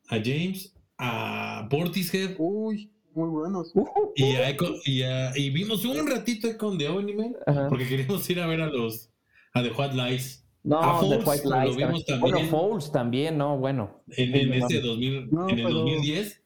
a 0.09 0.17
James, 0.17 0.75
a 0.99 1.67
Portishead 1.71 2.35
Uy, 2.39 2.93
muy 3.17 3.29
buenos. 3.31 3.73
y, 4.15 4.25
a 4.37 4.51
Echo- 4.51 4.75
y, 4.85 5.03
a- 5.03 5.37
y 5.37 5.51
vimos 5.51 5.85
un 5.85 6.07
ratito 6.07 6.49
con 6.59 6.77
The 6.79 6.89
Omni-Man 6.89 7.35
Ajá. 7.47 7.69
porque 7.69 7.89
queríamos 7.89 8.29
ir 8.31 8.41
a 8.41 8.47
ver 8.47 8.61
a 8.61 8.67
los, 8.67 9.11
a 9.55 9.63
The 9.63 9.71
White 9.71 9.95
Lies 9.95 10.47
No, 10.63 10.81
a 10.81 11.01
The 11.01 11.07
Fouls, 11.21 11.27
White 11.27 11.49
lo 11.49 11.63
Lies. 11.65 11.77
vimos 11.77 12.05
también. 12.05 12.07
también. 12.07 12.21
Bueno, 12.21 12.49
Fouls 12.51 12.93
también, 12.93 13.39
no, 13.39 13.59
bueno. 13.59 14.03
en, 14.11 14.35
en 14.35 14.49
no 14.51 14.55
ese 14.55 14.63
mames. 14.77 14.83
2000, 14.83 15.31
No, 15.31 15.49
en 15.49 15.59
el 15.59 15.65
pero- 15.65 15.79
2010, 15.79 16.43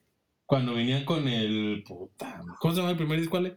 cuando 0.46 0.74
venían 0.74 1.04
con 1.04 1.28
el, 1.28 1.82
puta, 1.86 2.42
¿cómo 2.60 2.74
se 2.74 2.80
llama 2.80 2.92
el 2.92 2.96
primer 2.96 3.18
disco, 3.20 3.36
Ale? 3.36 3.56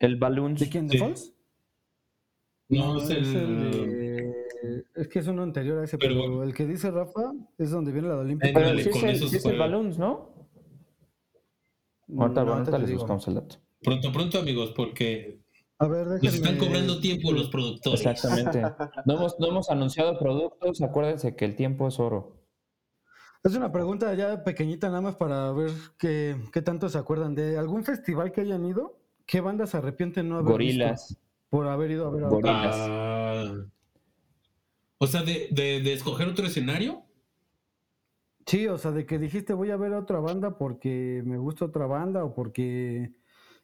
El 0.00 0.16
Balloons. 0.16 0.58
¿De 0.60 0.68
quién? 0.68 0.86
¿De 0.88 0.94
Sí. 0.94 0.98
Falls? 0.98 1.32
No, 2.68 2.98
es 3.02 3.10
el... 3.10 3.32
de- 3.32 4.32
es 4.94 5.08
que 5.08 5.18
es 5.18 5.26
uno 5.26 5.42
anterior 5.42 5.78
a 5.78 5.84
ese, 5.84 5.98
Pero 5.98 6.14
pero, 6.14 6.42
el 6.44 6.54
que 6.54 6.64
dice 6.66 6.90
Rafa 6.90 7.32
es 7.58 7.70
donde 7.70 7.90
viene 7.92 8.08
la 8.08 8.14
de 8.14 8.20
Olimpia. 8.20 8.50
Pero 8.54 8.78
sí 8.78 8.80
es 8.80 8.88
con 8.88 9.08
el, 9.08 9.16
esos 9.16 9.30
sí 9.30 9.36
es 9.38 9.44
el. 9.44 9.58
Balloons, 9.58 9.98
¿no? 9.98 10.31
Ahorita, 12.18 12.44
No, 12.44 12.54
ahorita 12.54 12.78
les 12.78 12.88
digo. 12.88 13.00
buscamos 13.00 13.26
el 13.28 13.34
dato. 13.34 13.56
Pronto, 13.82 14.12
pronto, 14.12 14.38
amigos, 14.38 14.72
porque 14.76 15.40
A 15.78 15.88
ver, 15.88 16.06
nos 16.06 16.34
están 16.34 16.56
cobrando 16.58 17.00
tiempo 17.00 17.32
los 17.32 17.48
productores. 17.48 18.04
Exactamente. 18.06 18.62
No 19.06 19.14
hemos, 19.14 19.38
no 19.40 19.46
hemos 19.48 19.70
anunciado 19.70 20.18
productos, 20.18 20.80
acuérdense 20.82 21.34
que 21.34 21.44
el 21.44 21.56
tiempo 21.56 21.88
es 21.88 21.98
oro. 21.98 22.36
Es 23.44 23.56
una 23.56 23.72
pregunta 23.72 24.14
ya 24.14 24.44
pequeñita 24.44 24.86
nada 24.88 25.00
más 25.00 25.16
para 25.16 25.50
ver 25.52 25.72
qué, 25.98 26.36
qué 26.52 26.62
tanto 26.62 26.88
se 26.88 26.98
acuerdan 26.98 27.34
de 27.34 27.58
algún 27.58 27.82
festival 27.84 28.30
que 28.30 28.42
hayan 28.42 28.64
ido. 28.64 29.00
¿Qué 29.26 29.40
bandas 29.40 29.70
se 29.70 29.78
arrepienten 29.78 30.28
no 30.28 30.36
haber 30.36 30.58
visto 30.58 30.78
Gorilas. 30.78 31.16
por 31.50 31.66
haber 31.66 31.90
ido 31.90 32.06
a 32.06 32.10
ver 32.10 32.24
a 32.24 32.28
Gorilas. 32.28 32.76
Ah, 32.78 33.52
o 34.98 35.06
sea, 35.08 35.22
de, 35.24 35.48
de, 35.50 35.80
de 35.80 35.92
escoger 35.92 36.28
otro 36.28 36.46
escenario. 36.46 37.02
Sí, 38.46 38.66
o 38.66 38.78
sea, 38.78 38.90
de 38.90 39.06
que 39.06 39.18
dijiste 39.18 39.52
voy 39.52 39.70
a 39.70 39.76
ver 39.76 39.92
a 39.92 39.98
otra 39.98 40.20
banda 40.20 40.58
porque 40.58 41.22
me 41.24 41.38
gusta 41.38 41.66
otra 41.66 41.86
banda 41.86 42.24
o 42.24 42.34
porque 42.34 43.12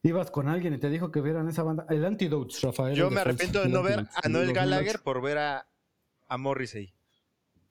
ibas 0.03 0.31
con 0.31 0.49
alguien 0.49 0.75
y 0.75 0.79
te 0.79 0.89
dijo 0.89 1.11
que 1.11 1.21
vieran 1.21 1.49
esa 1.49 1.63
banda. 1.63 1.87
El 1.89 2.05
Antidotes, 2.05 2.63
Rafael. 2.63 2.95
Yo 2.95 3.11
me 3.11 3.21
arrepiento 3.21 3.63
de 3.63 3.69
no 3.69 3.83
ver 3.83 4.01
a 4.01 4.27
el 4.27 4.33
Noel 4.33 4.47
2008. 4.49 4.55
Gallagher 4.55 5.01
por 5.01 5.23
ver 5.23 5.39
a, 5.39 5.67
a 6.29 6.39
Morrissey. 6.39 6.95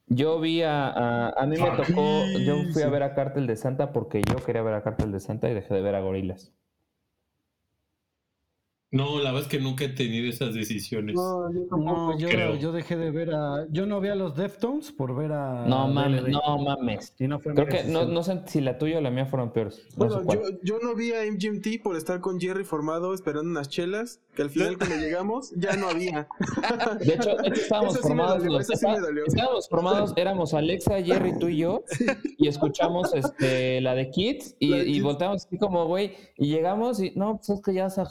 Yo 0.09 0.39
vi 0.39 0.61
a, 0.61 0.87
a, 0.87 1.29
a 1.31 1.45
mí 1.45 1.57
me 1.57 1.69
tocó, 1.71 2.23
yo 2.39 2.55
fui 2.71 2.81
a 2.81 2.89
ver 2.89 3.03
a 3.03 3.13
Cártel 3.13 3.45
de 3.45 3.57
Santa 3.57 3.91
porque 3.91 4.21
yo 4.21 4.37
quería 4.37 4.61
ver 4.61 4.73
a 4.73 4.81
Cártel 4.81 5.11
de 5.11 5.19
Santa 5.19 5.49
y 5.49 5.53
dejé 5.53 5.73
de 5.73 5.81
ver 5.81 5.95
a 5.95 5.99
Gorilas. 5.99 6.53
No, 8.89 9.17
la 9.19 9.31
verdad 9.33 9.41
es 9.41 9.47
que 9.49 9.59
nunca 9.59 9.83
he 9.83 9.89
tenido 9.89 10.29
esas 10.29 10.53
decisiones. 10.53 11.15
No, 11.15 11.51
yo 11.53 11.59
tampoco. 11.69 12.13
No, 12.13 12.17
yo, 12.17 12.29
creo. 12.29 12.55
yo 12.55 12.71
dejé 12.71 12.95
de 12.95 13.11
ver 13.11 13.31
a. 13.33 13.65
Yo 13.69 13.85
no 13.85 13.99
vi 13.99 14.07
a 14.07 14.15
los 14.15 14.35
Deftones 14.37 14.93
por 14.93 15.13
ver 15.13 15.33
a. 15.33 15.65
No 15.67 15.89
mames, 15.89 16.23
no 16.29 16.57
mames. 16.59 17.13
Y 17.19 17.27
no 17.27 17.37
fue 17.39 17.51
mi 17.51 17.57
Creo 17.57 17.67
que 17.67 17.83
no, 17.91 18.05
no 18.05 18.23
sé 18.23 18.41
si 18.45 18.61
la 18.61 18.77
tuya 18.77 18.99
o 18.99 19.01
la 19.01 19.11
mía 19.11 19.25
fueron 19.25 19.51
peores. 19.51 19.85
No 19.97 20.05
Bueno, 20.23 20.33
yo, 20.33 20.57
yo 20.63 20.79
no 20.81 20.95
vi 20.95 21.11
a 21.11 21.17
MGMT 21.29 21.83
por 21.83 21.97
estar 21.97 22.21
con 22.21 22.39
Jerry 22.39 22.63
formado 22.63 23.13
esperando 23.13 23.49
unas 23.49 23.67
chelas, 23.67 24.21
que 24.35 24.43
al 24.43 24.49
final 24.51 24.77
cuando 24.77 24.95
llegamos 24.95 25.51
ya 25.57 25.75
no 25.75 25.89
había. 25.89 26.29
De 26.99 27.13
hecho, 27.13 27.35
de 27.35 27.47
hecho, 27.49 27.61
estábamos 27.61 27.93
Eso 27.95 28.03
sí 28.07 28.13
me 28.13 28.15
formados, 28.15 28.37
dolió, 28.43 28.57
los- 28.57 28.69
eso 28.69 28.77
sí 28.79 28.87
me 28.87 28.99
dolió. 29.01 29.23
estábamos 29.25 29.67
formados, 29.69 30.13
éramos 30.15 30.53
Alexa, 30.53 31.01
Jerry, 31.03 31.37
tú 31.37 31.49
y 31.49 31.57
yo, 31.57 31.83
y 32.37 32.47
escuchamos 32.47 33.13
este, 33.13 33.81
la 33.81 33.95
de 33.95 34.09
Kids, 34.11 34.55
y, 34.59 34.71
de 34.71 34.83
y 34.83 34.93
Kids. 34.93 35.03
volteamos 35.03 35.45
así 35.45 35.57
como, 35.57 35.85
güey, 35.87 36.13
y 36.37 36.47
llegamos 36.47 37.01
y, 37.01 37.11
no, 37.15 37.35
pues 37.37 37.49
es 37.49 37.61
que 37.61 37.73
ya 37.73 37.89
se 37.89 38.01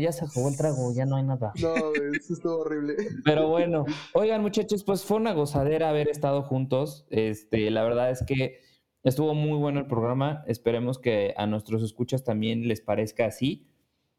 ya 0.00 0.12
se 0.12 0.19
acabó 0.24 0.48
el 0.48 0.56
trago, 0.56 0.92
ya 0.94 1.06
no 1.06 1.16
hay 1.16 1.24
nada. 1.24 1.52
No, 1.60 1.74
eso 2.14 2.34
estuvo 2.34 2.58
horrible. 2.58 2.94
Pero 3.24 3.48
bueno, 3.48 3.84
oigan 4.14 4.42
muchachos, 4.42 4.84
pues 4.84 5.04
fue 5.04 5.16
una 5.16 5.32
gozadera 5.32 5.88
haber 5.88 6.08
estado 6.08 6.42
juntos. 6.42 7.06
Este, 7.10 7.70
la 7.70 7.82
verdad 7.82 8.10
es 8.10 8.24
que 8.24 8.60
estuvo 9.02 9.34
muy 9.34 9.58
bueno 9.58 9.80
el 9.80 9.86
programa. 9.86 10.44
Esperemos 10.46 10.98
que 10.98 11.34
a 11.36 11.46
nuestros 11.46 11.82
escuchas 11.82 12.24
también 12.24 12.68
les 12.68 12.80
parezca 12.80 13.26
así. 13.26 13.66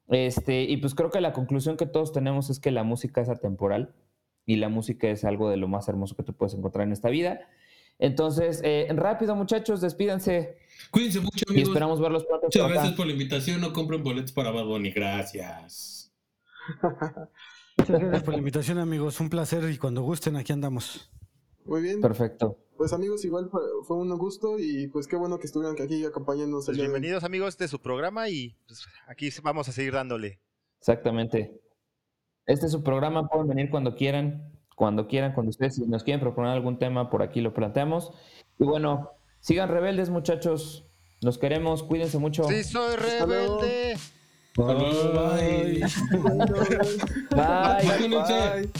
Este, 0.07 0.63
y 0.63 0.77
pues 0.77 0.93
creo 0.93 1.09
que 1.09 1.21
la 1.21 1.33
conclusión 1.33 1.77
que 1.77 1.85
todos 1.85 2.11
tenemos 2.11 2.49
es 2.49 2.59
que 2.59 2.71
la 2.71 2.83
música 2.83 3.21
es 3.21 3.29
atemporal 3.29 3.95
y 4.45 4.57
la 4.57 4.69
música 4.69 5.07
es 5.09 5.23
algo 5.23 5.49
de 5.49 5.57
lo 5.57 5.67
más 5.67 5.87
hermoso 5.87 6.15
que 6.15 6.23
tú 6.23 6.33
puedes 6.33 6.53
encontrar 6.53 6.85
en 6.85 6.93
esta 6.93 7.09
vida. 7.09 7.41
Entonces, 7.99 8.61
eh, 8.63 8.87
rápido 8.95 9.35
muchachos, 9.35 9.81
despídanse 9.81 10.57
Cuídense 10.89 11.19
mucho, 11.19 11.45
y 11.47 11.51
amigos. 11.51 11.69
esperamos 11.69 12.01
verlos 12.01 12.25
pronto. 12.25 12.47
Muchas 12.47 12.63
acá. 12.63 12.73
gracias 12.73 12.93
por 12.95 13.05
la 13.05 13.13
invitación. 13.13 13.61
No 13.61 13.73
compren 13.73 14.03
boletos 14.03 14.31
para 14.31 14.51
Bad 14.51 14.65
Bunny. 14.65 14.91
Gracias. 14.91 16.11
Muchas 17.77 17.99
gracias 17.99 18.23
por 18.23 18.33
la 18.33 18.39
invitación, 18.39 18.77
amigos. 18.77 19.19
Un 19.19 19.29
placer 19.29 19.69
y 19.69 19.77
cuando 19.77 20.01
gusten, 20.01 20.35
aquí 20.35 20.51
andamos. 20.51 21.11
Muy 21.65 21.81
bien. 21.81 22.01
Perfecto. 22.01 22.57
Pues 22.75 22.93
amigos, 22.93 23.23
igual 23.25 23.49
fue, 23.51 23.61
fue 23.85 23.97
un 23.97 24.09
gusto 24.17 24.57
y 24.57 24.87
pues 24.87 25.07
qué 25.07 25.15
bueno 25.15 25.37
que 25.37 25.45
estuvieron 25.45 25.79
aquí 25.79 26.03
acompañándonos. 26.03 26.65
Pues 26.65 26.77
de 26.77 26.83
bienvenidos 26.83 27.23
amigos, 27.23 27.49
este 27.49 27.65
es 27.65 27.71
su 27.71 27.79
programa 27.79 28.27
y 28.27 28.57
pues, 28.67 28.87
aquí 29.07 29.29
vamos 29.43 29.69
a 29.69 29.71
seguir 29.71 29.93
dándole. 29.93 30.39
Exactamente. 30.79 31.61
Este 32.47 32.65
es 32.65 32.71
su 32.71 32.81
programa, 32.81 33.27
pueden 33.29 33.47
venir 33.47 33.69
cuando 33.69 33.95
quieran, 33.95 34.51
cuando 34.82 35.07
quieran, 35.07 35.34
cuando 35.34 35.51
ustedes 35.51 35.75
si 35.75 35.86
nos 35.86 36.03
quieren 36.03 36.19
proponer 36.19 36.49
algún 36.49 36.79
tema, 36.79 37.11
por 37.11 37.21
aquí 37.21 37.39
lo 37.39 37.53
planteamos. 37.53 38.13
Y 38.57 38.63
bueno, 38.63 39.11
sigan 39.39 39.69
rebeldes, 39.69 40.09
muchachos. 40.09 40.88
Los 41.21 41.38
queremos, 41.38 41.84
cuídense 41.84 42.17
mucho. 42.17 42.45
Sí, 42.45 42.63
soy 42.63 42.95
rebelde. 42.95 43.95
Bye. 44.57 45.84
Bye. 47.29 47.38
Vacúnense. 47.38 48.34
Bye. 48.55 48.71